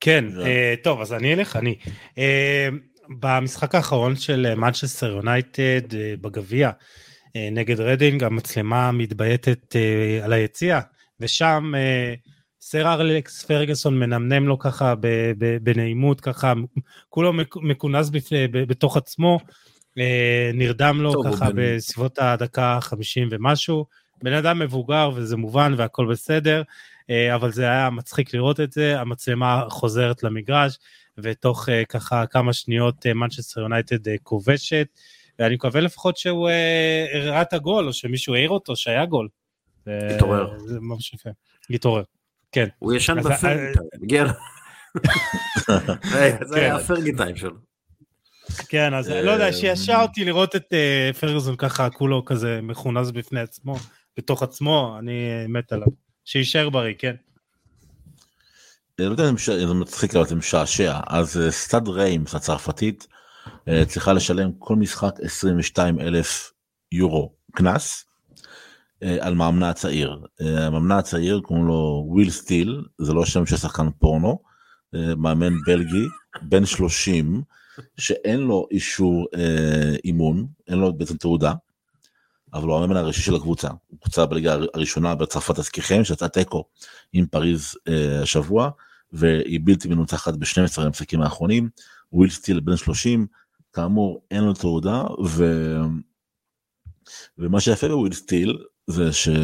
כן, 0.00 0.24
טוב, 0.82 1.00
אז 1.00 1.12
אני 1.12 1.34
אלך, 1.34 1.56
אני. 1.56 1.78
במשחק 3.20 3.74
האחרון 3.74 4.16
של 4.16 4.54
מנצ'סטר 4.54 5.06
יונייטד 5.06 5.80
בגביע, 6.20 6.70
נגד 7.36 7.80
רדינג, 7.80 8.24
המצלמה 8.24 8.92
מתבייתת 8.92 9.76
אה, 9.76 10.24
על 10.24 10.32
היציע, 10.32 10.80
ושם 11.20 11.72
אה, 11.76 12.14
סר 12.60 12.86
אלכס 12.92 13.44
פרגוסון 13.44 13.98
מנמנם 13.98 14.46
לו 14.46 14.58
ככה 14.58 14.94
בנעימות, 15.62 16.20
ככה, 16.20 16.52
כולו 17.08 17.32
מכונס 17.62 18.10
בתוך 18.52 18.96
עצמו, 18.96 19.38
נרדם 20.54 21.00
לו 21.00 21.12
טוב, 21.12 21.32
ככה 21.36 21.50
בן... 21.50 21.76
בסביבות 21.76 22.18
הדקה 22.18 22.78
50 22.80 23.28
ומשהו. 23.30 23.86
בן 24.22 24.32
אדם 24.32 24.58
מבוגר 24.58 25.10
וזה 25.14 25.36
מובן 25.36 25.74
והכל 25.76 26.06
בסדר, 26.10 26.62
אבל 27.34 27.52
זה 27.52 27.62
היה 27.64 27.90
מצחיק 27.90 28.34
לראות 28.34 28.60
את 28.60 28.72
זה, 28.72 29.00
המצלמה 29.00 29.64
חוזרת 29.68 30.22
למגרש, 30.22 30.78
ותוך 31.18 31.68
ככה 31.88 32.26
כמה 32.26 32.52
שניות 32.52 33.06
מנצ'סטר 33.06 33.60
יונייטד 33.60 34.16
כובשת. 34.22 34.86
ואני 35.38 35.54
מקווה 35.54 35.80
לפחות 35.80 36.16
שהוא 36.16 36.48
אה, 36.48 37.06
הראה 37.14 37.42
את 37.42 37.52
הגול, 37.52 37.86
או 37.86 37.92
שמישהו 37.92 38.34
העיר 38.34 38.50
אותו 38.50 38.76
שהיה 38.76 39.06
גול. 39.06 39.28
התעורר. 39.86 40.58
זה 40.58 40.80
ממש 40.80 41.14
יפה. 41.14 41.30
התעורר, 41.70 42.02
כן. 42.52 42.68
הוא 42.78 42.92
ישן 42.92 43.16
בפרגי 43.22 43.78
הגיע 44.02 44.24
זה 46.48 46.56
היה 46.56 46.76
הפרגי 46.76 47.16
טיים 47.16 47.36
שלו. 47.36 47.56
כן, 48.68 48.94
אז 48.94 49.10
לא 49.10 49.30
יודע, 49.30 49.52
שישע 49.52 50.02
אותי 50.02 50.24
לראות 50.24 50.56
את 50.56 50.72
אה, 50.72 51.10
פרגוסון 51.20 51.56
ככה, 51.56 51.90
כולו 51.90 52.24
כזה 52.24 52.60
מכונס 52.62 53.10
בפני 53.10 53.40
עצמו, 53.40 53.76
בתוך 54.16 54.42
עצמו, 54.42 54.96
אני 54.98 55.46
מת 55.48 55.72
עליו. 55.72 55.88
שיישאר 56.24 56.70
בריא, 56.70 56.94
כן. 56.98 57.14
לא 58.98 59.04
יודע 59.04 59.28
אם 59.28 59.36
זה 59.38 59.74
מצחיק 59.74 60.14
אבל 60.14 60.26
זה 60.26 60.34
משעשע 60.34 61.00
אז 61.06 61.40
סטאד 61.50 61.88
ריימס 61.88 62.34
הצרפתית 62.34 63.06
צריכה 63.86 64.12
לשלם 64.12 64.52
כל 64.58 64.76
משחק 64.76 65.14
22 65.22 66.00
אלף 66.00 66.52
יורו 66.92 67.32
קנס 67.52 68.04
על 69.20 69.34
מאמנה 69.34 69.70
הצעיר. 69.70 70.18
המאמן 70.40 70.98
הצעיר 70.98 71.40
קוראים 71.40 71.66
לו 71.66 72.04
וויל 72.08 72.30
סטיל 72.30 72.82
זה 72.98 73.12
לא 73.12 73.26
שם 73.26 73.46
של 73.46 73.56
שחקן 73.56 73.90
פורנו 73.98 74.38
מאמן 74.92 75.52
בלגי 75.66 76.04
בן 76.42 76.64
30 76.66 77.42
שאין 77.98 78.40
לו 78.40 78.66
אישור 78.70 79.26
אימון 80.04 80.46
אין 80.68 80.78
לו 80.78 80.92
בעצם 80.92 81.16
תעודה 81.16 81.52
אבל 82.54 82.68
הוא 82.68 82.76
המאמן 82.76 82.96
הראשי 82.96 83.22
של 83.22 83.34
הקבוצה. 83.34 83.68
קבוצה 84.00 84.26
בליגה 84.26 84.56
הראשונה 84.74 85.14
בצרפת 85.14 85.58
להזכירכם 85.58 86.04
שיצאה 86.04 86.28
תיקו 86.28 86.64
עם 87.12 87.26
פריז 87.26 87.74
אה, 87.88 88.22
השבוע 88.22 88.70
והיא 89.12 89.60
בלתי 89.64 89.88
מנוצחת 89.88 90.34
ב-12 90.34 90.82
המשחקים 90.82 91.20
האחרונים. 91.22 91.68
וויל 92.14 92.30
סטיל 92.30 92.60
בן 92.60 92.76
30 92.76 93.26
כאמור 93.72 94.22
אין 94.30 94.44
לו 94.44 94.54
תעודה 94.54 95.04
ו... 95.26 95.44
ומה 97.38 97.60
שיפה 97.60 97.88
בוויל 97.88 98.12
סטיל 98.12 98.58
זה 98.86 99.12
שאת 99.12 99.40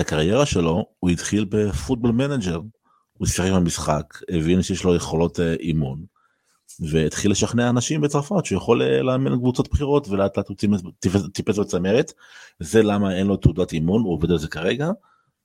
הקריירה 0.00 0.46
שלו 0.46 0.86
הוא 1.00 1.10
התחיל 1.10 1.46
ב 1.50 1.57
Football 1.57 2.10
Manager. 2.10 2.60
הוא 3.12 3.26
שיחק 3.26 3.50
במשחק 3.50 4.18
והבין 4.28 4.62
שיש 4.62 4.84
לו 4.84 4.94
יכולות 4.94 5.40
אה, 5.40 5.54
אימון 5.54 6.04
והתחיל 6.90 7.30
לשכנע 7.30 7.70
אנשים 7.70 8.00
בצרפת 8.00 8.44
שהוא 8.44 8.56
יכול 8.56 8.82
אה, 8.82 9.02
לאמן 9.02 9.36
קבוצות 9.36 9.68
בכירות 9.70 10.08
ולאט 10.08 10.36
לאט 10.36 10.48
הוא 10.48 10.56
טיפס 11.32 11.58
בצמרת 11.58 12.12
זה 12.60 12.82
למה 12.82 13.16
אין 13.16 13.26
לו 13.26 13.36
תעודת 13.36 13.72
אימון 13.72 14.02
הוא 14.02 14.12
עובד 14.12 14.30
על 14.30 14.38
זה 14.38 14.48
כרגע 14.48 14.90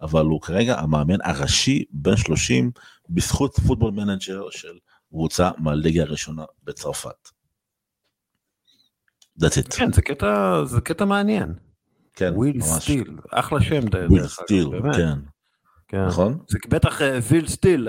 אבל 0.02 0.26
הוא 0.26 0.42
כרגע 0.42 0.80
המאמן 0.80 1.18
הראשי 1.24 1.86
בן 1.92 2.18
30 2.18 2.72
בזכות 3.10 3.56
Football 3.68 3.92
Manager 3.92 4.50
של 4.50 4.78
קבוצה 5.10 5.52
מהליגה 5.58 6.02
הראשונה 6.02 6.46
בצרפת. 6.64 7.30
That's 9.42 9.58
it. 9.66 9.78
כן 9.78 9.92
זה 9.94 10.02
קטע 10.02 10.62
זה 10.66 10.82
קטע 10.82 11.06
מעניין. 11.06 11.54
כן 12.14 12.34
וויל 12.36 12.62
סטיל 12.62 13.18
אחלה 13.32 13.62
שם. 13.62 13.82
וויל 14.10 14.28
סטיל 14.28 14.70
כן. 14.94 15.20
כן. 15.88 16.06
נכון? 16.06 16.40
זה 16.50 16.58
בטח 16.70 17.02
ויל 17.30 17.48
סטיל. 17.48 17.88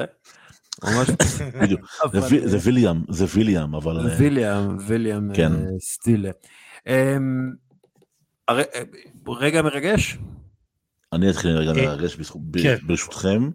זה 2.45 2.59
ויליאם 2.65 3.05
זה 3.11 3.25
ויליאם 3.35 3.75
אבל 3.75 4.07
ויליאם 4.19 4.77
ויליאם 4.87 5.35
כן. 5.35 5.53
סטילה. 5.81 6.31
אמ, 6.87 7.53
רגע 9.29 9.63
מרגש? 9.63 10.19
אני 11.13 11.31
אתחיל 11.31 11.51
רגע 11.51 11.73
מרגש 11.73 12.17
כן. 12.63 12.77
ברשותכם. 12.87 13.51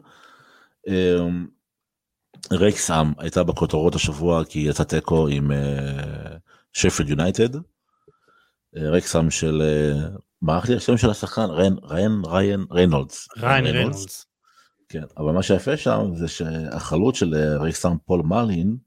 רייקסאם 2.52 3.14
הייתה 3.18 3.44
בכותרות 3.44 3.96
השבוע 3.96 4.46
כי 4.46 4.60
יצא 4.60 4.84
תיקו 4.84 5.28
עם 5.28 5.52
שפרד 6.74 7.10
יונייטד. 7.10 7.50
רייקסאם 8.76 9.30
של 9.30 9.62
מה 10.42 10.60
השם 10.78 10.98
של 10.98 11.10
השחקן 11.10 11.50
ריאן 11.50 11.78
ריאן 11.84 12.22
ריאן 12.26 12.66
ריינולדס. 12.72 13.28
ריאן 13.38 13.66
ריינולדס. 13.66 14.26
כן, 14.90 15.04
אבל 15.18 15.32
מה 15.32 15.44
שיפה 15.44 15.78
שם 15.78 16.12
זה 16.16 16.28
שהחלוץ 16.28 17.18
של 17.18 17.36
אה, 17.36 17.58
רקסם 17.58 17.98
פול 18.06 18.22
מולין 18.22 18.78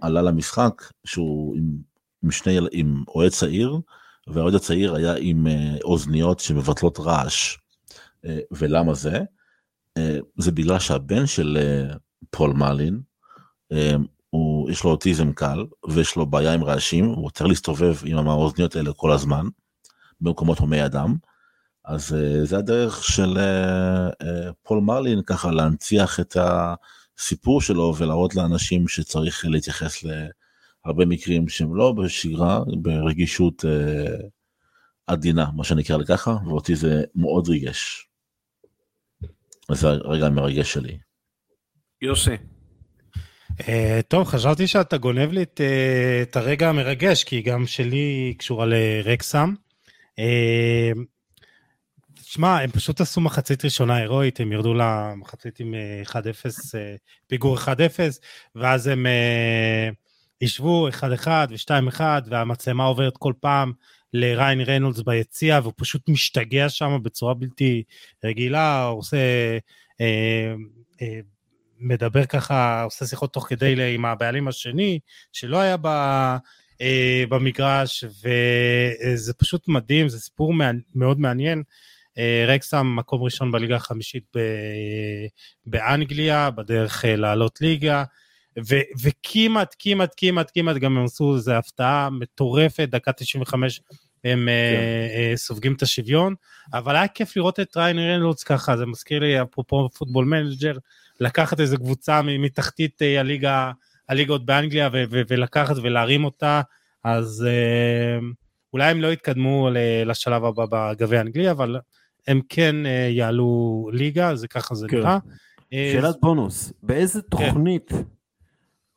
עלה 0.00 0.22
למשחק 0.22 0.82
שהוא 1.04 1.56
עם, 1.56 1.76
עם 2.24 2.30
שני 2.30 2.58
עם 2.72 3.04
אוהד 3.08 3.30
צעיר 3.30 3.80
והאוהד 4.26 4.54
הצעיר 4.54 4.94
היה 4.94 5.14
עם 5.18 5.46
אה, 5.46 5.76
אוזניות 5.84 6.40
שמבטלות 6.40 6.98
רעש. 7.00 7.56
אה, 8.24 8.38
ולמה 8.50 8.94
זה? 8.94 9.20
זה 10.38 10.52
בגלל 10.52 10.78
שהבן 10.78 11.26
של 11.26 11.58
פול 12.30 12.52
מולין 12.52 13.00
אמ, 13.72 14.04
הוא 14.30 14.70
יש 14.70 14.84
לו 14.84 14.90
אוטיזם 14.90 15.32
קל 15.32 15.64
ויש 15.88 16.16
לו 16.16 16.26
בעיה 16.26 16.54
עם 16.54 16.64
רעשים 16.64 17.04
הוא 17.04 17.30
צריך 17.30 17.48
להסתובב 17.48 17.96
עם 18.04 18.28
האוזניות 18.28 18.76
האלה 18.76 18.92
כל 18.92 19.12
הזמן 19.12 19.46
במקומות 20.20 20.58
הומי 20.58 20.84
אדם. 20.84 21.16
אז 21.84 22.12
uh, 22.12 22.44
זה 22.46 22.58
הדרך 22.58 23.04
של 23.04 23.36
uh, 23.36 24.22
uh, 24.22 24.26
פול 24.62 24.80
מרלין 24.80 25.22
ככה 25.22 25.50
להנציח 25.50 26.20
את 26.20 26.36
הסיפור 26.40 27.60
שלו 27.60 27.94
ולהראות 27.98 28.34
לאנשים 28.34 28.88
שצריך 28.88 29.44
להתייחס 29.48 30.04
להרבה 30.04 31.06
מקרים 31.06 31.48
שהם 31.48 31.76
לא 31.76 31.92
בשגרה, 31.92 32.60
ברגישות 32.82 33.64
עדינה, 35.06 35.46
מה 35.56 35.64
שנקרא 35.64 35.96
לככה, 35.96 36.36
ואותי 36.46 36.76
זה 36.76 37.04
מאוד 37.14 37.48
ריגש. 37.48 38.08
זה 39.72 39.88
הרגע 39.88 40.26
המרגש 40.26 40.72
שלי. 40.72 40.98
יוסי. 42.02 42.34
Uh, 43.58 43.66
טוב, 44.08 44.26
חשבתי 44.26 44.66
שאתה 44.66 44.96
גונב 44.96 45.32
לי 45.32 45.42
את, 45.42 45.60
uh, 45.60 46.28
את 46.30 46.36
הרגע 46.36 46.68
המרגש, 46.68 47.24
כי 47.24 47.42
גם 47.42 47.66
שלי 47.66 48.34
קשורה 48.38 48.66
לרקסם. 48.66 49.54
Uh, 50.10 50.98
שמע, 52.22 52.60
הם 52.60 52.70
פשוט 52.70 53.00
עשו 53.00 53.20
מחצית 53.20 53.64
ראשונה 53.64 53.96
הירואית, 53.96 54.40
הם 54.40 54.52
ירדו 54.52 54.74
למחצית 54.74 55.60
עם 55.60 55.74
1-0, 56.06 56.14
אה, 56.14 56.20
אה, 56.74 56.94
פיגור 57.26 57.58
1-0, 57.58 57.68
ואז 58.54 58.86
הם 58.86 59.06
ישבו 60.40 60.86
אה, 60.86 60.92
1-1 60.92 61.26
ו-2-1, 61.50 62.00
והמצלמה 62.30 62.84
עוברת 62.84 63.16
כל 63.16 63.32
פעם 63.40 63.72
לריין 64.12 64.60
ריינולדס 64.60 65.00
ביציע, 65.00 65.60
והוא 65.62 65.72
פשוט 65.76 66.08
משתגע 66.08 66.68
שם 66.68 66.98
בצורה 67.02 67.34
בלתי 67.34 67.82
רגילה, 68.24 68.84
הוא 68.84 68.98
עושה... 68.98 69.16
מדבר 71.80 72.24
ככה, 72.24 72.82
עושה 72.82 73.06
שיחות 73.06 73.32
תוך 73.32 73.46
כדי 73.48 73.94
עם 73.94 74.04
הבעלים 74.04 74.48
השני, 74.48 74.98
שלא 75.32 75.58
היה 75.58 75.76
ב... 75.82 75.88
במגרש, 77.28 78.04
וזה 78.04 79.34
פשוט 79.34 79.68
מדהים, 79.68 80.08
זה 80.08 80.20
סיפור 80.20 80.54
מאוד 80.94 81.20
מעניין. 81.20 81.62
אה, 82.18 82.44
רקסם 82.48 82.96
מקום 82.96 83.22
ראשון 83.22 83.52
בליגה 83.52 83.76
החמישית 83.76 84.32
באנגליה, 85.66 86.50
בדרך 86.50 87.04
אה, 87.04 87.16
לעלות 87.16 87.60
ליגה, 87.60 88.04
ו- 88.68 88.88
וכמעט, 89.02 89.74
כמעט, 89.78 90.14
כמעט, 90.16 90.50
כמעט 90.54 90.76
גם 90.76 90.98
הם 90.98 91.04
עשו 91.04 91.36
איזו 91.36 91.52
הפתעה 91.52 92.10
מטורפת, 92.10 92.88
דקה 92.88 93.12
95 93.12 93.80
הם 94.24 94.48
אה, 94.48 94.54
כן. 94.54 94.80
אה, 94.80 95.34
אה, 95.34 95.36
סופגים 95.36 95.74
את 95.74 95.82
השוויון, 95.82 96.34
אבל 96.72 96.96
היה 96.96 97.08
כיף 97.08 97.36
לראות 97.36 97.60
את 97.60 97.76
ריאן 97.76 97.98
ריינולדס 97.98 98.42
ככה, 98.42 98.76
זה 98.76 98.86
מזכיר 98.86 99.20
לי 99.20 99.42
אפרופו 99.42 99.88
Football 99.98 100.24
Manager, 100.24 100.72
לקחת 101.20 101.60
איזה 101.60 101.76
קבוצה 101.76 102.20
מתחתית 102.22 103.02
אה, 103.02 103.20
הליגה, 103.20 103.72
הליגות 104.08 104.46
באנגליה 104.46 104.88
ו- 104.92 105.04
ו- 105.10 105.22
ולקחת 105.28 105.76
ולהרים 105.82 106.24
אותה, 106.24 106.60
אז 107.04 107.46
אה, 107.46 108.24
אולי 108.72 108.90
הם 108.90 109.00
לא 109.00 109.12
יתקדמו 109.12 109.68
לשלב 110.06 110.44
הבא 110.44 110.64
בגביע 110.70 111.18
האנגלי, 111.18 111.50
אבל 111.50 111.76
הם 112.26 112.40
כן 112.48 112.76
אה, 112.84 112.88
יעלו 113.10 113.90
ליגה, 113.92 114.36
זה 114.36 114.48
ככה 114.48 114.74
זה 114.74 114.86
כן. 114.88 114.96
נראה. 114.96 115.18
אה, 115.72 115.90
שאלת 115.92 116.16
בונוס, 116.22 116.72
באיזה 116.82 117.22
כן. 117.22 117.28
תוכנית 117.28 117.88
כן. 117.88 118.02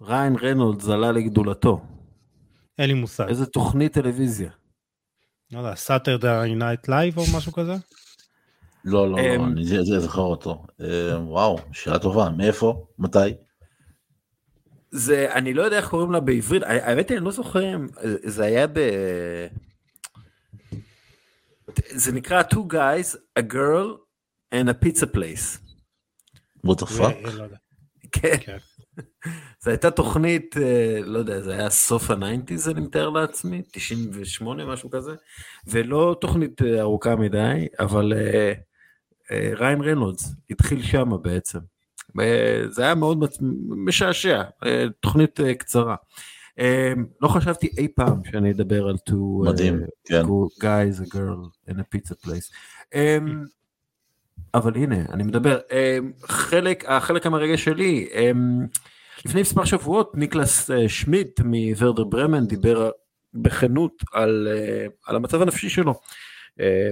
ריאן 0.02 0.36
ריינולדס 0.42 0.88
עלה 0.88 1.12
לגדולתו? 1.12 1.82
אין 2.80 2.88
לי 2.88 2.94
מושג. 2.94 3.28
איזה 3.28 3.46
תוכנית 3.46 3.94
טלוויזיה? 3.94 4.50
לא 5.52 5.60
יודע, 5.60 5.76
Saturday 5.76 6.56
Night 6.56 6.88
Live 6.88 7.18
או 7.18 7.24
משהו 7.38 7.54
כזה? 7.54 7.76
לא, 8.86 9.12
לא, 9.12 9.18
לא, 9.18 9.46
אני 9.46 10.00
זוכר 10.00 10.22
אותו. 10.22 10.66
וואו, 11.28 11.60
שאלה 11.72 12.00
טובה, 12.00 12.30
מאיפה? 12.30 12.86
מתי? 13.00 13.34
זה, 14.92 15.34
אני 15.34 15.54
לא 15.54 15.62
יודע 15.62 15.78
איך 15.78 15.90
קוראים 15.90 16.12
לה 16.12 16.20
בעברית, 16.20 16.64
האמת 16.66 17.10
היא, 17.10 17.18
אני 17.18 17.26
לא 17.26 17.32
זוכר, 17.32 17.78
זה 18.24 18.44
היה 18.44 18.68
ב... 18.68 18.80
זה 21.90 22.12
נקרא 22.12 22.44
two 22.54 22.74
guys, 22.74 23.16
a 23.40 23.44
girl 23.54 23.98
and 24.54 24.70
a 24.70 24.86
pizza 24.86 25.06
place. 25.06 25.60
what 26.66 26.76
the 26.76 26.86
fuck? 26.86 27.28
כן. 28.12 28.38
כן. 28.40 28.58
זו 29.64 29.70
הייתה 29.72 29.92
תוכנית, 29.92 30.58
אה, 30.58 31.00
לא 31.04 31.20
יודע, 31.20 31.42
זה 31.42 31.54
היה 31.54 31.70
סוף 31.70 32.12
ה 32.12 32.18
nineties 32.18 32.70
אני 32.70 32.82
מתאר 32.82 33.10
לעצמי, 33.10 33.62
98 33.72 34.66
משהו 34.66 34.90
כזה, 34.90 35.12
ולא 35.68 36.16
תוכנית 36.22 36.62
אה, 36.62 36.82
ארוכה 36.82 37.16
מדי, 37.16 37.68
אבל 37.80 38.14
אה, 38.14 38.54
ריין 39.32 39.82
רנולדס 39.82 40.36
התחיל 40.50 40.82
שמה 40.82 41.18
בעצם. 41.18 41.60
זה 42.70 42.84
היה 42.84 42.96
מאוד 42.96 43.26
משעשע, 43.70 44.42
תוכנית 45.00 45.40
קצרה. 45.60 45.96
Um, 46.60 47.00
לא 47.22 47.28
חשבתי 47.28 47.70
אי 47.78 47.88
פעם 47.88 48.22
שאני 48.32 48.52
אדבר 48.52 48.88
על 48.88 48.96
two, 49.10 49.50
מדהים, 49.50 49.80
uh, 49.84 49.88
כן. 50.06 50.22
guys, 50.62 51.00
a 51.00 51.14
girl 51.14 51.72
in 51.72 51.74
a 51.74 51.96
pizza 51.96 52.26
place. 52.26 52.52
Um, 52.94 52.98
אבל 54.54 54.76
הנה, 54.76 54.96
אני 55.10 55.24
מדבר. 55.24 55.60
Um, 55.70 56.28
חלק, 56.28 56.86
החלק 56.88 57.26
המרגש 57.26 57.64
שלי, 57.64 58.10
um, 58.12 58.80
לפני 59.26 59.42
מספר 59.42 59.66
שבועות 59.66 60.12
ניקלס 60.16 60.72
uh, 60.72 60.74
שמיט 60.88 61.40
מוורדר 61.40 62.04
ברמן 62.04 62.48
דיבר 62.48 62.90
בכנות 63.34 64.04
על, 64.14 64.48
uh, 64.52 64.92
על 65.06 65.16
המצב 65.16 65.42
הנפשי 65.42 65.70
שלו, 65.70 66.00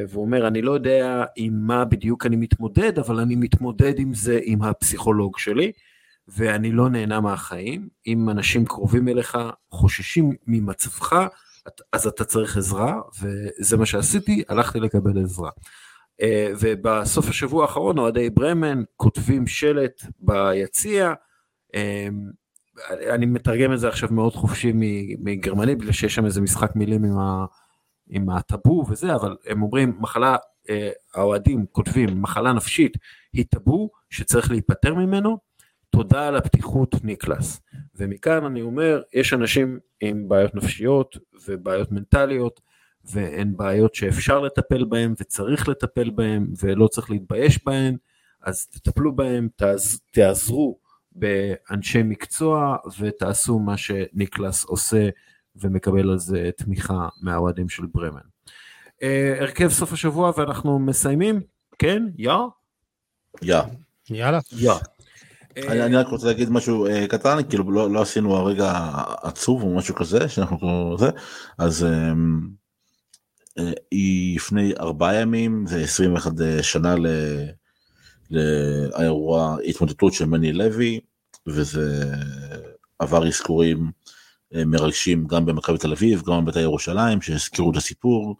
והוא 0.09 0.25
אומר, 0.25 0.47
אני 0.47 0.61
לא 0.61 0.71
יודע 0.71 1.25
עם 1.35 1.53
מה 1.53 1.85
בדיוק 1.85 2.25
אני 2.25 2.35
מתמודד, 2.35 2.99
אבל 2.99 3.19
אני 3.19 3.35
מתמודד 3.35 3.99
עם 3.99 4.13
זה 4.13 4.39
עם 4.43 4.61
הפסיכולוג 4.61 5.37
שלי, 5.37 5.71
ואני 6.27 6.71
לא 6.71 6.89
נהנה 6.89 7.19
מהחיים. 7.19 7.87
אם 8.07 8.29
אנשים 8.29 8.65
קרובים 8.65 9.07
אליך 9.07 9.37
חוששים 9.71 10.31
ממצבך, 10.47 11.27
אז 11.93 12.07
אתה 12.07 12.25
צריך 12.25 12.57
עזרה, 12.57 13.01
וזה 13.21 13.77
מה 13.77 13.85
שעשיתי, 13.85 14.43
הלכתי 14.49 14.79
לקבל 14.79 15.23
עזרה. 15.23 15.49
ובסוף 16.59 17.29
השבוע 17.29 17.61
האחרון 17.61 17.97
אוהדי 17.97 18.29
ברמן 18.29 18.83
כותבים 18.95 19.47
שלט 19.47 20.03
ביציע, 20.19 21.13
אני 23.13 23.25
מתרגם 23.25 23.73
את 23.73 23.79
זה 23.79 23.87
עכשיו 23.87 24.09
מאוד 24.11 24.33
חופשי 24.33 24.71
מגרמנית, 25.19 25.77
בגלל 25.77 25.91
שיש 25.91 26.15
שם 26.15 26.25
איזה 26.25 26.41
משחק 26.41 26.75
מילים 26.75 27.03
עם, 27.03 27.19
ה, 27.19 27.45
עם 28.09 28.29
הטאבו 28.29 28.85
וזה, 28.89 29.15
אבל 29.15 29.35
הם 29.45 29.61
אומרים, 29.61 29.97
מחלה, 29.99 30.35
אה, 30.69 30.89
האוהדים 31.15 31.65
כותבים, 31.71 32.21
מחלה 32.21 32.53
נפשית 32.53 32.97
היא 33.33 33.45
טאבו 33.49 33.89
שצריך 34.09 34.51
להיפטר 34.51 34.95
ממנו, 34.95 35.37
תודה 35.89 36.27
על 36.27 36.35
הפתיחות 36.35 37.03
ניקלס. 37.03 37.61
ומכאן 37.95 38.45
אני 38.45 38.61
אומר, 38.61 39.01
יש 39.13 39.33
אנשים 39.33 39.79
עם 40.01 40.29
בעיות 40.29 40.55
נפשיות 40.55 41.17
ובעיות 41.47 41.91
מנטליות, 41.91 42.61
והן 43.05 43.57
בעיות 43.57 43.95
שאפשר 43.95 44.39
לטפל 44.39 44.85
בהן 44.85 45.13
וצריך 45.19 45.69
לטפל 45.69 46.09
בהן 46.09 46.47
ולא 46.61 46.87
צריך 46.87 47.11
להתבייש 47.11 47.65
בהן, 47.65 47.97
אז 48.41 48.65
תטפלו 48.65 49.15
בהן, 49.15 49.47
תעז, 49.55 50.01
תעזרו 50.11 50.79
באנשי 51.11 52.03
מקצוע 52.03 52.77
ותעשו 52.99 53.59
מה 53.59 53.77
שניקלס 53.77 54.63
עושה 54.63 55.09
ומקבל 55.61 56.09
על 56.09 56.17
זה 56.17 56.49
תמיכה 56.57 57.07
מהאוהדים 57.21 57.69
של 57.69 57.83
ברמן. 57.93 58.19
אה, 59.03 59.35
הרכב 59.39 59.69
סוף 59.69 59.93
השבוע 59.93 60.31
ואנחנו 60.37 60.79
מסיימים, 60.79 61.41
כן? 61.79 62.03
יא? 62.17 62.31
יא. 63.41 63.61
יאללה. 64.09 64.39
יא. 64.51 64.73
אני, 65.57 65.85
אני 65.85 65.95
רק 65.95 66.07
רוצה 66.07 66.27
להגיד 66.27 66.49
משהו 66.49 66.87
uh, 66.87 67.07
קטן 67.07 67.37
כאילו 67.49 67.71
לא, 67.71 67.91
לא 67.91 68.01
עשינו 68.01 68.35
הרגע 68.35 68.91
עצוב 69.21 69.63
או 69.63 69.75
משהו 69.75 69.95
כזה 69.95 70.29
שאנחנו 70.29 70.95
זה 70.99 71.09
אז 71.57 71.85
uh, 71.85 72.15
uh, 73.59 73.63
לפני 74.35 74.73
ארבעה 74.79 75.15
ימים 75.15 75.65
זה 75.67 75.81
21 75.81 76.31
שנה 76.61 76.95
ל, 76.95 77.07
לאירוע 78.31 79.57
התמודדות 79.67 80.13
של 80.13 80.25
מני 80.25 80.53
לוי 80.53 80.99
וזה 81.47 82.13
עבר 82.99 83.27
אזכורים 83.27 83.77
אה, 83.85 83.91
מרגשים 84.53 85.27
גם 85.27 85.45
במכבי 85.45 85.77
תל 85.77 85.91
אביב, 85.91 86.23
גם 86.27 86.45
בבית"ר 86.45 86.59
ירושלים, 86.59 87.21
שהזכירו 87.21 87.71
את 87.71 87.75
הסיפור, 87.75 88.35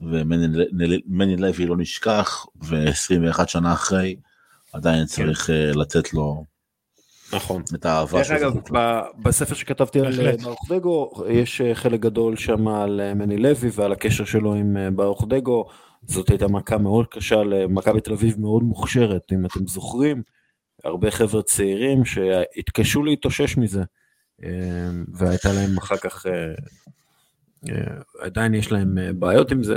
ומני 0.00 1.36
לוי 1.36 1.66
לא 1.66 1.76
נשכח, 1.76 2.46
ו-21 2.62 3.46
שנה 3.46 3.72
אחרי, 3.72 4.16
עדיין 4.72 5.00
כן. 5.00 5.06
צריך 5.06 5.46
כן. 5.46 5.78
לתת 5.78 6.14
לו 6.14 6.44
נכון. 7.32 7.62
את 7.74 7.86
האהבה 7.86 8.24
שלו. 8.24 8.38
דרך 8.38 8.70
אגב, 8.72 9.02
בספר 9.22 9.54
שכתבתי 9.54 10.00
על 10.00 10.36
ברוך 10.36 10.72
דגו, 10.72 11.10
יש 11.28 11.60
חלק 11.74 12.00
גדול 12.00 12.36
שם 12.36 12.68
על 12.68 13.14
מני 13.14 13.36
לוי 13.36 13.70
ועל 13.72 13.92
הקשר 13.92 14.24
שלו 14.24 14.54
עם 14.54 14.76
ברוך 14.96 15.24
דגו. 15.28 15.64
זאת 16.06 16.30
הייתה 16.30 16.48
מכה 16.48 16.78
מאוד 16.78 17.06
קשה 17.06 17.36
למכבי 17.36 18.00
תל 18.00 18.12
אביב 18.12 18.40
מאוד 18.40 18.62
מוכשרת, 18.62 19.22
אם 19.32 19.46
אתם 19.46 19.66
זוכרים. 19.66 20.22
הרבה 20.84 21.10
חבר'ה 21.10 21.42
צעירים 21.42 22.04
שהתקשו 22.04 23.02
להתאושש 23.02 23.56
מזה, 23.56 23.80
אה, 23.80 23.84
והייתה 25.12 25.52
להם 25.52 25.78
אחר 25.78 25.96
כך, 25.96 26.26
אה, 26.26 26.54
אה, 27.68 28.00
עדיין 28.20 28.54
יש 28.54 28.72
להם 28.72 28.98
בעיות 29.18 29.52
עם 29.52 29.62
זה, 29.62 29.74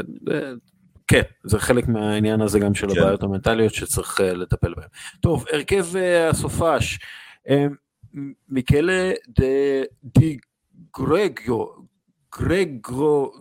כן, 1.07 1.21
זה 1.43 1.59
חלק 1.59 1.87
מהעניין 1.87 2.41
הזה 2.41 2.59
גם 2.59 2.73
של 2.73 2.87
כן. 2.93 2.99
הבעיות 2.99 3.23
המנטליות 3.23 3.73
שצריך 3.73 4.19
לטפל 4.19 4.73
בהן. 4.73 4.87
טוב, 5.19 5.45
הרכב 5.51 5.85
הסופש, 6.29 6.99
מיקלה 8.49 9.11
די 10.03 10.37
גרגו, 10.97 11.75
גרגו, 12.39 13.31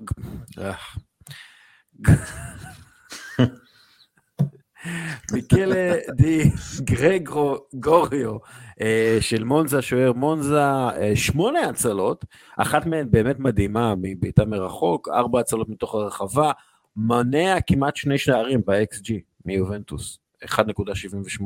מיקלה 5.32 5.94
די 6.16 6.50
גרגו 6.80 7.56
גוריו 7.74 8.36
אה, 8.80 9.18
של 9.20 9.44
מונזה, 9.44 9.82
שוער 9.82 10.12
מונזה, 10.12 10.62
אה, 10.62 11.12
שמונה 11.14 11.60
הצלות, 11.60 12.24
אחת 12.56 12.86
מהן 12.86 13.10
באמת 13.10 13.38
מדהימה 13.38 13.94
מבעיטה 14.02 14.44
מרחוק, 14.44 15.08
ארבע 15.08 15.40
הצלות 15.40 15.68
מתוך 15.68 15.94
הרחבה, 15.94 16.52
מונע 16.96 17.56
כמעט 17.66 17.96
שני 17.96 18.18
שערים 18.18 18.60
ב-XG 18.66 19.12
מיובנטוס, 19.44 20.18
1.78. 20.44 21.44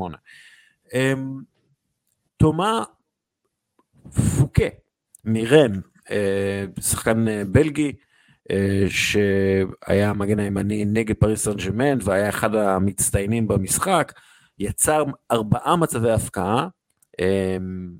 אמ, 0.95 1.41
תומה 2.37 2.85
פוקה 4.39 4.65
אה, 6.11 6.65
שחקן 6.81 7.25
בלגי, 7.53 7.87
אה, 7.87 8.04
שהיה 8.89 10.11
המגן 10.11 10.39
הימני 10.39 10.85
נגד 10.85 11.15
פריס 11.17 11.45
סן 11.45 11.57
ג'מנט 11.57 12.03
והיה 12.05 12.29
אחד 12.29 12.55
המצטיינים 12.55 13.49
במשחק, 13.49 14.13
יצר 14.59 15.05
ארבעה 15.31 15.77
מצבי 15.77 16.11
הפקעה, 16.11 16.69
אמ, 17.21 17.93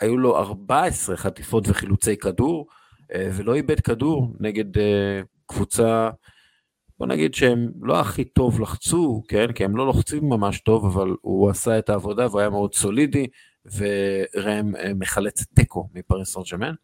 היו 0.00 0.18
לו 0.18 0.36
14 0.36 1.16
חטיפות 1.16 1.68
וחילוצי 1.68 2.16
כדור, 2.16 2.66
אה, 3.14 3.30
ולא 3.32 3.54
איבד 3.54 3.80
כדור 3.80 4.32
נגד 4.40 4.78
אה, 4.78 5.20
קבוצה, 5.46 6.10
בוא 6.98 7.06
נגיד 7.06 7.34
שהם 7.34 7.70
לא 7.82 8.00
הכי 8.00 8.24
טוב 8.24 8.60
לחצו, 8.60 9.22
כן? 9.28 9.52
כי 9.52 9.64
הם 9.64 9.76
לא 9.76 9.86
לוחצים 9.86 10.28
ממש 10.28 10.60
טוב, 10.60 10.84
אבל 10.86 11.08
הוא 11.20 11.50
עשה 11.50 11.78
את 11.78 11.88
העבודה 11.88 12.26
והוא 12.26 12.40
היה 12.40 12.50
מאוד 12.50 12.74
סולידי, 12.74 13.26
ורם 13.76 14.72
מחלץ 14.94 15.44
תיקו 15.54 15.88
מפריס 15.94 16.34
סן 16.34 16.40
ג'מנט. 16.52 16.78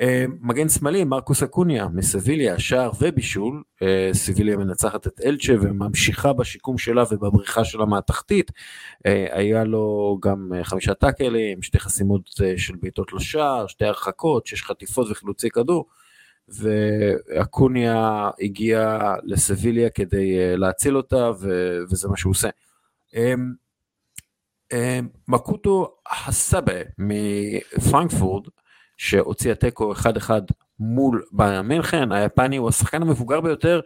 אה, 0.00 0.24
מגן 0.40 0.68
שמאלי, 0.68 1.04
מרקוס 1.04 1.42
אקוניה 1.42 1.88
מסביליה, 1.88 2.58
שער 2.58 2.90
ובישול, 3.00 3.62
אה, 3.82 4.10
סביליה 4.12 4.56
מנצחת 4.56 5.06
את 5.06 5.20
אלצ'ה 5.24 5.52
וממשיכה 5.60 6.32
בשיקום 6.32 6.78
שלה 6.78 7.04
ובבריחה 7.10 7.64
שלה 7.64 7.84
מהתחתית, 7.84 8.50
אה, 9.06 9.26
היה 9.30 9.64
לו 9.64 10.18
גם 10.22 10.52
חמישה 10.62 10.94
טאקלים, 10.94 11.62
שתי 11.62 11.78
חסימות 11.78 12.30
של 12.56 12.74
בעיטות 12.80 13.12
לשער, 13.12 13.66
שתי 13.66 13.84
הרחקות, 13.84 14.46
שש 14.46 14.62
חטיפות 14.62 15.10
וחילוצי 15.10 15.50
כדור, 15.50 15.86
ואקוניה 16.48 18.30
הגיע 18.40 18.98
לסביליה 19.24 19.90
כדי 19.90 20.56
להציל 20.56 20.96
אותה 20.96 21.30
וזה 21.90 22.08
מה 22.08 22.16
שהוא 22.16 22.30
עושה. 22.30 22.48
מקוטו 25.28 25.94
הסאבה 26.26 26.80
מפרנקפורד, 26.98 28.46
שהוציאה 29.00 29.54
תיקו 29.54 29.92
1-1 29.92 30.30
מול 30.78 31.24
ביירן 31.32 31.66
מינכן, 31.66 32.12
היפני 32.12 32.56
הוא 32.56 32.68
השחקן 32.68 33.02
המבוגר 33.02 33.40
ביותר 33.40 33.80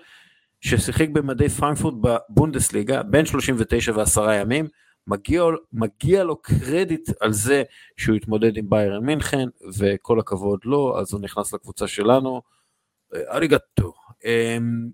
ששיחק 0.61 1.09
במדי 1.09 1.49
פרנקפורט 1.49 1.95
בבונדסליגה, 2.01 3.03
בין 3.03 3.27
39 3.27 3.93
ועשרה 3.97 4.35
ימים, 4.35 4.69
מגיע, 5.07 5.45
מגיע 5.73 6.25
לו 6.25 6.37
קרדיט 6.37 7.11
על 7.21 7.33
זה 7.33 7.63
שהוא 7.97 8.17
התמודד 8.17 8.57
עם 8.57 8.71
ביירן 8.71 9.05
מינכן, 9.05 9.49
וכל 9.79 10.21
הכבוד 10.21 10.61
לו, 10.65 10.99
אז 10.99 11.13
הוא 11.13 11.21
נכנס 11.21 11.55
לקבוצה 11.55 11.87
שלנו, 11.87 12.43
אריגטו. 13.15 13.93
אמ, 14.25 14.89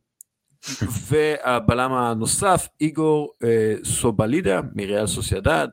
והבלם 1.08 1.92
הנוסף, 1.92 2.68
איגור 2.80 3.32
אה, 3.44 3.74
סובלידה 3.84 4.60
מריאל 4.74 5.06
סוסיידד, 5.06 5.68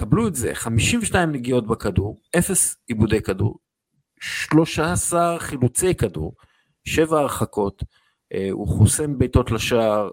קבלו 0.00 0.28
את 0.28 0.34
זה, 0.34 0.54
52 0.54 1.32
נגיעות 1.32 1.66
בכדור, 1.66 2.20
0 2.38 2.76
עיבודי 2.86 3.22
כדור, 3.22 3.58
13 4.20 5.38
חילוצי 5.38 5.94
כדור, 5.94 6.34
7 6.84 7.20
הרחקות, 7.20 7.84
אה, 8.34 8.48
הוא 8.50 8.68
חוסם 8.68 9.18
בעיטות 9.18 9.50
לשער, 9.50 10.10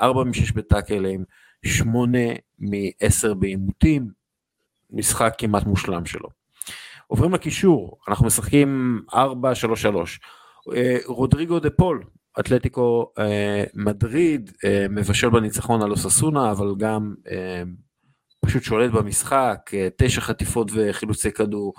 4 0.00 0.20
אה, 0.20 0.24
מ-6 0.24 0.54
בטאקלים, 0.54 1.24
8 1.64 2.18
מ-10 2.58 3.34
בעימותים, 3.38 4.08
משחק 4.90 5.34
כמעט 5.38 5.64
מושלם 5.66 6.06
שלו. 6.06 6.28
עוברים 7.06 7.34
לקישור, 7.34 7.98
אנחנו 8.08 8.26
משחקים 8.26 9.00
4-3-3. 9.12 9.16
אה, 10.74 10.96
רודריגו 11.06 11.60
דה 11.60 11.70
פול, 11.70 12.04
אתלטיקו 12.40 13.12
מדריד, 13.74 14.50
מבשל 14.90 15.28
בניצחון 15.28 15.82
על 15.82 15.90
אוססונה, 15.90 16.50
אבל 16.50 16.74
גם 16.78 17.14
פשוט 18.46 18.62
שולט 18.62 18.90
במשחק, 18.90 19.70
אה, 19.74 19.88
תשע 19.96 20.20
חטיפות 20.20 20.70
וחילוצי 20.74 21.32
כדור, 21.32 21.74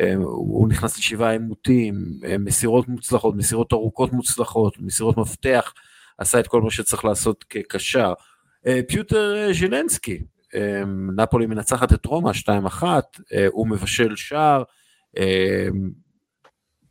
אה, 0.00 0.14
הוא 0.16 0.68
נכנס 0.68 0.98
לשבעה 0.98 1.32
עימותים, 1.32 1.94
אה, 2.24 2.38
מסירות 2.38 2.88
מוצלחות, 2.88 3.36
מסירות 3.36 3.72
ארוכות 3.72 4.12
מוצלחות, 4.12 4.78
מסירות 4.78 5.16
מפתח, 5.16 5.72
עשה 6.18 6.40
את 6.40 6.46
כל 6.46 6.62
מה 6.62 6.70
שצריך 6.70 7.04
לעשות 7.04 7.44
כקשר. 7.50 8.12
פיוטר 8.88 9.52
ז'ילנסקי, 9.52 10.22
נפולי 11.16 11.46
מנצחת 11.46 11.92
את 11.92 12.06
רומא 12.06 12.32
2-1, 12.32 12.82
הוא 13.48 13.68
מבשל 13.68 14.16
שער, 14.16 14.62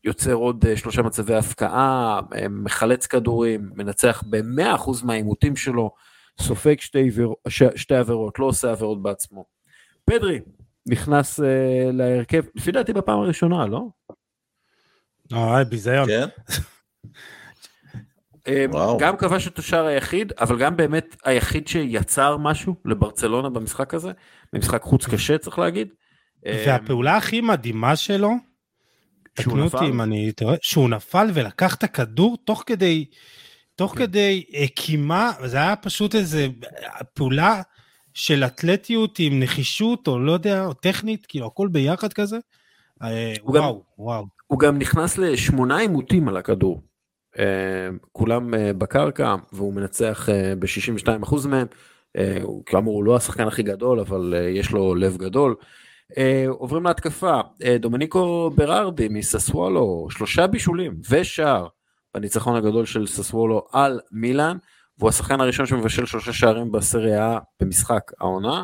יוצר 0.03 0.34
עוד 0.34 0.65
שלושה 0.76 1.01
מצבי 1.01 1.35
הפקעה, 1.35 2.19
מחלץ 2.49 3.07
כדורים, 3.07 3.69
מנצח 3.76 4.23
ב-100% 4.30 5.03
מהעימותים 5.03 5.56
שלו, 5.56 5.91
סופג 6.40 6.80
שתי, 6.80 7.10
שתי 7.76 7.95
עבירות, 7.95 8.40
לא 8.40 8.45
עושה 8.45 8.72
עבירות 8.72 9.02
בעצמו. 9.02 9.45
פדרי 10.06 10.40
נכנס 10.86 11.40
uh, 11.40 11.44
להרכב, 11.94 12.44
לפי 12.56 12.72
דעתי 12.72 12.94
בפעם 12.94 13.20
הראשונה, 13.20 13.66
לא? 13.66 13.88
אה, 15.34 15.64
ביזיון. 15.64 16.07
כן. 16.07 16.28
גם 18.99 19.18
כבש 19.18 19.48
את 19.48 19.60
השער 19.60 19.86
היחיד, 19.86 20.34
אבל 20.40 20.60
גם 20.60 20.78
באמת 20.78 21.16
היחיד 21.26 21.68
שיצר 21.68 22.38
משהו 22.38 22.76
לברצלונה 22.86 23.49
במשחק 23.49 23.94
הזה, 23.94 24.11
במשחק 24.53 24.82
חוץ 24.82 25.06
קשה 25.06 25.38
צריך 25.38 25.60
להגיד. 25.60 25.88
והפעולה 26.45 27.18
הכי 27.18 27.41
מדהימה 27.41 27.95
שלו, 27.95 28.32
תקנו 29.34 29.64
אותי 29.64 29.86
אם 29.86 30.02
אני 30.02 30.32
שהוא 30.61 30.90
נפל 30.90 31.28
ולקח 31.34 31.76
את 31.76 31.84
הכדור 31.84 32.38
תוך 32.45 32.64
כדי, 32.66 33.06
תוך 33.80 33.95
כן. 33.95 34.06
כדי 34.06 34.43
אה, 34.56 34.65
קימה, 34.76 35.31
זה 35.45 35.57
היה 35.57 35.76
פשוט 35.76 36.15
איזה 36.15 36.47
פעולה 37.14 37.61
של 38.14 38.43
אתלטיות 38.43 39.19
עם 39.19 39.39
נחישות, 39.39 40.07
או 40.07 40.19
לא 40.19 40.31
יודע, 40.31 40.65
או 40.65 40.73
טכנית, 40.73 41.26
כאילו 41.26 41.47
הכל 41.47 41.68
ביחד 41.68 42.14
כזה. 42.14 42.38
אה, 43.03 43.34
וואו, 43.43 43.53
גם, 43.53 43.80
וואו. 43.97 44.26
הוא 44.47 44.60
גם 44.60 44.77
נכנס 44.77 45.18
לשמונה 45.18 45.77
עימותים 45.77 46.27
על 46.27 46.38
הכדור. 46.38 46.81
Uh, 47.35 47.39
כולם 48.11 48.53
uh, 48.53 48.57
בקרקע, 48.77 49.35
והוא 49.53 49.73
מנצח 49.73 50.30
uh, 50.30 50.56
ב-62% 50.60 51.47
מהם. 51.47 51.68
Uh, 52.18 52.22
כאמור, 52.65 52.95
הוא 52.95 53.03
לא 53.03 53.15
השחקן 53.15 53.47
הכי 53.47 53.64
גדול, 53.64 53.99
אבל 53.99 54.34
יש 54.49 54.72
לו 54.72 54.95
לב 54.95 55.18
גדול. 55.18 55.56
אה, 56.18 56.45
עוברים 56.49 56.84
להתקפה, 56.84 57.39
אה, 57.64 57.77
דומניקו 57.77 58.51
ברארדי 58.56 59.07
מססוולו, 59.10 60.07
שלושה 60.10 60.47
בישולים 60.47 60.95
ושער 61.10 61.68
בניצחון 62.19 62.55
הגדול 62.55 62.85
של 62.85 63.07
ססוולו 63.07 63.67
על 63.71 63.99
מילאן, 64.11 64.57
והוא 64.97 65.09
השחקן 65.09 65.41
הראשון 65.41 65.65
שמבשל 65.65 66.05
שלושה 66.05 66.33
שערים 66.33 66.71
בסריה 66.71 67.39
במשחק 67.59 68.11
העונה, 68.19 68.63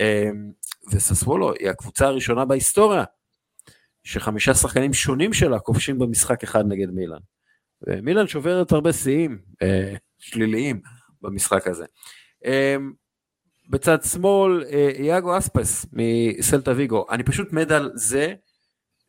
אה, 0.00 0.30
וססוולו 0.92 1.52
היא 1.52 1.70
הקבוצה 1.70 2.06
הראשונה 2.06 2.44
בהיסטוריה 2.44 3.04
שחמישה 4.04 4.54
שחקנים 4.54 4.92
שונים 4.92 5.32
שלה 5.32 5.58
כובשים 5.58 5.98
במשחק 5.98 6.42
אחד 6.42 6.64
נגד 6.68 6.90
מילאן. 6.90 7.18
ומילאן 7.86 8.26
שוברת 8.26 8.72
הרבה 8.72 8.92
שיאים 8.92 9.38
שליליים 10.18 10.80
במשחק 11.22 11.66
הזה. 11.66 11.84
בצד 13.70 14.02
שמאל 14.02 14.64
אה, 14.72 14.90
יאגו 14.98 15.38
אספס 15.38 15.86
מסלטה 15.92 16.72
ויגו 16.76 17.06
אני 17.10 17.22
פשוט 17.22 17.52
מת 17.52 17.70
על 17.70 17.90
זה 17.94 18.34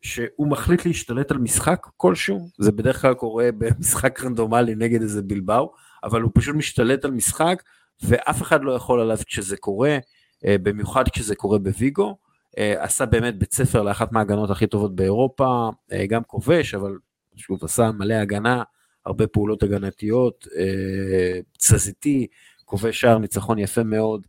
שהוא 0.06 0.48
מחליט 0.48 0.86
להשתלט 0.86 1.30
על 1.30 1.38
משחק 1.38 1.86
כלשהו 1.96 2.48
זה 2.58 2.72
בדרך 2.72 3.02
כלל 3.02 3.14
קורה 3.14 3.48
במשחק 3.58 4.20
רנדומלי 4.24 4.74
נגד 4.74 5.02
איזה 5.02 5.22
בלבאו 5.22 5.72
אבל 6.04 6.22
הוא 6.22 6.30
פשוט 6.34 6.56
משתלט 6.56 7.04
על 7.04 7.10
משחק 7.10 7.62
ואף 8.02 8.42
אחד 8.42 8.62
לא 8.62 8.72
יכול 8.72 9.00
עליו 9.00 9.18
כשזה 9.26 9.56
קורה 9.56 9.98
אה, 10.46 10.56
במיוחד 10.62 11.04
כשזה 11.12 11.34
קורה 11.34 11.58
בוויגו. 11.58 12.16
אה, 12.58 12.84
עשה 12.84 13.06
באמת 13.06 13.38
בית 13.38 13.54
ספר 13.54 13.82
לאחת 13.82 14.12
מההגנות 14.12 14.50
הכי 14.50 14.66
טובות 14.66 14.96
באירופה 14.96 15.70
גם 16.08 16.22
כובש 16.24 16.74
אבל 16.74 16.92
שוב 17.36 17.64
עשה 17.64 17.90
מלא 17.92 18.14
הגנה 18.14 18.62
הרבה 19.06 19.26
פעולות 19.26 19.62
הגנתיות 19.62 20.46
תזזיתי 21.58 22.26
כובש 22.64 23.00
שער 23.00 23.18
ניצחון 23.18 23.58
יפה 23.58 23.82
מאוד 23.82 24.26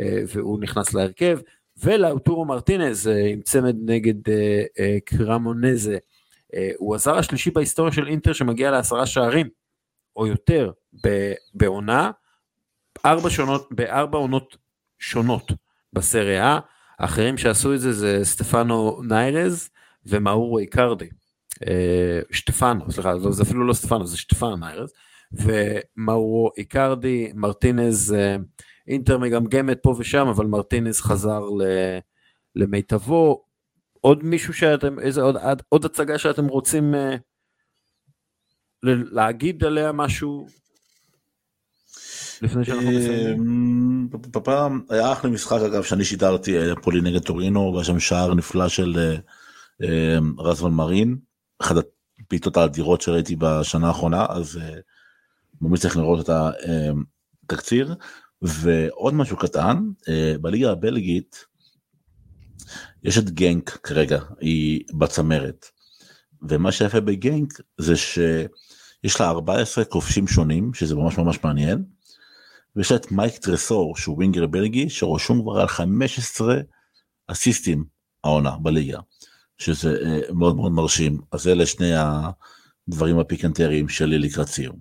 אה, 0.00 0.22
והוא 0.34 0.60
נכנס 0.60 0.94
להרכב, 0.94 1.38
ולאוטורו 1.84 2.44
מרטינז 2.44 3.08
אה, 3.08 3.26
עם 3.28 3.40
צמד 3.40 3.76
נגד 3.84 4.28
אה, 4.78 4.98
קרמונזה, 5.04 5.98
הוא 6.78 6.94
הזר 6.94 7.18
השלישי 7.18 7.50
בהיסטוריה 7.50 7.92
של 7.92 8.08
אינטר 8.08 8.32
שמגיע 8.32 8.70
לעשרה 8.70 9.06
שערים, 9.06 9.48
או 10.16 10.26
יותר, 10.26 10.70
בעונה, 11.54 12.10
ארבע 13.04 13.30
שונות, 13.30 13.68
בארבע 13.70 14.18
עונות 14.18 14.56
שונות 14.98 15.52
בסריה, 15.92 16.58
האחרים 16.98 17.38
שעשו 17.38 17.74
את 17.74 17.80
זה 17.80 17.92
זה 17.92 18.20
סטפנו 18.22 19.00
ניירז 19.02 19.70
ומאורו 20.06 20.58
איקרדי. 20.58 21.08
שטפנו, 22.30 22.90
סליחה, 22.90 23.18
זה 23.18 23.42
אפילו 23.42 23.66
לא 23.66 23.72
סטפנו, 23.72 24.06
זה 24.06 24.16
שטפנו 24.16 24.56
ניירז, 24.56 24.92
ומאורו 25.32 26.50
איקרדי, 26.58 27.32
מרטינז 27.34 28.14
אינטר 28.90 29.18
מגמגמת 29.18 29.78
פה 29.82 29.94
ושם, 29.98 30.26
אבל 30.26 30.46
מרטינס 30.46 31.00
חזר 31.00 31.40
למיטבו. 32.56 33.44
עוד 34.00 34.24
מישהו 34.24 34.54
שאתם, 34.54 34.98
איזה 34.98 35.22
עוד, 35.22 35.36
עוד 35.68 35.84
הצגה 35.84 36.18
שאתם 36.18 36.46
רוצים 36.46 36.94
uh, 36.94 37.18
להגיד 39.12 39.64
עליה 39.64 39.92
משהו 39.92 40.46
לפני 42.42 42.64
שאנחנו 42.64 42.90
מסיימים? 42.90 44.08
בפעם 44.10 44.80
היה 44.90 45.12
אחלה 45.12 45.30
משחק 45.30 45.60
אגב 45.66 45.82
שאני 45.82 46.04
שידרתי 46.04 46.58
אה, 46.58 46.76
פולין 46.82 47.06
נגד 47.06 47.22
טורינו, 47.22 47.72
והיה 47.72 47.84
שם 47.84 48.00
שער 48.00 48.34
נפלא 48.34 48.68
של 48.68 49.16
אה, 49.82 50.18
רזוון 50.38 50.72
מרין, 50.72 51.16
אחת 51.58 51.76
הפעיטות 52.20 52.56
האדירות 52.56 53.00
שראיתי 53.00 53.36
בשנה 53.36 53.88
האחרונה, 53.88 54.26
אז 54.28 54.60
ממש 55.60 55.80
צריך 55.80 55.96
לראות 55.96 56.30
את 56.30 56.30
התקציר. 57.44 57.94
ועוד 58.42 59.14
משהו 59.14 59.36
קטן, 59.36 59.78
אה, 60.08 60.34
בליגה 60.40 60.70
הבלגית 60.70 61.44
יש 63.02 63.18
את 63.18 63.30
גנק 63.30 63.70
כרגע, 63.70 64.20
היא 64.40 64.84
בצמרת. 64.98 65.66
ומה 66.48 66.72
שיפה 66.72 67.00
בגנק 67.00 67.60
זה 67.78 67.96
שיש 67.96 69.20
לה 69.20 69.28
14 69.28 69.84
כובשים 69.84 70.26
שונים, 70.26 70.74
שזה 70.74 70.94
ממש 70.94 71.18
ממש 71.18 71.38
מעניין. 71.44 71.84
ויש 72.76 72.90
לה 72.90 72.96
את 72.96 73.12
מייק 73.12 73.36
טרסור, 73.36 73.96
שהוא 73.96 74.16
ווינגר 74.16 74.46
בלגי, 74.46 74.90
שרשום 74.90 75.42
כבר 75.42 75.60
על 75.60 75.68
15 75.68 76.60
אסיסטים 77.26 77.84
העונה 78.24 78.56
בליגה, 78.62 78.98
שזה 79.58 79.96
אה, 80.04 80.32
מאוד 80.32 80.56
מאוד 80.56 80.72
מרשים. 80.72 81.20
אז 81.32 81.48
אלה 81.48 81.66
שני 81.66 81.92
הדברים 82.88 83.18
הפיקנטריים 83.18 83.88
שלי 83.88 84.18
לקראת 84.18 84.48
סיום. 84.48 84.76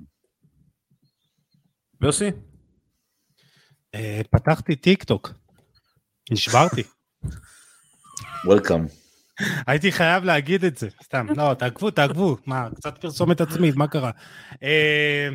יוסי? 2.01 2.31
אה, 3.95 4.21
פתחתי 4.31 4.75
טיק 4.75 5.03
טוק, 5.03 5.33
נשברתי. 6.31 6.83
Welcome. 8.45 8.85
הייתי 9.67 9.91
חייב 9.91 10.23
להגיד 10.23 10.65
את 10.65 10.77
זה, 10.77 10.87
סתם, 11.03 11.27
לא, 11.37 11.53
תעקבו, 11.53 11.91
תעקבו, 11.91 12.37
מה, 12.45 12.67
קצת 12.75 12.97
פרסומת 12.97 13.41
עצמית, 13.41 13.75
מה 13.75 13.87
קרה? 13.87 14.11
אה, 14.63 15.29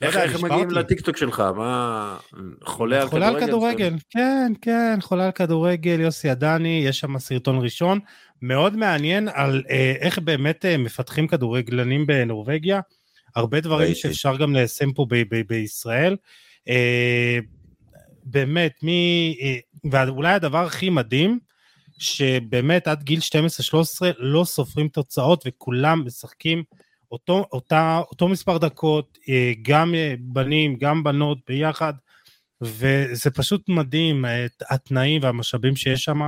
לא 0.00 0.06
איך 0.06 0.34
הם 0.34 0.44
מגיעים 0.44 0.70
לטיקטוק 0.70 1.16
שלך? 1.16 1.40
מה, 1.56 2.16
חולה 2.64 3.02
על 3.02 3.08
כדורגל? 3.08 3.26
חולה 3.26 3.28
על 3.28 3.46
כדורגל, 3.46 3.94
כן, 4.10 4.52
כן, 4.62 4.98
חולה 5.00 5.24
על 5.24 5.32
כדורגל, 5.32 6.00
יוסי 6.00 6.28
עדני, 6.30 6.82
יש 6.86 7.00
שם 7.00 7.18
סרטון 7.18 7.58
ראשון, 7.62 8.00
מאוד 8.42 8.76
מעניין 8.76 9.28
על 9.32 9.62
אה, 9.70 9.94
איך 9.98 10.18
באמת 10.18 10.64
מפתחים 10.78 11.26
כדורגלנים 11.26 12.06
בנורבגיה, 12.06 12.80
הרבה 13.36 13.60
דברים 13.60 13.94
שאפשר 13.94 14.36
גם 14.36 14.54
ליישם 14.54 14.92
פה 14.92 15.06
בישראל. 15.48 16.16
באמת, 18.24 18.72
מי... 18.82 19.36
ואולי 19.90 20.32
הדבר 20.32 20.64
הכי 20.64 20.90
מדהים, 20.90 21.38
שבאמת 21.98 22.88
עד 22.88 23.02
גיל 23.02 23.20
12-13 24.00 24.02
לא 24.18 24.44
סופרים 24.44 24.88
תוצאות 24.88 25.44
וכולם 25.46 26.06
משחקים 26.06 26.62
אותו, 27.12 27.46
אותה, 27.52 28.00
אותו 28.10 28.28
מספר 28.28 28.58
דקות, 28.58 29.18
אה, 29.28 29.52
גם 29.62 29.94
בנים, 30.20 30.76
גם 30.76 31.04
בנות 31.04 31.38
ביחד, 31.48 31.92
וזה 32.62 33.30
פשוט 33.34 33.68
מדהים, 33.68 34.24
התנאים 34.70 35.22
והמשאבים 35.22 35.76
שיש 35.76 36.04
שם, 36.04 36.20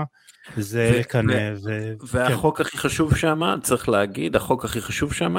זה 0.57 0.97
לקנא. 1.01 1.53
ו... 1.65 1.93
והחוק 2.13 2.57
כן. 2.57 2.63
הכי 2.63 2.79
חשוב 2.79 3.17
שם, 3.17 3.41
צריך 3.63 3.89
להגיד, 3.89 4.37
החוק 4.37 4.65
הכי 4.65 4.81
חשוב 4.81 5.13
שם, 5.13 5.35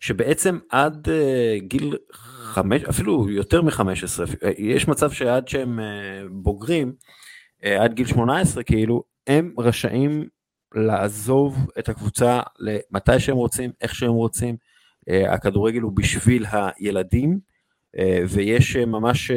שבעצם 0.00 0.58
עד 0.70 1.08
uh, 1.08 1.64
גיל 1.64 1.96
חמש, 2.48 2.84
אפילו 2.84 3.30
יותר 3.30 3.62
מחמש 3.62 4.04
עשרה, 4.04 4.26
יש 4.58 4.88
מצב 4.88 5.10
שעד 5.10 5.48
שהם 5.48 5.80
אה, 5.80 5.84
בוגרים, 6.30 6.92
אה, 7.64 7.84
עד 7.84 7.94
גיל 7.94 8.06
18 8.06 8.62
כאילו, 8.62 9.02
הם 9.26 9.54
רשאים 9.58 10.28
לעזוב 10.74 11.70
את 11.78 11.88
הקבוצה 11.88 12.40
למתי 12.58 13.20
שהם 13.20 13.36
רוצים, 13.36 13.70
איך 13.80 13.94
שהם 13.94 14.10
רוצים. 14.10 14.56
אה, 15.08 15.32
הכדורגל 15.34 15.80
הוא 15.80 15.92
בשביל 15.94 16.44
הילדים, 16.50 17.38
ויש 18.28 18.76
ממש, 18.76 19.30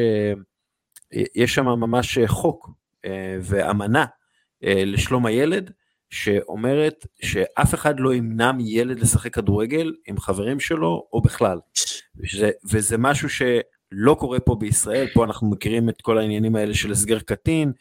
יש 1.36 1.56
שם 1.56 1.66
ממש 1.66 2.20
חוק 2.26 2.70
ואמנה 3.42 4.06
לשלום 4.64 5.26
הילד, 5.26 5.72
שאומרת 6.12 7.06
שאף 7.22 7.74
אחד 7.74 8.00
לא 8.00 8.14
ימנע 8.14 8.52
מילד 8.52 9.00
לשחק 9.00 9.34
כדורגל 9.34 9.94
עם 10.08 10.20
חברים 10.20 10.60
שלו 10.60 11.08
או 11.14 11.22
בכלל. 11.22 11.60
וזה, 12.18 12.52
וזה 12.72 12.98
משהו 12.98 13.30
שלא 13.30 14.16
קורה 14.20 14.40
פה 14.40 14.56
בישראל, 14.56 15.08
פה 15.14 15.24
אנחנו 15.24 15.50
מכירים 15.50 15.90
את 15.90 16.02
כל 16.02 16.18
העניינים 16.18 16.56
האלה 16.56 16.74
של 16.74 16.92
הסגר 16.92 17.20
קטין 17.20 17.72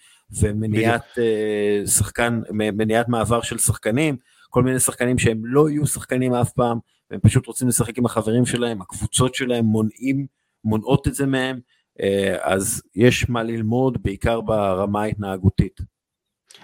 ומניעת 0.40 1.04
uh, 1.14 1.88
שחקן, 1.88 2.40
מניעת 2.52 3.08
מעבר 3.08 3.42
של 3.42 3.58
שחקנים, 3.58 4.16
כל 4.50 4.62
מיני 4.62 4.80
שחקנים 4.80 5.18
שהם 5.18 5.42
לא 5.44 5.70
יהיו 5.70 5.86
שחקנים 5.86 6.34
אף 6.34 6.52
פעם, 6.52 6.78
והם 7.10 7.20
פשוט 7.20 7.46
רוצים 7.46 7.68
לשחק 7.68 7.98
עם 7.98 8.06
החברים 8.06 8.46
שלהם, 8.46 8.82
הקבוצות 8.82 9.34
שלהם 9.34 9.64
מונעים, 9.64 10.26
מונעות 10.64 11.08
את 11.08 11.14
זה 11.14 11.26
מהם, 11.26 11.60
אה, 12.00 12.36
אז 12.40 12.82
יש 12.94 13.28
מה 13.28 13.42
ללמוד 13.42 14.02
בעיקר 14.02 14.40
ברמה 14.40 15.02
ההתנהגותית. 15.02 15.80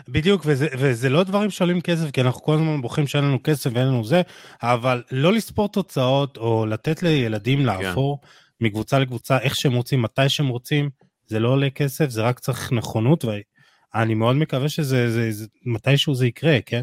בדיוק, 0.08 0.42
וזה, 0.46 0.68
וזה 0.78 1.08
לא 1.08 1.22
דברים 1.24 1.50
שעולים 1.50 1.80
כסף, 1.80 2.10
כי 2.10 2.20
אנחנו 2.20 2.42
כל 2.42 2.54
הזמן 2.54 2.82
בוכים 2.82 3.06
שאין 3.06 3.24
לנו 3.24 3.38
כסף 3.44 3.70
ואין 3.74 3.86
לנו 3.86 4.04
זה, 4.04 4.22
אבל 4.62 5.02
לא 5.10 5.32
לספור 5.32 5.68
תוצאות 5.68 6.36
או 6.36 6.66
לתת 6.66 7.02
לילדים 7.02 7.58
כן. 7.58 7.64
לעבור 7.64 8.20
כן. 8.20 8.66
מקבוצה 8.66 8.98
לקבוצה 8.98 9.38
איך 9.38 9.54
שהם 9.54 9.72
רוצים, 9.72 10.02
מתי 10.02 10.28
שהם 10.28 10.48
רוצים, 10.48 10.90
זה 11.26 11.38
לא 11.38 11.48
עולה 11.48 11.70
כסף, 11.70 12.08
זה 12.08 12.22
רק 12.22 12.38
צריך 12.38 12.72
נכונות, 12.72 13.24
ואני 13.24 14.14
מאוד 14.14 14.36
מקווה 14.36 14.68
שזה, 14.68 15.10
זה, 15.10 15.30
זה, 15.30 15.46
מתישהו 15.64 16.14
זה 16.14 16.26
יקרה, 16.26 16.58
כן? 16.66 16.80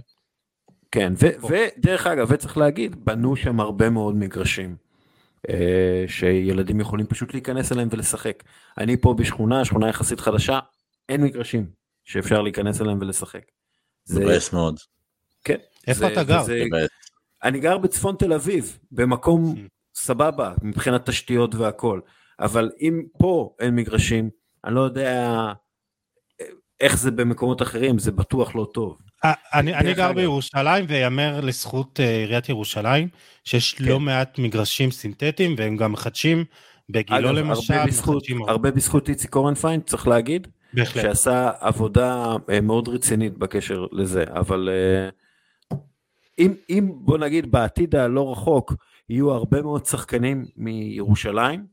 כן, 0.92 1.14
ו- 1.22 1.48
ודרך 1.48 2.08
אגב, 2.08 2.28
וצריך 2.30 2.58
להגיד, 2.58 3.06
בנו 3.06 3.36
שם 3.36 3.60
הרבה 3.60 3.90
מאוד 3.90 4.16
מגרשים. 4.16 4.76
אה, 5.50 6.06
שילדים 6.08 6.80
יכולים 6.80 7.06
פשוט 7.06 7.34
להיכנס 7.34 7.72
אליהם 7.72 7.88
ולשחק. 7.92 8.44
אני 8.78 8.98
פה 8.98 9.14
בשכונה, 9.14 9.66
שכונה 9.66 9.90
יחסית 9.90 10.20
חדשה, 10.20 10.60
אין 11.10 11.22
מגרשים 11.22 11.83
שאפשר 12.04 12.42
להיכנס 12.42 12.82
אליהם 12.82 12.98
ולשחק. 13.02 13.44
זה 14.06 14.20
מבאס 14.20 14.54
מאוד. 14.54 14.80
כן. 15.44 15.58
איפה 15.88 16.00
זה, 16.00 16.08
אתה 16.08 16.24
גר? 16.24 16.44
זה... 16.44 16.64
אני 17.44 17.60
גר 17.60 17.78
בצפון 17.78 18.16
תל 18.20 18.34
אביב, 18.34 18.80
במקום 18.92 19.56
mm. 19.58 19.60
סבבה 19.96 20.54
מבחינת 20.62 21.10
תשתיות 21.10 21.56
והכל, 21.56 22.00
אבל 22.40 22.72
אם 22.82 23.04
פה 23.20 23.56
אין 23.60 23.76
מגרשים, 23.76 24.30
אני 24.66 24.76
לא 24.76 24.82
יודע 24.82 25.54
איך 26.80 26.98
זה 26.98 27.12
במקומות 27.12 27.62
אחרים, 27.62 28.00
זה 28.00 28.12
בטוח 28.12 28.56
לא 28.56 28.68
טוב. 28.74 28.98
אה, 29.26 29.34
אני, 29.54 29.76
אני 29.76 29.94
גר 29.94 30.14
בירושלים 30.14 30.86
ויאמר 30.88 31.42
לזכות 31.42 32.00
אה, 32.00 32.06
עיריית 32.06 32.50
ירושלים 32.50 33.08
שיש 33.44 33.74
כן. 33.74 33.84
לא 33.84 34.00
מעט 34.00 34.40
מגרשים 34.40 34.92
סינתטיים 34.92 35.56
והם 35.58 35.78
גם 35.78 35.92
מחדשים 35.92 36.46
בגילו 36.90 37.30
אגב, 37.30 37.38
למשל. 37.38 37.74
הרבה 37.74 37.88
בזכות, 37.88 38.24
הרבה 38.48 38.72
בזכות 38.72 39.10
איציק 39.10 39.30
קורנפיין 39.30 39.82
צריך 39.82 40.08
להגיד. 40.08 40.48
בהחלט. 40.74 41.04
שעשה 41.04 41.52
עבודה 41.60 42.36
אה, 42.50 42.62
מאוד 42.62 42.88
רצינית 42.88 43.38
בקשר 43.38 43.86
לזה 43.92 44.24
אבל 44.28 44.70
אם, 46.40 46.54
אם 46.70 46.92
בוא 46.96 47.18
נגיד 47.18 47.52
בעתיד 47.52 47.96
הלא 47.96 48.32
רחוק 48.32 48.74
יהיו 49.10 49.32
הרבה 49.32 49.62
מאוד 49.62 49.86
שחקנים 49.86 50.46
מירושלים 50.56 51.66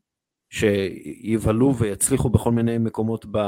שיבלו 0.51 1.77
ויצליחו 1.77 2.31
בכל 2.31 2.53
מיני 2.53 2.79
מקומות 2.79 3.27
ב, 3.31 3.39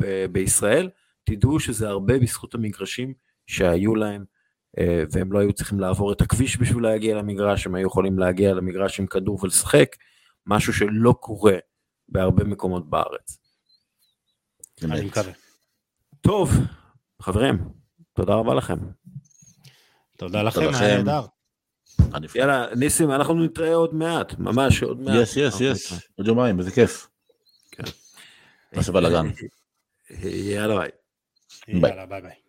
ב, 0.00 0.26
בישראל 0.32 0.90
תדעו 1.24 1.60
שזה 1.60 1.88
הרבה 1.88 2.18
בזכות 2.18 2.54
המגרשים 2.54 3.14
שהיו 3.46 3.94
להם, 3.94 4.24
אה, 4.78 5.04
והם 5.10 5.32
לא 5.32 5.38
היו 5.38 5.52
צריכים 5.52 5.80
לעבור 5.80 6.12
את 6.12 6.20
הכביש 6.20 6.60
בשביל 6.60 6.82
להגיע 6.82 7.16
למגרש, 7.16 7.66
הם 7.66 7.74
היו 7.74 7.86
יכולים 7.86 8.18
להגיע 8.18 8.54
למגרש 8.54 9.00
עם 9.00 9.06
כדור 9.06 9.38
ולשחק, 9.42 9.96
משהו 10.46 10.72
שלא 10.72 11.14
קורה 11.20 11.56
בהרבה 12.08 12.44
מקומות 12.44 12.90
בארץ. 12.90 13.38
אני 14.84 15.04
מקווה. 15.06 15.32
טוב, 16.20 16.50
חברים, 17.22 17.58
תודה 18.12 18.34
רבה 18.34 18.54
לכם. 18.54 18.78
תודה 20.16 20.42
לכם, 20.42 20.60
היה 20.80 20.96
נהדר. 21.02 21.26
יאללה, 22.34 22.74
ניסים, 22.74 23.10
אנחנו 23.10 23.44
נתראה 23.44 23.74
עוד 23.74 23.94
מעט, 23.94 24.38
ממש 24.38 24.82
עוד 24.82 25.00
מעט. 25.00 25.14
Yes, 25.22 25.36
yes, 25.36 25.60
yes, 25.60 25.92
עוד 26.18 26.26
יומיים, 26.26 26.58
איזה 26.58 26.70
כיף. 26.70 27.08
כן. 27.70 27.82
נעשה 28.72 28.92
בלאגן. 28.92 29.26
יאללה 30.24 30.78
ביי. 30.78 30.90
יאללה 31.68 32.06
ביי 32.06 32.22
ביי. 32.22 32.39